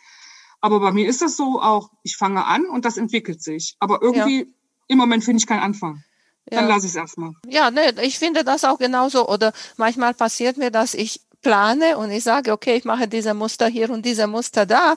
Aber 0.61 0.79
bei 0.79 0.91
mir 0.91 1.07
ist 1.07 1.21
das 1.21 1.37
so 1.37 1.61
auch, 1.61 1.91
ich 2.03 2.17
fange 2.17 2.45
an 2.45 2.65
und 2.65 2.85
das 2.85 2.97
entwickelt 2.97 3.41
sich. 3.41 3.75
Aber 3.79 4.01
irgendwie, 4.01 4.39
ja. 4.39 4.45
im 4.87 4.97
Moment 4.97 5.23
finde 5.23 5.37
ich 5.37 5.47
keinen 5.47 5.61
Anfang. 5.61 6.03
Ja. 6.49 6.59
Dann 6.59 6.67
lasse 6.67 6.85
ich 6.85 6.91
es 6.91 6.95
erstmal. 6.95 7.33
Ja, 7.47 7.71
ne, 7.71 7.93
ich 8.01 8.19
finde 8.19 8.43
das 8.43 8.63
auch 8.63 8.79
genauso. 8.79 9.27
Oder 9.27 9.53
manchmal 9.77 10.13
passiert 10.13 10.57
mir, 10.57 10.71
dass 10.71 10.93
ich 10.93 11.21
plane 11.41 11.97
und 11.97 12.09
ich 12.09 12.23
sage, 12.23 12.51
okay, 12.51 12.75
ich 12.75 12.85
mache 12.85 13.07
diese 13.07 13.35
Muster 13.35 13.67
hier 13.67 13.89
und 13.91 14.05
diese 14.05 14.25
Muster 14.25 14.65
da. 14.65 14.95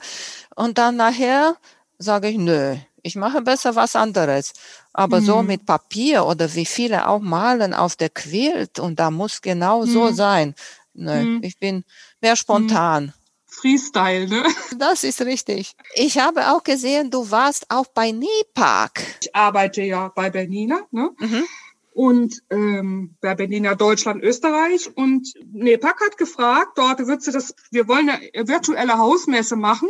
Und 0.56 0.78
dann 0.78 0.96
nachher 0.96 1.56
sage 1.98 2.28
ich, 2.28 2.38
nö, 2.38 2.76
ich 3.08 3.16
mache 3.16 3.40
besser 3.40 3.74
was 3.74 3.96
anderes. 3.96 4.52
Aber 4.92 5.20
mhm. 5.20 5.24
so 5.24 5.42
mit 5.42 5.64
Papier 5.64 6.26
oder 6.26 6.54
wie 6.54 6.66
viele 6.66 7.08
auch 7.08 7.20
malen 7.20 7.72
auf 7.74 7.96
der 7.96 8.10
Quilt 8.10 8.78
und 8.78 9.00
da 9.00 9.10
muss 9.10 9.40
genau 9.40 9.84
mhm. 9.84 9.90
so 9.90 10.12
sein. 10.12 10.54
Nö, 10.92 11.22
mhm. 11.22 11.42
ich 11.42 11.58
bin 11.58 11.84
mehr 12.20 12.36
spontan. 12.36 13.14
Freestyle, 13.46 14.28
ne? 14.28 14.44
Das 14.78 15.04
ist 15.04 15.22
richtig. 15.22 15.74
Ich 15.94 16.18
habe 16.18 16.52
auch 16.52 16.62
gesehen, 16.62 17.10
du 17.10 17.30
warst 17.30 17.66
auch 17.70 17.86
bei 17.86 18.12
NEPAC. 18.12 18.92
Ich 19.22 19.34
arbeite 19.34 19.82
ja 19.82 20.08
bei 20.14 20.28
Bernina, 20.30 20.82
ne? 20.90 21.10
Mhm. 21.18 21.44
Und 21.92 22.42
ähm, 22.50 23.16
bei 23.20 23.34
Bernina 23.34 23.74
Deutschland, 23.74 24.22
Österreich. 24.22 24.90
Und 24.94 25.32
NEPAC 25.52 26.00
hat 26.06 26.18
gefragt, 26.18 26.72
dort 26.76 27.04
wird 27.06 27.22
sie 27.22 27.32
das, 27.32 27.54
wir 27.72 27.88
wollen 27.88 28.10
eine 28.10 28.48
virtuelle 28.48 28.98
Hausmesse 28.98 29.56
machen. 29.56 29.88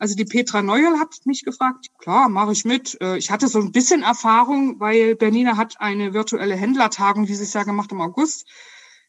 Also 0.00 0.14
die 0.14 0.24
Petra 0.24 0.62
Neuel 0.62 0.98
hat 0.98 1.14
mich 1.26 1.44
gefragt, 1.44 1.88
klar, 1.98 2.30
mache 2.30 2.52
ich 2.52 2.64
mit. 2.64 2.96
Äh, 3.02 3.18
ich 3.18 3.30
hatte 3.30 3.48
so 3.48 3.60
ein 3.60 3.70
bisschen 3.70 4.02
Erfahrung, 4.02 4.80
weil 4.80 5.14
Bernina 5.14 5.58
hat 5.58 5.78
eine 5.78 6.14
virtuelle 6.14 6.56
Händlertagung 6.56 7.26
dieses 7.26 7.52
Jahr 7.52 7.66
gemacht 7.66 7.92
im 7.92 8.00
August. 8.00 8.48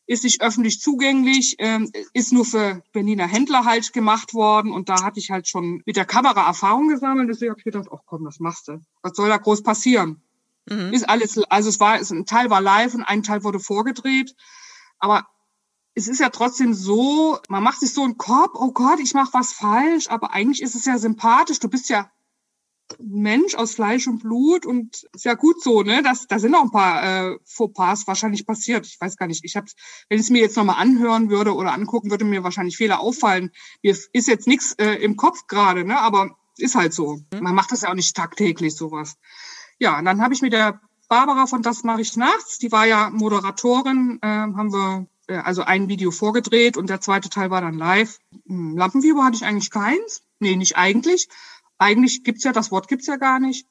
Ist 0.06 0.26
nicht 0.26 0.42
öffentlich 0.42 0.82
zugänglich, 0.82 1.56
ähm, 1.60 1.90
ist 2.12 2.34
nur 2.34 2.44
für 2.44 2.84
Bernina 2.92 3.24
Händler 3.24 3.64
halt 3.64 3.94
gemacht 3.94 4.34
worden. 4.34 4.74
Und 4.74 4.90
da 4.90 5.02
hatte 5.02 5.20
ich 5.20 5.32
halt 5.32 5.48
schon 5.48 5.82
mit 5.86 5.96
der 5.96 6.04
Kamera 6.04 6.46
Erfahrung 6.46 6.90
gesammelt. 6.90 7.30
Deswegen 7.30 7.52
habe 7.52 7.60
ich 7.62 7.64
gedacht, 7.64 7.88
ach 7.90 8.02
komm, 8.06 8.26
das 8.26 8.42
machst 8.42 8.68
du. 8.68 8.82
Was 9.02 9.16
soll 9.16 9.30
da 9.30 9.38
groß 9.38 9.64
passieren? 9.64 10.22
Mhm. 10.70 10.92
Ist 10.92 11.08
alles, 11.08 11.42
also 11.50 11.70
es 11.70 11.80
war, 11.80 11.94
ein 11.94 12.26
Teil 12.26 12.50
war 12.50 12.60
live 12.60 12.96
und 12.96 13.04
ein 13.04 13.24
Teil 13.24 13.46
wurde 13.46 13.62
vorgedreht. 13.62 14.36
Aber 15.00 15.26
es 15.94 16.08
ist 16.08 16.20
ja 16.20 16.30
trotzdem 16.30 16.74
so, 16.74 17.40
man 17.50 17.64
macht 17.64 17.80
sich 17.80 17.94
so 17.94 18.04
einen 18.04 18.18
Korb, 18.18 18.52
oh 18.56 18.72
Gott, 18.72 19.00
ich 19.00 19.14
mache 19.14 19.34
was 19.34 19.54
falsch, 19.54 20.08
aber 20.10 20.32
eigentlich 20.34 20.62
ist 20.62 20.76
es 20.76 20.86
ja 20.86 20.98
sympathisch. 20.98 21.60
Du 21.60 21.70
bist 21.70 21.90
ja 21.90 22.10
Mensch 23.00 23.56
aus 23.56 23.76
Fleisch 23.76 24.08
und 24.08 24.20
Blut 24.20 24.66
und 24.66 25.08
ist 25.14 25.26
ja 25.26 25.34
gut 25.34 25.62
so, 25.62 25.82
ne? 25.82 26.02
Das, 26.04 26.28
da 26.28 26.40
sind 26.40 26.56
auch 26.56 26.64
ein 26.64 26.72
paar 26.72 27.04
äh, 27.04 27.38
Fauxpas 27.46 28.08
wahrscheinlich 28.08 28.46
passiert. 28.46 28.86
Ich 28.86 29.00
weiß 29.00 29.18
gar 29.18 29.28
nicht. 29.28 29.44
Ich 29.44 29.56
habe, 29.56 29.68
wenn 30.10 30.18
ich 30.18 30.26
es 30.26 30.30
mir 30.30 30.42
jetzt 30.42 30.58
nochmal 30.58 30.78
anhören 30.78 31.30
würde 31.30 31.56
oder 31.56 31.74
angucken, 31.74 32.12
würde 32.12 32.26
mir 32.26 32.44
wahrscheinlich 32.44 32.78
Fehler 32.78 33.00
auffallen. 33.00 33.52
Mir 33.82 33.98
ist 34.14 34.28
jetzt 34.28 34.48
nichts 34.48 34.74
äh, 34.74 34.96
im 34.96 35.16
Kopf 35.16 35.48
gerade, 35.48 35.86
ne? 35.86 36.00
Aber 36.00 36.38
ist 36.58 36.76
halt 36.76 36.94
so. 36.94 37.16
Mhm. 37.34 37.44
Man 37.44 37.56
macht 37.56 37.72
das 37.72 37.82
ja 37.82 37.90
auch 37.90 37.96
nicht 37.96 38.16
tagtäglich 38.16 38.76
sowas. 38.76 39.18
Ja, 39.80 39.98
und 39.98 40.06
dann 40.06 40.22
habe 40.22 40.34
ich 40.34 40.42
mit 40.42 40.54
der 40.54 40.82
Barbara 41.08 41.48
von 41.48 41.62
Das 41.62 41.84
mache 41.84 42.02
ich 42.02 42.16
nachts, 42.16 42.58
die 42.58 42.72
war 42.72 42.86
ja 42.86 43.10
Moderatorin, 43.10 44.20
äh, 44.22 44.28
haben 44.28 44.72
wir 44.72 45.08
also 45.38 45.64
ein 45.64 45.90
Video 45.90 46.12
vorgedreht 46.12 46.78
und 46.78 46.90
der 46.90 47.02
zweite 47.02 47.30
Teil 47.30 47.50
war 47.50 47.62
dann 47.62 47.78
live. 47.78 48.20
Hm, 48.48 48.78
Lampenfieber 48.78 49.24
hatte 49.24 49.38
ich 49.38 49.46
eigentlich 49.46 49.72
keins. 49.72 50.24
Nee, 50.40 50.56
nicht 50.56 50.78
eigentlich. 50.78 51.28
Eigentlich 51.78 52.24
gibt's 52.24 52.44
ja, 52.44 52.52
das 52.52 52.72
Wort 52.72 52.88
gibt's 52.88 53.08
ja 53.08 53.18
gar 53.18 53.40
nicht. 53.40 53.68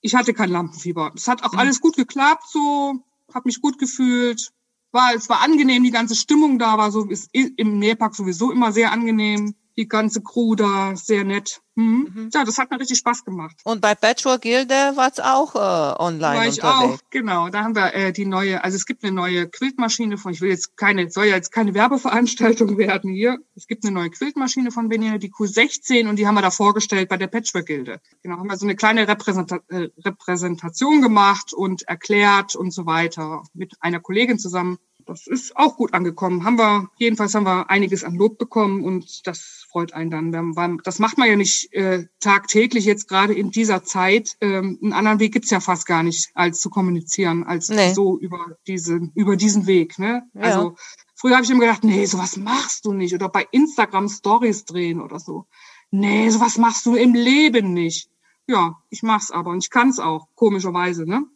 Ich 0.00 0.14
hatte 0.14 0.34
kein 0.34 0.50
Lampenfieber. 0.50 1.12
Es 1.14 1.28
hat 1.28 1.42
auch 1.42 1.52
mhm. 1.52 1.58
alles 1.58 1.80
gut 1.80 1.96
geklappt, 1.96 2.44
so, 2.48 3.04
hab 3.32 3.46
mich 3.46 3.60
gut 3.60 3.78
gefühlt. 3.78 4.52
War, 4.92 5.14
es 5.14 5.28
war 5.28 5.42
angenehm, 5.42 5.82
die 5.84 5.90
ganze 5.90 6.14
Stimmung 6.14 6.58
da 6.58 6.78
war 6.78 6.90
so, 6.90 7.04
ist 7.04 7.28
im 7.32 7.78
Nähpark 7.78 8.14
sowieso 8.14 8.50
immer 8.52 8.72
sehr 8.72 8.92
angenehm 8.92 9.54
die 9.76 9.88
ganze 9.88 10.22
Crew 10.22 10.54
da 10.54 10.96
sehr 10.96 11.24
nett. 11.24 11.60
Mhm. 11.74 12.10
Mhm. 12.14 12.30
Ja, 12.32 12.44
das 12.44 12.56
hat 12.56 12.70
mir 12.70 12.80
richtig 12.80 12.98
Spaß 12.98 13.24
gemacht. 13.24 13.56
Und 13.64 13.82
bei 13.82 13.94
Patchwork 13.94 14.40
Gilde 14.40 14.74
war 14.94 15.10
es 15.12 15.20
auch 15.20 15.54
äh, 15.54 16.02
online 16.02 16.36
war 16.38 16.46
ich 16.46 16.62
unterwegs. 16.62 17.02
auch, 17.02 17.10
genau. 17.10 17.48
Da 17.50 17.64
haben 17.64 17.76
wir 17.76 17.92
äh, 17.92 18.12
die 18.12 18.24
neue, 18.24 18.64
also 18.64 18.76
es 18.76 18.86
gibt 18.86 19.04
eine 19.04 19.12
neue 19.12 19.46
Quiltmaschine 19.46 20.16
von, 20.16 20.32
ich 20.32 20.40
will 20.40 20.48
jetzt 20.48 20.78
keine, 20.78 21.10
soll 21.10 21.26
ja 21.26 21.36
jetzt 21.36 21.52
keine 21.52 21.74
Werbeveranstaltung 21.74 22.78
werden 22.78 23.10
hier. 23.10 23.38
Es 23.54 23.66
gibt 23.66 23.84
eine 23.84 23.92
neue 23.92 24.10
Quiltmaschine 24.10 24.70
von 24.70 24.88
Benina, 24.88 25.18
die 25.18 25.30
Q16 25.30 26.08
und 26.08 26.16
die 26.16 26.26
haben 26.26 26.34
wir 26.34 26.42
da 26.42 26.50
vorgestellt 26.50 27.10
bei 27.10 27.18
der 27.18 27.26
Patchwork 27.26 27.66
Gilde. 27.66 28.00
Genau, 28.22 28.38
haben 28.38 28.48
wir 28.48 28.56
so 28.56 28.64
eine 28.64 28.76
kleine 28.76 29.06
Repräsenta 29.06 29.60
äh, 29.68 29.88
Repräsentation 29.98 31.02
gemacht 31.02 31.52
und 31.52 31.82
erklärt 31.82 32.56
und 32.56 32.70
so 32.70 32.86
weiter 32.86 33.42
mit 33.52 33.74
einer 33.80 34.00
Kollegin 34.00 34.38
zusammen 34.38 34.78
das 35.06 35.26
ist 35.26 35.56
auch 35.56 35.76
gut 35.76 35.94
angekommen. 35.94 36.44
Haben 36.44 36.58
wir, 36.58 36.90
jedenfalls 36.98 37.34
haben 37.34 37.46
wir 37.46 37.70
einiges 37.70 38.04
an 38.04 38.16
Lob 38.16 38.38
bekommen 38.38 38.84
und 38.84 39.26
das 39.26 39.65
freut 39.76 39.92
einen 39.92 40.32
dann. 40.32 40.80
Das 40.84 40.98
macht 41.00 41.18
man 41.18 41.28
ja 41.28 41.36
nicht 41.36 41.70
äh, 41.74 42.06
tagtäglich 42.20 42.86
jetzt 42.86 43.08
gerade 43.08 43.34
in 43.34 43.50
dieser 43.50 43.84
Zeit. 43.84 44.34
Ähm, 44.40 44.78
einen 44.82 44.94
anderen 44.94 45.20
Weg 45.20 45.34
gibt's 45.34 45.50
ja 45.50 45.60
fast 45.60 45.84
gar 45.84 46.02
nicht, 46.02 46.30
als 46.32 46.60
zu 46.60 46.70
kommunizieren, 46.70 47.44
als 47.44 47.68
nee. 47.68 47.92
so 47.92 48.18
über 48.18 48.56
diesen, 48.66 49.12
über 49.14 49.36
diesen 49.36 49.66
Weg. 49.66 49.98
Ne? 49.98 50.22
Ja. 50.32 50.40
Also 50.40 50.76
früher 51.14 51.34
habe 51.34 51.44
ich 51.44 51.50
immer 51.50 51.60
gedacht, 51.60 51.84
nee, 51.84 52.06
sowas 52.06 52.38
machst 52.38 52.86
du 52.86 52.94
nicht. 52.94 53.12
Oder 53.12 53.28
bei 53.28 53.46
Instagram 53.50 54.08
Stories 54.08 54.64
drehen 54.64 54.98
oder 54.98 55.20
so. 55.20 55.44
Nee, 55.90 56.30
sowas 56.30 56.56
machst 56.56 56.86
du 56.86 56.94
im 56.94 57.12
Leben 57.12 57.74
nicht. 57.74 58.08
Ja, 58.46 58.76
ich 58.88 59.02
mach's 59.02 59.30
aber 59.30 59.50
und 59.50 59.58
ich 59.58 59.68
kann's 59.68 59.98
auch, 59.98 60.26
komischerweise, 60.36 61.04
ne? 61.04 61.26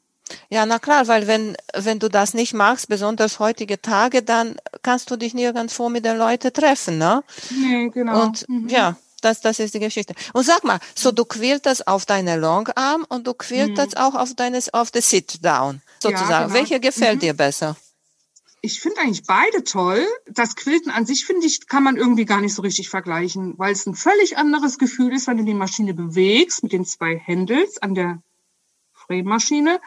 Ja, 0.48 0.64
na 0.64 0.79
klar, 0.79 1.09
weil 1.09 1.26
wenn, 1.26 1.57
wenn 1.74 1.98
du 1.98 2.09
das 2.09 2.35
nicht 2.35 2.55
machst, 2.55 2.88
besonders 2.88 3.38
heutige 3.38 3.83
Tage, 3.83 4.22
dann 4.22 4.57
kannst 4.82 5.10
du 5.10 5.16
dich 5.16 5.34
nirgendwo 5.34 5.88
mit 5.88 6.04
den 6.04 6.16
Leuten 6.16 6.52
treffen, 6.52 6.98
ne? 6.98 7.22
Nee, 7.50 7.88
genau. 7.90 8.24
Und 8.24 8.48
mhm. 8.48 8.68
ja, 8.68 8.96
das, 9.20 9.40
das 9.40 9.58
ist 9.58 9.74
die 9.74 9.80
Geschichte. 9.80 10.14
Und 10.32 10.44
sag 10.44 10.64
mal, 10.64 10.80
so 10.94 11.12
du 11.12 11.24
quält 11.24 11.66
das 11.66 11.86
auf 11.86 12.06
deine 12.06 12.36
Longarm 12.36 13.04
und 13.08 13.26
du 13.26 13.34
quält 13.34 13.70
mhm. 13.70 13.74
das 13.76 13.96
auch 13.96 14.14
auf 14.14 14.34
deines, 14.34 14.72
auf 14.72 14.90
the 14.92 15.00
Sit-Down, 15.00 15.82
sozusagen. 16.02 16.30
Ja, 16.30 16.42
genau. 16.44 16.54
Welche 16.54 16.80
gefällt 16.80 17.16
mhm. 17.16 17.20
dir 17.20 17.34
besser? 17.34 17.76
Ich 18.62 18.80
finde 18.80 19.00
eigentlich 19.00 19.24
beide 19.26 19.64
toll. 19.64 20.06
Das 20.26 20.54
Quilten 20.54 20.90
an 20.90 21.06
sich, 21.06 21.24
finde 21.24 21.46
ich, 21.46 21.66
kann 21.66 21.82
man 21.82 21.96
irgendwie 21.96 22.26
gar 22.26 22.42
nicht 22.42 22.54
so 22.54 22.60
richtig 22.62 22.90
vergleichen, 22.90 23.54
weil 23.56 23.72
es 23.72 23.86
ein 23.86 23.94
völlig 23.94 24.36
anderes 24.36 24.76
Gefühl 24.76 25.14
ist, 25.14 25.26
wenn 25.26 25.38
du 25.38 25.44
die 25.44 25.54
Maschine 25.54 25.94
bewegst 25.94 26.62
mit 26.62 26.72
den 26.72 26.84
zwei 26.84 27.18
Handles 27.18 27.78
an 27.80 27.94
der 27.94 28.22
Fräsmaschine 28.92 29.80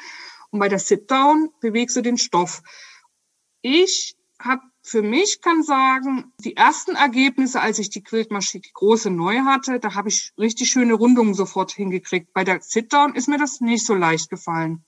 und 0.49 0.59
bei 0.59 0.69
der 0.69 0.79
Sit-Down 0.79 1.51
bewegst 1.61 1.95
du 1.95 2.01
den 2.01 2.17
Stoff. 2.17 2.63
Ich 3.61 4.15
habe 4.43 4.61
für 4.81 5.01
mich 5.01 5.41
kann 5.41 5.63
sagen, 5.63 6.33
die 6.39 6.57
ersten 6.57 6.95
Ergebnisse, 6.95 7.61
als 7.61 7.79
ich 7.79 7.89
die 7.89 8.03
Quiltmaschine, 8.03 8.61
die 8.61 8.73
große 8.73 9.09
neu 9.09 9.39
hatte, 9.39 9.79
da 9.79 9.95
habe 9.95 10.09
ich 10.09 10.33
richtig 10.37 10.69
schöne 10.69 10.93
Rundungen 10.93 11.33
sofort 11.33 11.71
hingekriegt. 11.71 12.33
Bei 12.33 12.43
der 12.43 12.61
Sit-Down 12.61 13.15
ist 13.15 13.29
mir 13.29 13.37
das 13.37 13.61
nicht 13.61 13.85
so 13.85 13.93
leicht 13.93 14.29
gefallen. 14.29 14.83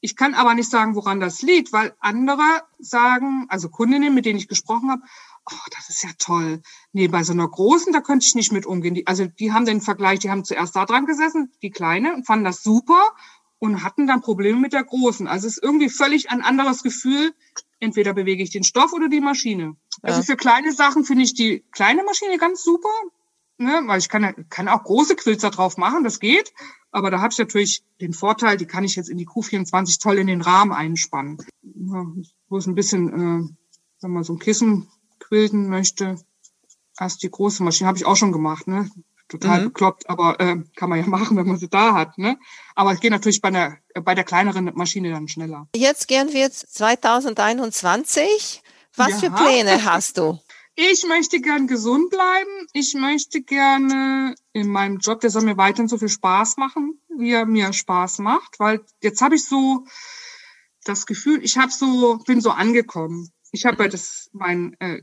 Ich 0.00 0.14
kann 0.14 0.34
aber 0.34 0.54
nicht 0.54 0.70
sagen, 0.70 0.94
woran 0.94 1.18
das 1.18 1.42
liegt, 1.42 1.72
weil 1.72 1.92
andere 1.98 2.62
sagen, 2.78 3.46
also 3.48 3.68
Kundinnen, 3.68 4.14
mit 4.14 4.26
denen 4.26 4.38
ich 4.38 4.46
gesprochen 4.46 4.90
habe, 4.90 5.02
oh, 5.50 5.68
das 5.74 5.88
ist 5.88 6.04
ja 6.04 6.10
toll. 6.18 6.62
Nee, 6.92 7.08
bei 7.08 7.24
so 7.24 7.32
einer 7.32 7.48
großen, 7.48 7.92
da 7.92 8.00
könnte 8.00 8.26
ich 8.26 8.36
nicht 8.36 8.52
mit 8.52 8.66
umgehen. 8.66 8.94
Die, 8.94 9.08
also 9.08 9.26
die 9.26 9.52
haben 9.52 9.66
den 9.66 9.80
Vergleich, 9.80 10.20
die 10.20 10.30
haben 10.30 10.44
zuerst 10.44 10.76
da 10.76 10.86
dran 10.86 11.06
gesessen, 11.06 11.52
die 11.62 11.70
kleine, 11.70 12.14
und 12.14 12.26
fanden 12.26 12.44
das 12.44 12.62
super 12.62 13.02
und 13.58 13.82
hatten 13.82 14.06
dann 14.06 14.20
Probleme 14.20 14.60
mit 14.60 14.72
der 14.72 14.84
großen. 14.84 15.26
Also 15.26 15.46
es 15.46 15.56
ist 15.56 15.62
irgendwie 15.62 15.88
völlig 15.88 16.30
ein 16.30 16.42
anderes 16.42 16.82
Gefühl. 16.82 17.32
Entweder 17.80 18.12
bewege 18.12 18.42
ich 18.42 18.50
den 18.50 18.64
Stoff 18.64 18.92
oder 18.92 19.08
die 19.08 19.20
Maschine. 19.20 19.76
Ja. 20.02 20.10
Also 20.10 20.22
für 20.22 20.36
kleine 20.36 20.72
Sachen 20.72 21.04
finde 21.04 21.24
ich 21.24 21.34
die 21.34 21.64
kleine 21.72 22.04
Maschine 22.04 22.38
ganz 22.38 22.62
super, 22.62 22.88
ne? 23.56 23.82
weil 23.86 23.98
ich 23.98 24.08
kann, 24.08 24.46
kann 24.48 24.68
auch 24.68 24.82
große 24.82 25.16
Quilzer 25.16 25.50
drauf 25.50 25.76
machen, 25.76 26.04
das 26.04 26.20
geht. 26.20 26.52
Aber 26.90 27.10
da 27.10 27.20
habe 27.20 27.32
ich 27.32 27.38
natürlich 27.38 27.84
den 28.00 28.12
Vorteil, 28.12 28.56
die 28.56 28.66
kann 28.66 28.84
ich 28.84 28.96
jetzt 28.96 29.10
in 29.10 29.18
die 29.18 29.28
Q24 29.28 30.00
toll 30.00 30.18
in 30.18 30.26
den 30.26 30.40
Rahmen 30.40 30.72
einspannen. 30.72 31.38
Ja, 31.62 32.06
wo 32.48 32.56
es 32.56 32.66
ein 32.66 32.74
bisschen, 32.74 33.08
äh, 33.08 33.12
sagen 33.12 33.54
wir 34.00 34.08
mal, 34.08 34.24
so 34.24 34.32
ein 34.32 34.38
Kissen 34.38 34.88
quilten 35.18 35.68
möchte, 35.68 36.16
erst 36.98 37.22
die 37.22 37.30
große 37.30 37.62
Maschine 37.62 37.88
habe 37.88 37.98
ich 37.98 38.06
auch 38.06 38.16
schon 38.16 38.32
gemacht. 38.32 38.66
Ne? 38.66 38.90
Total 39.28 39.60
mhm. 39.60 39.64
bekloppt, 39.64 40.08
aber 40.08 40.40
äh, 40.40 40.56
kann 40.76 40.90
man 40.90 40.98
ja 40.98 41.06
machen, 41.08 41.36
wenn 41.36 41.46
man 41.46 41.58
sie 41.58 41.68
da 41.68 41.94
hat. 41.94 42.18
Ne? 42.18 42.38
Aber 42.74 42.92
es 42.92 43.00
geht 43.00 43.10
natürlich 43.10 43.40
bei 43.40 43.50
der, 43.50 43.78
bei 44.02 44.14
der 44.14 44.24
kleineren 44.24 44.70
Maschine 44.74 45.10
dann 45.10 45.28
schneller. 45.28 45.68
Jetzt 45.74 46.08
gehen 46.08 46.32
wir 46.32 46.40
jetzt 46.40 46.74
2021. 46.74 48.62
Was 48.96 49.10
ja. 49.10 49.18
für 49.18 49.30
Pläne 49.30 49.84
hast 49.84 50.18
du? 50.18 50.38
Ich 50.80 51.04
möchte 51.08 51.40
gern 51.40 51.66
gesund 51.66 52.08
bleiben. 52.10 52.68
Ich 52.72 52.94
möchte 52.94 53.42
gerne 53.42 54.36
in 54.52 54.68
meinem 54.68 54.98
Job, 54.98 55.20
der 55.20 55.30
soll 55.30 55.42
mir 55.42 55.56
weiterhin 55.56 55.88
so 55.88 55.98
viel 55.98 56.08
Spaß 56.08 56.56
machen, 56.56 57.00
wie 57.08 57.32
er 57.32 57.46
mir 57.46 57.72
Spaß 57.72 58.20
macht, 58.20 58.60
weil 58.60 58.84
jetzt 59.02 59.20
habe 59.20 59.34
ich 59.34 59.44
so 59.44 59.84
das 60.84 61.04
Gefühl, 61.06 61.42
ich 61.42 61.58
habe 61.58 61.72
so 61.72 62.18
bin 62.18 62.40
so 62.40 62.50
angekommen. 62.50 63.28
Ich 63.50 63.66
habe 63.66 63.82
ja 63.82 63.88
das 63.88 64.30
mein 64.32 64.76
äh, 64.78 65.02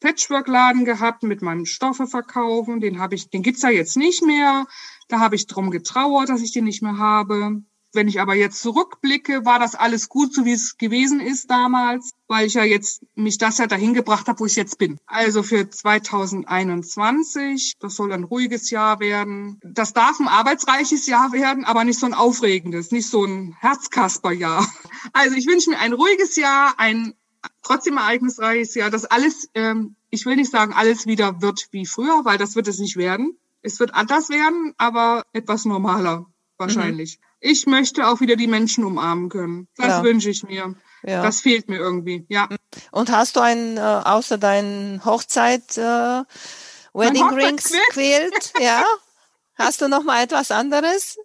Patchwork-Laden 0.00 0.84
gehabt 0.84 1.22
mit 1.22 1.42
meinem 1.42 1.66
Stoffe 1.66 2.06
verkaufen. 2.06 2.80
Den 2.80 2.98
habe 2.98 3.14
ich, 3.14 3.30
den 3.30 3.42
gibt's 3.42 3.62
ja 3.62 3.70
jetzt 3.70 3.96
nicht 3.96 4.22
mehr. 4.22 4.66
Da 5.08 5.20
habe 5.20 5.36
ich 5.36 5.46
drum 5.46 5.70
getrauert, 5.70 6.28
dass 6.28 6.42
ich 6.42 6.52
den 6.52 6.64
nicht 6.64 6.82
mehr 6.82 6.98
habe. 6.98 7.62
Wenn 7.96 8.08
ich 8.08 8.20
aber 8.20 8.34
jetzt 8.34 8.60
zurückblicke, 8.60 9.46
war 9.46 9.58
das 9.58 9.74
alles 9.74 10.10
gut, 10.10 10.34
so 10.34 10.44
wie 10.44 10.52
es 10.52 10.76
gewesen 10.76 11.18
ist 11.18 11.50
damals, 11.50 12.10
weil 12.28 12.46
ich 12.46 12.52
ja 12.52 12.62
jetzt 12.62 13.00
mich 13.14 13.38
das 13.38 13.56
ja 13.56 13.66
dahin 13.66 13.94
gebracht 13.94 14.28
habe, 14.28 14.40
wo 14.40 14.44
ich 14.44 14.54
jetzt 14.54 14.76
bin. 14.76 14.98
Also 15.06 15.42
für 15.42 15.70
2021, 15.70 17.76
das 17.80 17.96
soll 17.96 18.12
ein 18.12 18.24
ruhiges 18.24 18.68
Jahr 18.68 19.00
werden. 19.00 19.58
Das 19.64 19.94
darf 19.94 20.20
ein 20.20 20.28
arbeitsreiches 20.28 21.06
Jahr 21.06 21.32
werden, 21.32 21.64
aber 21.64 21.84
nicht 21.84 21.98
so 21.98 22.04
ein 22.04 22.12
aufregendes, 22.12 22.90
nicht 22.90 23.08
so 23.08 23.24
ein 23.24 23.56
Herzkasperjahr. 23.60 24.70
Also 25.14 25.36
ich 25.36 25.46
wünsche 25.46 25.70
mir 25.70 25.78
ein 25.78 25.94
ruhiges 25.94 26.36
Jahr, 26.36 26.74
ein 26.78 27.14
trotzdem 27.62 27.96
ereignisreiches 27.96 28.74
Jahr, 28.74 28.90
dass 28.90 29.04
alles, 29.04 29.48
ähm, 29.54 29.96
ich 30.10 30.26
will 30.26 30.36
nicht 30.36 30.50
sagen, 30.50 30.72
alles 30.72 31.06
wieder 31.06 31.40
wird 31.42 31.68
wie 31.70 31.86
früher, 31.86 32.24
weil 32.24 32.38
das 32.38 32.56
wird 32.56 32.68
es 32.68 32.78
nicht 32.78 32.96
werden. 32.96 33.38
Es 33.62 33.80
wird 33.80 33.94
anders 33.94 34.28
werden, 34.28 34.74
aber 34.78 35.24
etwas 35.32 35.64
normaler 35.64 36.26
wahrscheinlich. 36.58 37.18
Mhm. 37.18 37.26
Ich 37.40 37.66
möchte 37.66 38.06
auch 38.06 38.20
wieder 38.20 38.36
die 38.36 38.46
Menschen 38.46 38.84
umarmen 38.84 39.28
können. 39.28 39.68
Das 39.76 39.88
ja. 39.88 40.02
wünsche 40.02 40.30
ich 40.30 40.42
mir. 40.42 40.74
Ja. 41.02 41.22
Das 41.22 41.40
fehlt 41.40 41.68
mir 41.68 41.78
irgendwie, 41.78 42.24
ja. 42.28 42.48
Und 42.90 43.10
hast 43.10 43.36
du 43.36 43.40
einen, 43.40 43.76
äh, 43.76 43.80
außer 43.80 44.38
deinen 44.38 45.04
Hochzeit, 45.04 45.76
äh, 45.76 46.22
Wedding 46.92 47.28
Rings 47.28 47.72
quält? 47.90 48.52
Ja? 48.58 48.82
Hast 49.58 49.80
du 49.80 49.88
noch 49.88 50.02
mal 50.02 50.22
etwas 50.22 50.50
anderes? 50.50 51.18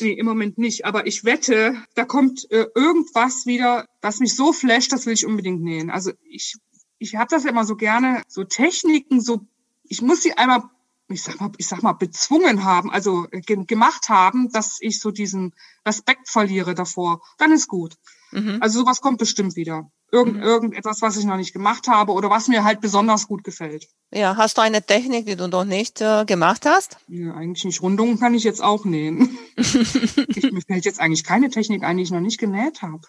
Nee, 0.00 0.12
im 0.12 0.26
Moment 0.26 0.58
nicht. 0.58 0.84
Aber 0.84 1.06
ich 1.06 1.24
wette, 1.24 1.76
da 1.94 2.04
kommt 2.04 2.50
äh, 2.50 2.66
irgendwas 2.74 3.46
wieder, 3.46 3.86
was 4.02 4.20
mich 4.20 4.34
so 4.34 4.52
flasht, 4.52 4.92
das 4.92 5.06
will 5.06 5.14
ich 5.14 5.26
unbedingt 5.26 5.62
nähen. 5.62 5.90
Also 5.90 6.12
ich, 6.28 6.54
ich 6.98 7.16
habe 7.16 7.28
das 7.30 7.44
ja 7.44 7.50
immer 7.50 7.64
so 7.64 7.76
gerne, 7.76 8.22
so 8.26 8.44
Techniken, 8.44 9.20
so 9.20 9.46
ich 9.84 10.02
muss 10.02 10.22
sie 10.22 10.36
einmal, 10.36 10.62
ich 11.08 11.22
sag 11.22 11.40
mal, 11.40 11.52
ich 11.58 11.68
sag 11.68 11.82
mal, 11.82 11.92
bezwungen 11.92 12.64
haben, 12.64 12.90
also 12.90 13.26
äh, 13.30 13.40
ge 13.40 13.64
gemacht 13.66 14.08
haben, 14.08 14.50
dass 14.50 14.78
ich 14.80 14.98
so 14.98 15.10
diesen 15.10 15.54
Respekt 15.86 16.28
verliere 16.28 16.74
davor. 16.74 17.22
Dann 17.38 17.52
ist 17.52 17.68
gut. 17.68 17.96
Mhm. 18.32 18.58
Also 18.60 18.80
sowas 18.80 19.00
kommt 19.00 19.18
bestimmt 19.18 19.56
wieder. 19.56 19.90
Irgend, 20.14 20.36
mhm. 20.36 20.42
Irgendetwas, 20.42 21.02
was 21.02 21.16
ich 21.16 21.24
noch 21.24 21.36
nicht 21.36 21.52
gemacht 21.52 21.88
habe 21.88 22.12
oder 22.12 22.30
was 22.30 22.46
mir 22.46 22.62
halt 22.62 22.80
besonders 22.80 23.26
gut 23.26 23.42
gefällt. 23.42 23.88
Ja, 24.12 24.36
hast 24.36 24.56
du 24.56 24.62
eine 24.62 24.80
Technik, 24.80 25.26
die 25.26 25.34
du 25.34 25.48
noch 25.48 25.64
nicht 25.64 26.00
äh, 26.00 26.24
gemacht 26.24 26.66
hast? 26.66 26.98
Ja, 27.08 27.34
eigentlich 27.34 27.64
nicht. 27.64 27.82
Rundungen 27.82 28.20
kann 28.20 28.32
ich 28.32 28.44
jetzt 28.44 28.62
auch 28.62 28.84
nähen. 28.84 29.36
ich, 29.56 30.52
mir 30.52 30.62
fällt 30.62 30.84
jetzt 30.84 31.00
eigentlich 31.00 31.24
keine 31.24 31.50
Technik 31.50 31.82
ein, 31.82 31.96
die 31.96 32.04
ich 32.04 32.12
noch 32.12 32.20
nicht 32.20 32.38
genäht 32.38 32.80
habe. 32.80 33.00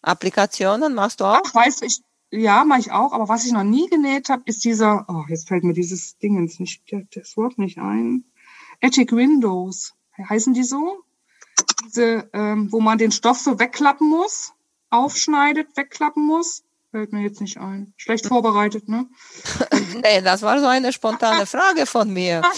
Applikationen 0.00 0.94
machst 0.94 1.20
du 1.20 1.26
auch? 1.26 1.42
Ach, 1.44 1.54
weißt 1.54 1.82
du, 1.82 1.84
ich, 1.84 2.00
ja, 2.30 2.64
mache 2.64 2.80
ich 2.80 2.90
auch, 2.90 3.12
aber 3.12 3.28
was 3.28 3.44
ich 3.44 3.52
noch 3.52 3.64
nie 3.64 3.86
genäht 3.90 4.30
habe, 4.30 4.44
ist 4.46 4.64
dieser, 4.64 5.04
oh, 5.08 5.24
jetzt 5.28 5.46
fällt 5.46 5.64
mir 5.64 5.74
dieses 5.74 6.16
Ding 6.16 6.38
ins 6.38 6.58
nicht, 6.58 6.84
das 7.14 7.36
Wort 7.36 7.58
nicht 7.58 7.76
ein. 7.76 8.24
Attic 8.80 9.12
Windows. 9.12 9.92
Heißen 10.16 10.54
die 10.54 10.64
so? 10.64 11.04
Diese, 11.84 12.30
ähm, 12.32 12.72
wo 12.72 12.80
man 12.80 12.96
den 12.96 13.12
Stoff 13.12 13.38
so 13.38 13.58
wegklappen 13.58 14.08
muss 14.08 14.54
aufschneidet, 14.90 15.76
wegklappen 15.76 16.26
muss? 16.26 16.64
Fällt 16.90 17.12
mir 17.12 17.22
jetzt 17.22 17.40
nicht 17.40 17.58
ein. 17.58 17.92
Schlecht 17.96 18.26
vorbereitet, 18.26 18.88
ne? 18.88 19.06
nee, 20.02 20.22
das 20.22 20.42
war 20.42 20.58
so 20.58 20.66
eine 20.66 20.92
spontane 20.92 21.46
Frage 21.46 21.86
von 21.86 22.12
mir. 22.12 22.42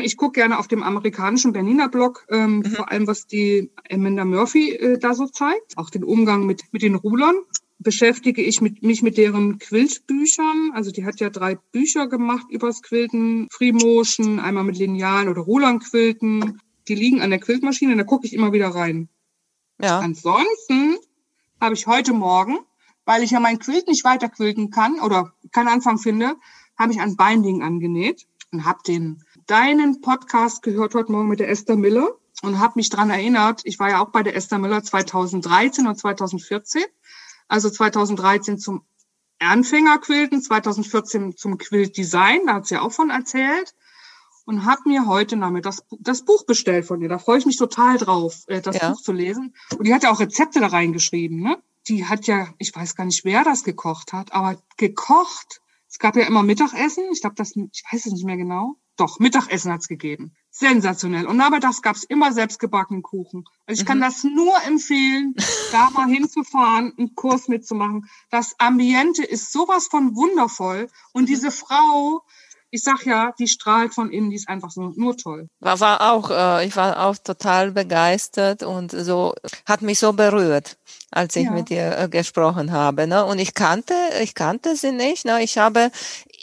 Ich 0.00 0.16
gucke 0.16 0.40
gerne 0.40 0.58
auf 0.58 0.66
dem 0.66 0.82
amerikanischen 0.82 1.52
Berliner 1.52 1.90
Blog, 1.90 2.26
ähm, 2.30 2.56
mhm. 2.56 2.64
vor 2.64 2.90
allem 2.90 3.06
was 3.06 3.26
die 3.26 3.70
Amanda 3.90 4.24
Murphy 4.24 4.70
äh, 4.70 4.98
da 4.98 5.14
so 5.14 5.26
zeigt, 5.26 5.76
auch 5.76 5.90
den 5.90 6.04
Umgang 6.04 6.46
mit, 6.46 6.62
mit 6.72 6.82
den 6.82 6.94
Rulern. 6.94 7.36
Beschäftige 7.78 8.40
ich 8.40 8.62
mit, 8.62 8.82
mich 8.82 9.02
mit 9.02 9.18
deren 9.18 9.58
Quiltbüchern. 9.58 10.70
Also 10.72 10.90
die 10.90 11.04
hat 11.04 11.20
ja 11.20 11.28
drei 11.28 11.56
Bücher 11.56 12.06
gemacht 12.06 12.46
übers 12.48 12.80
Quilten, 12.80 13.46
Free 13.50 13.72
Motion, 13.72 14.40
einmal 14.40 14.64
mit 14.64 14.78
Linealen 14.78 15.28
oder 15.28 15.42
Rulern 15.42 15.80
quilten. 15.80 16.60
Die 16.88 16.94
liegen 16.94 17.20
an 17.20 17.28
der 17.30 17.40
Quiltmaschine, 17.40 17.94
da 17.94 18.04
gucke 18.04 18.26
ich 18.26 18.32
immer 18.32 18.52
wieder 18.52 18.68
rein. 18.68 19.10
Ja. 19.82 19.98
Ansonsten 19.98 20.96
habe 21.64 21.74
ich 21.74 21.86
heute 21.86 22.12
Morgen, 22.12 22.58
weil 23.06 23.22
ich 23.22 23.30
ja 23.30 23.40
mein 23.40 23.58
Quilt 23.58 23.88
nicht 23.88 24.04
weiter 24.04 24.28
quilten 24.28 24.70
kann 24.70 25.00
oder 25.00 25.32
keinen 25.50 25.68
Anfang 25.68 25.96
finde, 25.96 26.36
habe 26.78 26.92
ich 26.92 27.00
ein 27.00 27.16
Binding 27.16 27.62
angenäht 27.62 28.26
und 28.52 28.66
habe 28.66 28.80
den 28.86 29.24
deinen 29.46 30.02
Podcast 30.02 30.60
gehört 30.60 30.94
heute 30.94 31.10
Morgen 31.10 31.28
mit 31.28 31.40
der 31.40 31.48
Esther 31.48 31.76
Miller 31.76 32.10
und 32.42 32.58
habe 32.58 32.74
mich 32.76 32.90
dran 32.90 33.08
erinnert, 33.08 33.62
ich 33.64 33.78
war 33.78 33.88
ja 33.88 34.02
auch 34.02 34.10
bei 34.10 34.22
der 34.22 34.36
Esther 34.36 34.58
Miller 34.58 34.82
2013 34.82 35.86
und 35.86 35.96
2014, 35.96 36.82
also 37.48 37.70
2013 37.70 38.58
zum 38.58 38.82
Anfängerquilten, 39.38 40.42
2014 40.42 41.34
zum 41.34 41.56
Quiltdesign, 41.56 42.40
da 42.46 42.54
hat 42.56 42.66
sie 42.66 42.76
auch 42.76 42.92
von 42.92 43.08
erzählt 43.08 43.74
und 44.44 44.64
habe 44.64 44.82
mir 44.86 45.06
heute 45.06 45.36
Nachmittag 45.36 45.64
das, 45.64 45.84
das 45.98 46.22
Buch 46.24 46.44
bestellt 46.44 46.86
von 46.86 47.00
ihr. 47.00 47.08
Da 47.08 47.18
freue 47.18 47.38
ich 47.38 47.46
mich 47.46 47.56
total 47.56 47.96
drauf, 47.98 48.44
äh, 48.46 48.60
das 48.60 48.76
ja. 48.76 48.90
Buch 48.90 49.00
zu 49.00 49.12
lesen. 49.12 49.54
Und 49.76 49.86
die 49.86 49.94
hat 49.94 50.02
ja 50.02 50.10
auch 50.10 50.20
Rezepte 50.20 50.60
da 50.60 50.68
reingeschrieben. 50.68 51.40
Ne? 51.40 51.58
Die 51.88 52.06
hat 52.06 52.26
ja, 52.26 52.48
ich 52.58 52.74
weiß 52.74 52.94
gar 52.94 53.04
nicht, 53.04 53.24
wer 53.24 53.44
das 53.44 53.64
gekocht 53.64 54.12
hat, 54.12 54.32
aber 54.32 54.56
gekocht 54.76 55.60
Es 55.88 55.98
gab 55.98 56.16
ja 56.16 56.26
immer 56.26 56.42
Mittagessen. 56.42 57.04
Ich 57.12 57.20
glaube, 57.20 57.36
das, 57.36 57.54
ich 57.56 57.84
weiß 57.90 58.06
es 58.06 58.12
nicht 58.12 58.24
mehr 58.24 58.36
genau. 58.36 58.76
Doch, 58.96 59.18
Mittagessen 59.18 59.72
hat's 59.72 59.88
gegeben. 59.88 60.32
Sensationell. 60.50 61.26
Und 61.26 61.36
nachmittags 61.36 61.82
gab's 61.82 62.04
immer 62.04 62.32
selbstgebackenen 62.32 63.02
Kuchen. 63.02 63.44
Also 63.66 63.80
ich 63.80 63.86
kann 63.86 63.98
mhm. 63.98 64.02
das 64.02 64.22
nur 64.22 64.54
empfehlen, 64.64 65.34
da 65.72 65.90
mal 65.90 66.06
hinzufahren, 66.06 66.92
einen 66.96 67.14
Kurs 67.16 67.48
mitzumachen. 67.48 68.08
Das 68.30 68.54
Ambiente 68.58 69.24
ist 69.24 69.52
sowas 69.52 69.88
von 69.88 70.14
wundervoll. 70.14 70.88
Und 71.12 71.22
mhm. 71.22 71.26
diese 71.26 71.50
Frau, 71.50 72.22
ich 72.74 72.82
sag 72.82 73.06
ja, 73.06 73.32
die 73.38 73.46
strahlt 73.46 73.94
von 73.94 74.10
innen, 74.10 74.30
die 74.30 74.36
ist 74.36 74.48
einfach 74.48 74.70
so 74.70 74.92
nur 74.96 75.16
toll. 75.16 75.48
War, 75.60 75.78
war 75.78 76.12
auch, 76.12 76.30
äh, 76.30 76.66
ich 76.66 76.74
war 76.74 77.06
auch 77.06 77.16
total 77.16 77.70
begeistert 77.70 78.64
und 78.64 78.90
so 78.90 79.32
hat 79.64 79.80
mich 79.82 80.00
so 80.00 80.12
berührt 80.12 80.76
als 81.12 81.36
ich 81.36 81.44
ja. 81.44 81.52
mit 81.52 81.70
ihr 81.70 81.96
äh, 81.96 82.08
gesprochen 82.08 82.72
habe. 82.72 83.06
Ne? 83.06 83.24
Und 83.24 83.38
ich 83.38 83.54
kannte, 83.54 83.94
ich 84.20 84.34
kannte 84.34 84.74
sie 84.74 84.90
nicht. 84.90 85.24
Ne? 85.24 85.42
Ich 85.44 85.56
habe, 85.56 85.92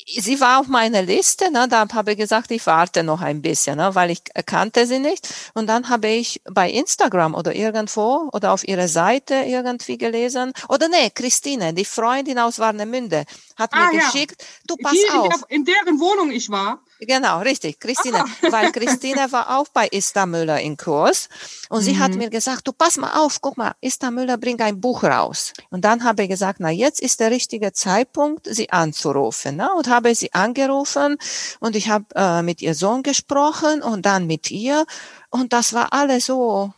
sie 0.07 0.39
war 0.39 0.59
auf 0.59 0.67
meiner 0.67 1.01
Liste, 1.01 1.51
ne? 1.51 1.67
da 1.69 1.87
habe 1.93 2.11
ich 2.11 2.17
gesagt, 2.17 2.51
ich 2.51 2.65
warte 2.65 3.03
noch 3.03 3.21
ein 3.21 3.41
bisschen, 3.41 3.77
ne? 3.77 3.93
weil 3.93 4.11
ich 4.11 4.23
kannte 4.45 4.85
sie 4.85 4.99
nicht. 4.99 5.27
Und 5.53 5.67
dann 5.67 5.89
habe 5.89 6.07
ich 6.07 6.41
bei 6.49 6.69
Instagram 6.69 7.35
oder 7.35 7.55
irgendwo 7.55 8.29
oder 8.33 8.53
auf 8.53 8.67
ihrer 8.67 8.87
Seite 8.87 9.35
irgendwie 9.35 9.97
gelesen, 9.97 10.53
oder 10.69 10.87
nee, 10.89 11.09
Christine, 11.09 11.73
die 11.73 11.85
Freundin 11.85 12.39
aus 12.39 12.59
Warnemünde, 12.59 13.25
hat 13.55 13.73
ah, 13.73 13.87
mir 13.87 13.99
ja. 13.99 14.05
geschickt, 14.05 14.43
du 14.67 14.75
pass 14.77 14.93
Hier, 14.93 15.21
auf. 15.21 15.43
In 15.49 15.65
deren 15.65 15.99
Wohnung 15.99 16.31
ich 16.31 16.49
war. 16.49 16.83
Genau, 17.01 17.39
richtig, 17.39 17.79
Christine. 17.79 18.19
Ah. 18.19 18.27
Weil 18.51 18.71
Christine 18.71 19.31
war 19.31 19.57
auch 19.57 19.67
bei 19.69 19.87
Ista 19.91 20.27
Müller 20.27 20.59
in 20.59 20.77
Kurs 20.77 21.29
und 21.69 21.79
mhm. 21.79 21.83
sie 21.83 21.99
hat 21.99 22.11
mhm. 22.11 22.17
mir 22.19 22.29
gesagt, 22.29 22.67
du 22.67 22.73
pass 22.73 22.97
mal 22.97 23.19
auf, 23.19 23.41
guck 23.41 23.57
mal, 23.57 23.73
Ista 23.81 24.11
Müller 24.11 24.37
bringt 24.37 24.61
ein 24.61 24.79
Buch 24.79 25.03
raus. 25.03 25.53
Und 25.71 25.83
dann 25.83 26.03
habe 26.03 26.23
ich 26.23 26.29
gesagt, 26.29 26.59
na 26.59 26.69
jetzt 26.69 27.01
ist 27.01 27.19
der 27.19 27.31
richtige 27.31 27.73
Zeitpunkt, 27.73 28.47
sie 28.49 28.69
anzurufen. 28.69 29.55
Ne? 29.55 29.69
Und 29.75 29.87
habe 29.87 30.13
sie 30.13 30.31
angerufen 30.33 31.17
und 31.59 31.75
ich 31.75 31.89
habe 31.89 32.05
äh, 32.15 32.43
mit 32.43 32.61
ihr 32.61 32.75
Sohn 32.75 33.01
gesprochen 33.01 33.81
und 33.81 34.05
dann 34.05 34.27
mit 34.27 34.51
ihr 34.51 34.85
und 35.31 35.53
das 35.53 35.73
war 35.73 35.93
alles 35.93 36.25
so 36.25 36.71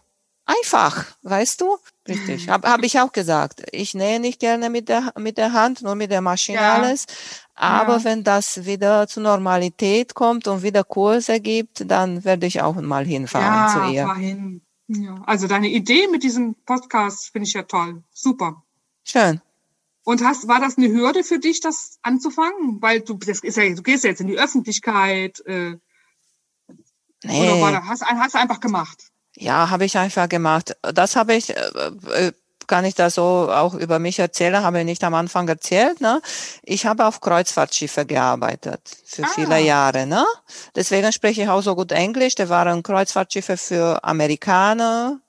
einfach, 0.46 1.06
weißt 1.24 1.62
du? 1.62 1.78
Richtig, 2.08 2.50
habe 2.50 2.70
hab 2.70 2.84
ich 2.84 3.00
auch 3.00 3.12
gesagt. 3.12 3.64
Ich 3.72 3.94
nähe 3.94 4.20
nicht 4.20 4.40
gerne 4.40 4.70
mit 4.70 4.90
der, 4.90 5.14
mit 5.18 5.38
der 5.38 5.54
Hand, 5.54 5.82
nur 5.82 5.96
mit 5.96 6.12
der 6.12 6.22
Maschine 6.22 6.60
ja. 6.60 6.76
alles. 6.76 7.06
Aber 7.56 7.98
ja. 7.98 8.04
wenn 8.04 8.24
das 8.24 8.66
wieder 8.66 9.08
zur 9.08 9.24
Normalität 9.24 10.16
kommt 10.16 10.48
und 10.48 10.64
wieder 10.64 10.84
Kurse 10.84 11.40
gibt, 11.40 11.90
dann 11.90 12.24
werde 12.24 12.48
ich 12.48 12.62
auch 12.62 12.76
mal 12.76 13.06
hinfahren 13.06 13.46
ja, 13.46 13.88
zu 13.88 13.94
ihr. 13.94 14.16
Hin. 14.16 14.62
Ja, 14.88 15.22
also 15.26 15.48
deine 15.48 15.70
Idee 15.70 16.08
mit 16.08 16.24
diesem 16.24 16.56
Podcast 16.66 17.30
finde 17.32 17.48
ich 17.48 17.54
ja 17.54 17.64
toll. 17.64 18.04
Super. 18.12 18.64
Schön. 19.04 19.42
Und 20.04 20.24
hast, 20.24 20.48
war 20.48 20.60
das 20.60 20.78
eine 20.78 20.90
Hürde 20.90 21.24
für 21.24 21.40
dich, 21.40 21.62
das 21.62 22.00
anzufangen? 22.02 22.82
Weil 22.82 23.02
du, 23.02 23.14
das 23.16 23.40
ist 23.40 23.58
ja, 23.58 23.70
du 23.74 23.82
gehst 23.82 24.04
ja 24.04 24.10
jetzt 24.10 24.20
in 24.20 24.28
die 24.28 24.38
Öffentlichkeit. 24.38 25.40
Äh, 25.46 25.78
nee. 27.24 27.42
Oder 27.42 27.62
war 27.62 27.72
das, 27.72 27.84
hast, 27.86 28.06
hast 28.06 28.34
du 28.34 28.40
einfach 28.40 28.60
gemacht? 28.60 29.12
Ja, 29.38 29.70
habe 29.70 29.86
ich 29.86 29.98
einfach 29.98 30.28
gemacht. 30.28 30.76
Das 30.82 31.16
habe 31.16 31.36
ich, 31.36 31.52
äh, 31.52 31.92
äh, 32.12 32.32
kann 32.68 32.86
ich 32.86 32.96
da 32.96 33.10
so 33.10 33.50
auch 33.52 33.74
über 33.74 34.00
mich 34.00 34.20
erzählen, 34.20 34.64
habe 34.64 34.80
ich 34.80 34.86
nicht 34.86 35.04
am 35.04 35.14
Anfang 35.14 35.48
erzählt. 35.48 36.02
Ne? 36.02 36.22
Ich 36.64 36.86
habe 36.86 37.06
auf 37.06 37.22
Kreuzfahrtschiffe 37.22 38.06
gearbeitet 38.06 38.82
für 39.06 39.24
ah. 39.24 39.32
viele 39.34 39.60
Jahre. 39.60 40.06
Ne? 40.06 40.26
Deswegen 40.76 41.12
spreche 41.12 41.44
ich 41.44 41.50
auch 41.50 41.62
so 41.62 41.76
gut 41.76 41.92
Englisch. 41.92 42.36
Da 42.36 42.50
waren 42.50 42.84
Kreuzfahrtschiffe 42.84 43.58
für 43.58 44.04
Amerikaner, 44.04 45.20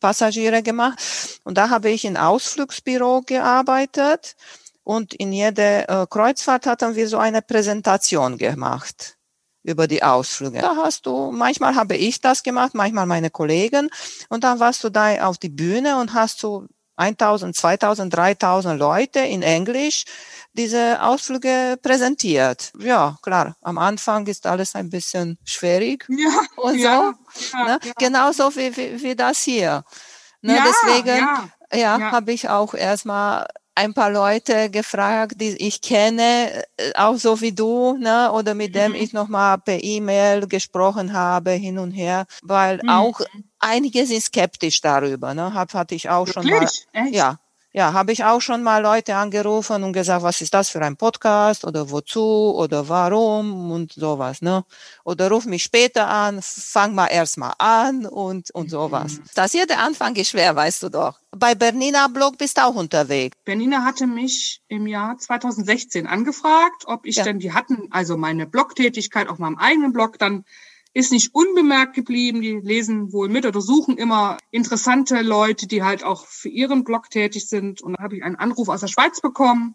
Passagiere 0.00 0.62
gemacht. 0.62 0.98
Und 1.44 1.58
da 1.58 1.70
habe 1.70 1.90
ich 1.90 2.04
in 2.04 2.16
Ausflugsbüro 2.16 3.22
gearbeitet. 3.22 4.36
Und 4.84 5.14
in 5.14 5.32
jeder 5.32 6.02
äh, 6.02 6.06
Kreuzfahrt 6.06 6.66
hatten 6.66 6.94
wir 6.94 7.08
so 7.08 7.18
eine 7.18 7.42
Präsentation 7.42 8.36
gemacht 8.36 9.16
über 9.64 9.88
die 9.88 10.02
Ausflüge. 10.02 10.58
Da 10.60 10.76
hast 10.76 11.06
du, 11.06 11.32
manchmal 11.32 11.74
habe 11.74 11.96
ich 11.96 12.20
das 12.20 12.42
gemacht, 12.42 12.74
manchmal 12.74 13.06
meine 13.06 13.30
Kollegen. 13.30 13.88
Und 14.28 14.44
dann 14.44 14.60
warst 14.60 14.84
du 14.84 14.90
da 14.90 15.26
auf 15.26 15.38
die 15.38 15.48
Bühne 15.48 15.96
und 15.96 16.12
hast 16.12 16.38
so 16.38 16.66
1000, 16.96 17.56
2000, 17.56 18.14
3000 18.14 18.78
Leute 18.78 19.20
in 19.20 19.42
Englisch 19.42 20.04
diese 20.52 21.02
Ausflüge 21.02 21.78
präsentiert. 21.82 22.72
Ja, 22.78 23.16
klar, 23.22 23.56
am 23.60 23.78
Anfang 23.78 24.26
ist 24.26 24.46
alles 24.46 24.74
ein 24.74 24.88
bisschen 24.88 25.38
schwierig 25.44 26.06
ja, 26.08 26.40
und 26.56 26.78
ja, 26.78 27.14
so. 27.34 27.56
Ja, 27.56 27.64
ne? 27.64 27.78
ja. 27.82 27.92
Genauso 27.98 28.54
wie, 28.54 28.76
wie, 28.76 29.02
wie 29.02 29.16
das 29.16 29.40
hier. 29.42 29.84
Ne? 30.42 30.56
Ja, 30.56 30.64
Deswegen 30.64 31.16
ja, 31.16 31.48
ja, 31.72 32.12
habe 32.12 32.32
ich 32.32 32.48
auch 32.48 32.74
erstmal 32.74 33.46
ein 33.74 33.94
paar 33.94 34.10
Leute 34.10 34.70
gefragt, 34.70 35.40
die 35.40 35.56
ich 35.56 35.80
kenne, 35.80 36.64
äh, 36.76 36.92
auch 36.94 37.16
so 37.16 37.40
wie 37.40 37.52
du, 37.52 37.96
ne, 37.96 38.30
oder 38.32 38.54
mit 38.54 38.74
dem 38.74 38.92
mhm. 38.92 38.96
ich 38.96 39.12
nochmal 39.12 39.58
per 39.58 39.82
E-Mail 39.82 40.46
gesprochen 40.46 41.12
habe, 41.12 41.50
hin 41.52 41.78
und 41.78 41.90
her, 41.90 42.26
weil 42.42 42.80
mhm. 42.82 42.88
auch 42.88 43.20
einige 43.58 44.06
sind 44.06 44.22
skeptisch 44.22 44.80
darüber, 44.80 45.34
ne, 45.34 45.52
hab, 45.54 45.74
hatte 45.74 45.94
ich 45.94 46.08
auch 46.08 46.26
Wirklich? 46.26 46.44
schon 46.44 46.50
mal. 46.92 47.06
Echt? 47.06 47.14
Ja, 47.14 47.38
ja, 47.74 47.92
habe 47.92 48.12
ich 48.12 48.22
auch 48.24 48.40
schon 48.40 48.62
mal 48.62 48.80
Leute 48.80 49.16
angerufen 49.16 49.82
und 49.82 49.92
gesagt, 49.92 50.22
was 50.22 50.40
ist 50.40 50.54
das 50.54 50.70
für 50.70 50.80
ein 50.80 50.96
Podcast 50.96 51.64
oder 51.64 51.90
wozu 51.90 52.54
oder 52.56 52.88
warum 52.88 53.72
und 53.72 53.92
sowas, 53.92 54.42
ne? 54.42 54.64
Oder 55.02 55.28
ruf 55.28 55.44
mich 55.44 55.64
später 55.64 56.06
an, 56.06 56.38
fang 56.40 56.94
mal 56.94 57.08
erstmal 57.08 57.54
an 57.58 58.06
und, 58.06 58.52
und 58.52 58.70
sowas. 58.70 59.14
Mhm. 59.14 59.24
Das 59.34 59.50
hier 59.50 59.66
der 59.66 59.80
Anfang 59.80 60.14
ist 60.14 60.30
schwer, 60.30 60.54
weißt 60.54 60.84
du 60.84 60.88
doch. 60.88 61.18
Bei 61.32 61.56
Bernina 61.56 62.06
Blog 62.06 62.38
bist 62.38 62.58
du 62.58 62.64
auch 62.64 62.76
unterwegs. 62.76 63.36
Bernina 63.44 63.84
hatte 63.84 64.06
mich 64.06 64.62
im 64.68 64.86
Jahr 64.86 65.18
2016 65.18 66.06
angefragt, 66.06 66.84
ob 66.86 67.04
ich 67.06 67.16
ja. 67.16 67.24
denn, 67.24 67.40
die 67.40 67.52
hatten 67.52 67.88
also 67.90 68.16
meine 68.16 68.46
Blogtätigkeit 68.46 69.28
auf 69.28 69.40
meinem 69.40 69.58
eigenen 69.58 69.92
Blog 69.92 70.16
dann 70.20 70.44
ist 70.94 71.10
nicht 71.10 71.34
unbemerkt 71.34 71.94
geblieben. 71.94 72.40
Die 72.40 72.52
lesen 72.52 73.12
wohl 73.12 73.28
mit 73.28 73.44
oder 73.44 73.60
suchen 73.60 73.98
immer 73.98 74.38
interessante 74.50 75.20
Leute, 75.20 75.66
die 75.66 75.82
halt 75.82 76.04
auch 76.04 76.26
für 76.26 76.48
ihren 76.48 76.84
Blog 76.84 77.10
tätig 77.10 77.48
sind. 77.48 77.82
Und 77.82 77.94
da 77.94 78.04
habe 78.04 78.16
ich 78.16 78.22
einen 78.22 78.36
Anruf 78.36 78.68
aus 78.68 78.80
der 78.80 78.88
Schweiz 78.88 79.20
bekommen, 79.20 79.74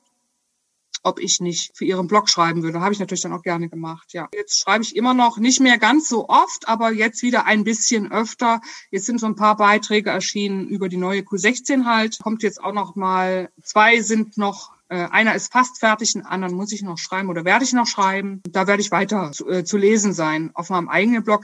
ob 1.03 1.20
ich 1.20 1.41
nicht 1.41 1.78
für 1.78 1.86
ihren 1.86 2.07
Blog 2.07 2.30
schreiben 2.30 2.63
würde. 2.63 2.80
Habe 2.80 2.93
ich 2.93 2.99
natürlich 2.99 3.22
dann 3.22 3.34
auch 3.34 3.43
gerne 3.43 3.70
gemacht. 3.70 4.13
Ja, 4.13 4.30
jetzt 4.34 4.59
schreibe 4.59 4.84
ich 4.84 4.95
immer 4.95 5.13
noch 5.13 5.38
nicht 5.38 5.59
mehr 5.59 5.78
ganz 5.78 6.07
so 6.07 6.30
oft, 6.30 6.67
aber 6.67 6.91
jetzt 6.91 7.22
wieder 7.22 7.45
ein 7.45 7.65
bisschen 7.65 8.11
öfter. 8.11 8.61
Jetzt 8.89 9.05
sind 9.05 9.20
so 9.20 9.26
ein 9.26 9.36
paar 9.36 9.57
Beiträge 9.57 10.09
erschienen 10.09 10.67
über 10.70 10.88
die 10.88 10.97
neue 10.97 11.22
Q16 11.22 11.84
halt. 11.84 12.17
Kommt 12.24 12.43
jetzt 12.43 12.63
auch 12.63 12.74
noch 12.74 12.95
mal. 12.95 13.51
Zwei 13.61 14.01
sind 14.01 14.38
noch 14.38 14.78
einer 14.95 15.35
ist 15.35 15.51
fast 15.51 15.79
fertig, 15.79 16.15
einen 16.15 16.25
anderen 16.25 16.55
muss 16.55 16.71
ich 16.71 16.81
noch 16.81 16.97
schreiben 16.97 17.29
oder 17.29 17.45
werde 17.45 17.63
ich 17.63 17.73
noch 17.73 17.87
schreiben. 17.87 18.41
Da 18.49 18.67
werde 18.67 18.81
ich 18.81 18.91
weiter 18.91 19.31
zu, 19.31 19.47
äh, 19.47 19.63
zu 19.63 19.77
lesen 19.77 20.13
sein. 20.13 20.51
Auf 20.55 20.69
meinem 20.69 20.89
eigenen 20.89 21.23
Blog 21.23 21.43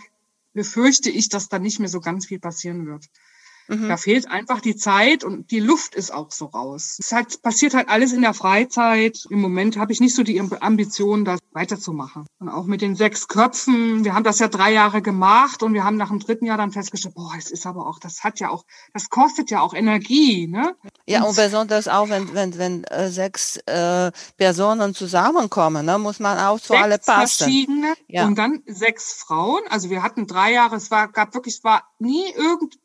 befürchte 0.53 1.09
ich, 1.09 1.29
dass 1.29 1.49
da 1.49 1.59
nicht 1.59 1.79
mehr 1.79 1.89
so 1.89 1.99
ganz 1.99 2.25
viel 2.25 2.39
passieren 2.39 2.87
wird. 2.87 3.05
Mhm. 3.67 3.89
Da 3.89 3.97
fehlt 3.97 4.29
einfach 4.29 4.61
die 4.61 4.75
Zeit 4.75 5.23
und 5.23 5.51
die 5.51 5.59
Luft 5.59 5.95
ist 5.95 6.13
auch 6.13 6.31
so 6.31 6.45
raus. 6.45 6.97
Es 6.99 7.11
halt, 7.11 7.41
passiert 7.41 7.73
halt 7.73 7.89
alles 7.89 8.13
in 8.13 8.21
der 8.21 8.33
Freizeit. 8.33 9.25
Im 9.29 9.41
Moment 9.41 9.77
habe 9.77 9.91
ich 9.91 9.99
nicht 9.99 10.15
so 10.15 10.23
die 10.23 10.39
Ambition, 10.39 11.25
das 11.25 11.39
weiterzumachen. 11.51 12.25
Und 12.39 12.49
auch 12.49 12.65
mit 12.65 12.81
den 12.81 12.95
sechs 12.95 13.27
Köpfen, 13.27 14.03
wir 14.03 14.13
haben 14.13 14.23
das 14.23 14.39
ja 14.39 14.47
drei 14.47 14.73
Jahre 14.73 15.01
gemacht 15.01 15.63
und 15.63 15.73
wir 15.73 15.83
haben 15.83 15.97
nach 15.97 16.09
dem 16.09 16.19
dritten 16.19 16.45
Jahr 16.45 16.57
dann 16.57 16.71
festgestellt, 16.71 17.15
boah, 17.15 17.33
es 17.37 17.49
ist 17.49 17.65
aber 17.65 17.87
auch, 17.87 17.99
das 17.99 18.23
hat 18.23 18.39
ja 18.39 18.49
auch, 18.49 18.65
das 18.93 19.09
kostet 19.09 19.49
ja 19.49 19.61
auch 19.61 19.73
Energie, 19.73 20.47
ne? 20.47 20.75
Ja, 21.07 21.23
und 21.23 21.35
besonders 21.35 21.87
auch, 21.87 22.09
wenn, 22.09 22.33
wenn, 22.33 22.57
wenn 22.57 22.83
äh, 22.85 23.09
sechs 23.09 23.57
äh, 23.65 24.11
Personen 24.37 24.93
zusammenkommen, 24.93 25.85
ne, 25.85 25.97
muss 25.97 26.19
man 26.19 26.37
auch 26.39 26.59
zu 26.59 26.73
sechs 26.73 26.83
alle 26.83 26.97
passen. 26.97 27.37
verschiedene 27.37 27.93
ja. 28.07 28.25
und 28.25 28.35
dann 28.35 28.63
sechs 28.65 29.13
Frauen. 29.13 29.61
Also 29.69 29.89
wir 29.89 30.03
hatten 30.03 30.27
drei 30.27 30.53
Jahre, 30.53 30.75
es 30.75 30.91
war, 30.91 31.07
gab 31.07 31.33
wirklich, 31.33 31.55
es 31.55 31.63
war 31.63 31.83
nie 31.99 32.25
irgend 32.35 32.77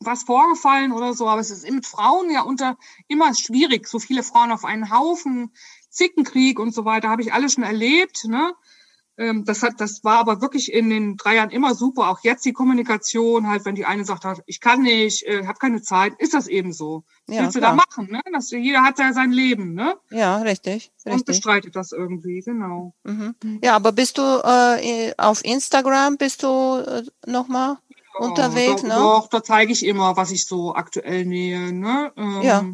was 0.00 0.22
vorgefallen 0.22 0.92
oder 0.92 1.14
so, 1.14 1.28
aber 1.28 1.40
es 1.40 1.50
ist 1.50 1.70
mit 1.70 1.86
Frauen 1.86 2.30
ja 2.30 2.42
unter 2.42 2.76
immer 3.06 3.34
schwierig. 3.34 3.86
So 3.86 3.98
viele 3.98 4.22
Frauen 4.22 4.50
auf 4.50 4.64
einen 4.64 4.90
Haufen, 4.90 5.52
Zickenkrieg 5.90 6.58
und 6.58 6.74
so 6.74 6.84
weiter, 6.84 7.10
habe 7.10 7.22
ich 7.22 7.32
alles 7.32 7.52
schon 7.52 7.64
erlebt. 7.64 8.24
Ne? 8.24 8.54
Ähm, 9.18 9.44
das 9.44 9.62
hat, 9.62 9.74
das 9.78 10.02
war 10.02 10.18
aber 10.18 10.40
wirklich 10.40 10.72
in 10.72 10.88
den 10.88 11.18
drei 11.18 11.36
Jahren 11.36 11.50
immer 11.50 11.74
super. 11.74 12.08
Auch 12.08 12.20
jetzt 12.22 12.46
die 12.46 12.54
Kommunikation, 12.54 13.48
halt, 13.48 13.66
wenn 13.66 13.74
die 13.74 13.84
eine 13.84 14.06
sagt, 14.06 14.24
ich 14.46 14.60
kann 14.60 14.80
nicht, 14.80 15.24
äh, 15.24 15.46
habe 15.46 15.58
keine 15.58 15.82
Zeit, 15.82 16.14
ist 16.18 16.32
das 16.32 16.46
eben 16.46 16.72
so. 16.72 17.04
Was 17.26 17.36
ja, 17.36 17.42
willst 17.42 17.56
du 17.56 17.60
da 17.60 17.74
machen? 17.74 18.08
Ne? 18.10 18.22
Das, 18.32 18.50
jeder 18.50 18.82
hat 18.82 18.98
ja 18.98 19.12
sein 19.12 19.32
Leben, 19.32 19.74
ne? 19.74 19.96
Ja, 20.10 20.38
richtig. 20.38 20.90
richtig. 21.04 21.12
Und 21.12 21.26
bestreitet 21.26 21.76
das 21.76 21.92
irgendwie, 21.92 22.40
genau. 22.40 22.94
Mhm. 23.04 23.34
Ja, 23.62 23.76
aber 23.76 23.92
bist 23.92 24.16
du 24.16 24.22
äh, 24.22 25.12
auf 25.18 25.44
Instagram, 25.44 26.16
bist 26.16 26.42
du 26.42 26.78
äh, 26.78 27.02
nochmal? 27.26 27.76
Unterwegs, 28.20 28.82
doch, 28.82 28.88
ne? 28.88 28.94
Doch, 28.94 29.28
da 29.28 29.42
zeige 29.42 29.72
ich 29.72 29.84
immer, 29.84 30.16
was 30.16 30.30
ich 30.30 30.46
so 30.46 30.74
aktuell 30.74 31.24
nähe, 31.24 31.72
ne? 31.72 32.12
Ähm, 32.16 32.42
ja. 32.42 32.64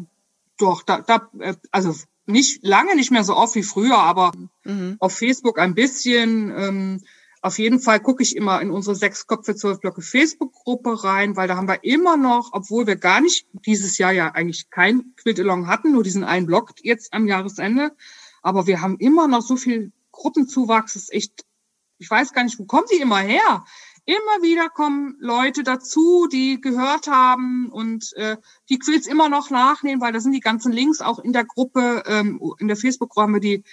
Doch, 0.57 0.83
da, 0.83 1.01
da, 1.01 1.29
äh, 1.39 1.55
also 1.71 1.93
nicht 2.25 2.63
lange 2.63 2.95
nicht 2.95 3.11
mehr 3.11 3.23
so 3.23 3.35
oft 3.35 3.55
wie 3.55 3.63
früher, 3.63 3.97
aber 3.97 4.31
mhm. 4.63 4.97
auf 4.99 5.17
Facebook 5.17 5.59
ein 5.59 5.75
bisschen. 5.75 6.51
Ähm, 6.55 7.01
auf 7.41 7.59
jeden 7.59 7.79
Fall 7.79 7.99
gucke 7.99 8.23
ich 8.23 8.35
immer 8.35 8.61
in 8.61 8.71
unsere 8.71 8.95
sechs 8.95 9.27
Köpfe 9.27 9.55
zwölf 9.55 9.79
Blöcke 9.79 10.01
Facebook-Gruppe 10.01 11.03
rein, 11.03 11.35
weil 11.35 11.47
da 11.47 11.55
haben 11.55 11.67
wir 11.67 11.83
immer 11.83 12.17
noch, 12.17 12.49
obwohl 12.51 12.87
wir 12.87 12.95
gar 12.95 13.21
nicht 13.21 13.45
dieses 13.65 13.97
Jahr 13.97 14.11
ja 14.11 14.29
eigentlich 14.33 14.69
kein 14.69 15.13
Quiltalong 15.15 15.67
hatten, 15.67 15.91
nur 15.91 16.03
diesen 16.03 16.23
einen 16.23 16.47
Block 16.47 16.73
jetzt 16.81 17.13
am 17.13 17.27
Jahresende, 17.27 17.91
Aber 18.41 18.67
wir 18.67 18.81
haben 18.81 18.97
immer 18.97 19.27
noch 19.27 19.41
so 19.41 19.55
viel 19.55 19.91
Gruppenzuwachs, 20.11 20.95
ist 20.95 21.13
echt, 21.13 21.45
ich 21.99 22.09
weiß 22.09 22.33
gar 22.33 22.43
nicht, 22.43 22.59
wo 22.59 22.65
kommen 22.65 22.87
die 22.91 23.01
immer 23.01 23.19
her? 23.19 23.65
Immer 24.07 24.41
wieder 24.41 24.69
kommen 24.69 25.17
Leute 25.19 25.63
dazu, 25.63 26.27
die 26.31 26.61
gehört 26.61 27.07
haben 27.07 27.69
und 27.69 28.13
äh, 28.15 28.37
die 28.69 28.79
Quills 28.79 29.05
immer 29.05 29.27
noch 29.27 29.49
nachnehmen, 29.49 29.99
weil 29.99 30.13
da 30.13 30.21
sind 30.21 30.31
die 30.31 30.39
ganzen 30.39 30.71
Links 30.71 31.01
auch 31.01 31.19
in 31.19 31.33
der 31.33 31.43
Gruppe, 31.43 32.03
ähm, 32.05 32.41
in 32.59 32.69
der 32.69 32.77
Facebook-Gruppe 32.77 33.21
haben 33.21 33.33
wir 33.33 33.41
die 33.41 33.65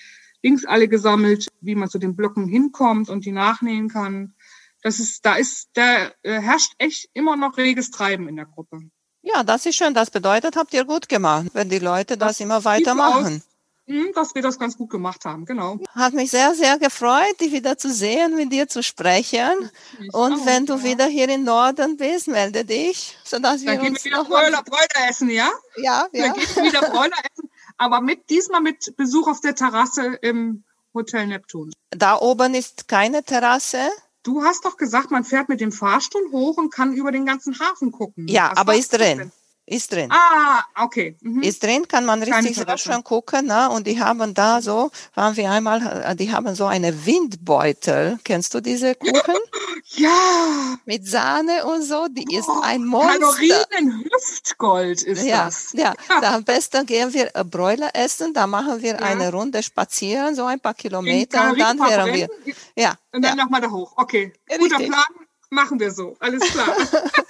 Links 0.42 0.64
alle 0.64 0.88
gesammelt, 0.88 1.46
wie 1.60 1.76
man 1.76 1.88
zu 1.88 2.00
den 2.00 2.16
Blöcken 2.16 2.48
hinkommt 2.48 3.10
und 3.10 3.24
die 3.24 3.30
nachnähen 3.30 3.88
kann. 3.88 4.34
Das 4.82 4.98
ist, 4.98 5.24
da 5.24 5.36
ist, 5.36 5.68
da 5.74 6.10
äh, 6.22 6.40
herrscht 6.40 6.72
echt 6.78 7.10
immer 7.12 7.36
noch 7.36 7.56
reges 7.56 7.92
Treiben 7.92 8.26
in 8.26 8.34
der 8.34 8.46
Gruppe. 8.46 8.80
Ja, 9.22 9.44
das 9.44 9.66
ist 9.66 9.76
schön. 9.76 9.94
Das 9.94 10.10
bedeutet, 10.10 10.56
habt 10.56 10.74
ihr 10.74 10.84
gut 10.84 11.08
gemacht, 11.08 11.46
wenn 11.52 11.68
die 11.68 11.78
Leute 11.78 12.18
das, 12.18 12.38
das 12.38 12.40
immer 12.40 12.64
weitermachen. 12.64 13.40
Hm, 13.86 14.12
dass 14.14 14.34
wir 14.34 14.40
das 14.40 14.58
ganz 14.58 14.78
gut 14.78 14.88
gemacht 14.88 15.26
haben, 15.26 15.44
genau. 15.44 15.78
Hat 15.90 16.14
mich 16.14 16.30
sehr, 16.30 16.54
sehr 16.54 16.78
gefreut, 16.78 17.38
dich 17.40 17.52
wieder 17.52 17.76
zu 17.76 17.92
sehen, 17.92 18.34
mit 18.34 18.50
dir 18.50 18.66
zu 18.66 18.82
sprechen. 18.82 19.70
Und 20.12 20.32
auch, 20.32 20.46
wenn 20.46 20.64
du 20.64 20.76
ja. 20.76 20.84
wieder 20.84 21.06
hier 21.06 21.28
im 21.28 21.44
Norden 21.44 21.98
bist, 21.98 22.28
melde 22.28 22.64
dich, 22.64 23.18
sodass 23.24 23.60
wir 23.60 23.72
Dann 23.72 23.80
uns 23.86 24.02
gehen 24.02 24.12
wir 24.12 24.22
wieder 24.22 24.24
Bräuler, 24.24 24.62
Bräuler 24.62 25.10
essen, 25.10 25.28
ja? 25.28 25.50
Ja, 25.76 26.06
ja. 26.12 26.26
Dann 26.28 26.34
gehen 26.34 26.48
wir 26.54 26.62
wieder 26.64 26.80
Bräuler 26.80 27.16
essen, 27.30 27.50
aber 27.76 28.00
mit, 28.00 28.30
diesmal 28.30 28.62
mit 28.62 28.96
Besuch 28.96 29.28
auf 29.28 29.42
der 29.42 29.54
Terrasse 29.54 30.18
im 30.22 30.64
Hotel 30.94 31.26
Neptun. 31.26 31.70
Da 31.90 32.18
oben 32.18 32.54
ist 32.54 32.88
keine 32.88 33.22
Terrasse? 33.22 33.90
Du 34.22 34.42
hast 34.42 34.64
doch 34.64 34.78
gesagt, 34.78 35.10
man 35.10 35.24
fährt 35.24 35.50
mit 35.50 35.60
dem 35.60 35.72
Fahrstuhl 35.72 36.32
hoch 36.32 36.56
und 36.56 36.72
kann 36.72 36.94
über 36.94 37.12
den 37.12 37.26
ganzen 37.26 37.58
Hafen 37.58 37.92
gucken. 37.92 38.28
Ja, 38.28 38.50
Was 38.52 38.56
aber 38.56 38.76
ist 38.76 38.94
drin. 38.94 39.18
Denn? 39.18 39.32
Ist 39.66 39.92
drin. 39.92 40.10
Ah, 40.12 40.62
okay. 40.84 41.16
Mhm. 41.22 41.42
Ist 41.42 41.62
drin, 41.62 41.88
kann 41.88 42.04
man 42.04 42.22
richtig 42.22 42.54
sehr 42.54 42.76
schön 42.76 43.02
gucken. 43.02 43.46
Ne? 43.46 43.70
Und 43.70 43.86
die 43.86 43.98
haben 43.98 44.34
da 44.34 44.60
so, 44.60 44.90
waren 45.14 45.34
wir 45.36 45.50
einmal, 45.50 46.04
äh, 46.04 46.14
die 46.14 46.30
haben 46.30 46.54
so 46.54 46.66
eine 46.66 47.06
Windbeutel. 47.06 48.18
Kennst 48.24 48.52
du 48.52 48.60
diese 48.60 48.94
Kuchen? 48.94 49.38
ja. 49.96 50.76
Mit 50.84 51.08
Sahne 51.08 51.64
und 51.64 51.82
so. 51.82 52.08
Die 52.10 52.36
ist 52.36 52.48
oh, 52.48 52.60
ein 52.62 52.84
Monster. 52.84 53.18
Kalorien 53.18 54.04
Hüftgold 54.04 55.02
ist 55.02 55.24
ja, 55.24 55.46
das. 55.46 55.72
Ja, 55.72 55.94
ja. 56.10 56.20
Da 56.20 56.34
am 56.34 56.44
besten 56.44 56.84
gehen 56.84 57.14
wir 57.14 57.30
Bräuler 57.44 57.90
essen. 57.94 58.34
Da 58.34 58.46
machen 58.46 58.82
wir 58.82 58.92
ja. 58.92 58.98
eine 58.98 59.32
Runde 59.32 59.62
spazieren, 59.62 60.34
so 60.34 60.44
ein 60.44 60.60
paar 60.60 60.74
Kilometer. 60.74 61.50
Und 61.50 61.58
dann 61.58 61.78
wären 61.78 62.12
wir. 62.12 62.28
Ja. 62.76 62.96
Und 63.12 63.22
dann 63.22 63.38
ja. 63.38 63.44
nochmal 63.44 63.62
da 63.62 63.70
hoch. 63.70 63.94
Okay. 63.96 64.30
Richtig. 64.50 64.72
Guter 64.72 64.84
Plan. 64.84 65.04
Machen 65.48 65.80
wir 65.80 65.90
so. 65.90 66.16
Alles 66.18 66.42
klar. 66.50 66.68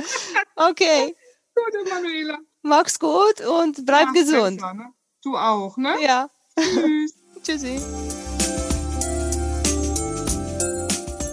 okay. 0.57 1.15
Gut, 1.55 1.87
Emanuela. 1.87 2.39
Mach's 2.63 2.99
gut 2.99 3.41
und 3.41 3.87
bleib 3.87 4.07
Mach 4.07 4.15
gesund. 4.15 4.61
Besser, 4.61 4.75
ne? 4.75 4.93
Du 5.23 5.37
auch, 5.37 5.77
ne? 5.77 5.95
Ja. 6.03 6.29
Tschüss. 6.59 7.15
Tschüssi. 7.45 7.81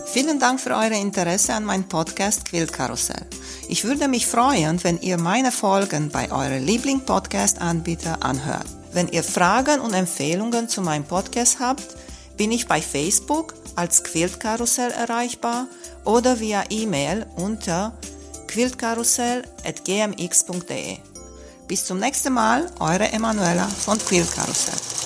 Vielen 0.05 0.39
Dank 0.39 0.59
für 0.59 0.71
euer 0.71 0.91
Interesse 0.91 1.53
an 1.53 1.63
meinem 1.63 1.87
Podcast 1.87 2.45
Quiltkarussell. 2.45 3.25
Ich 3.69 3.85
würde 3.85 4.07
mich 4.07 4.27
freuen, 4.27 4.83
wenn 4.83 4.99
ihr 4.99 5.17
meine 5.17 5.51
Folgen 5.51 6.09
bei 6.09 6.31
eurem 6.31 6.65
Liebling-Podcast-Anbieter 6.65 8.21
anhört. 8.21 8.67
Wenn 8.91 9.07
ihr 9.07 9.23
Fragen 9.23 9.79
und 9.79 9.93
Empfehlungen 9.93 10.67
zu 10.67 10.81
meinem 10.81 11.05
Podcast 11.05 11.59
habt, 11.59 11.95
bin 12.35 12.51
ich 12.51 12.67
bei 12.67 12.81
Facebook 12.81 13.53
als 13.75 14.03
Quiltkarussell 14.03 14.91
erreichbar 14.91 15.67
oder 16.03 16.39
via 16.39 16.65
E-Mail 16.69 17.25
unter 17.37 17.97
quiltkarussell.gmx.de. 18.51 20.97
Bis 21.67 21.85
zum 21.85 21.99
nächsten 21.99 22.33
Mal, 22.33 22.71
eure 22.79 23.11
Emanuela 23.11 23.67
von 23.67 23.97
Quiltkarussell. 23.97 25.00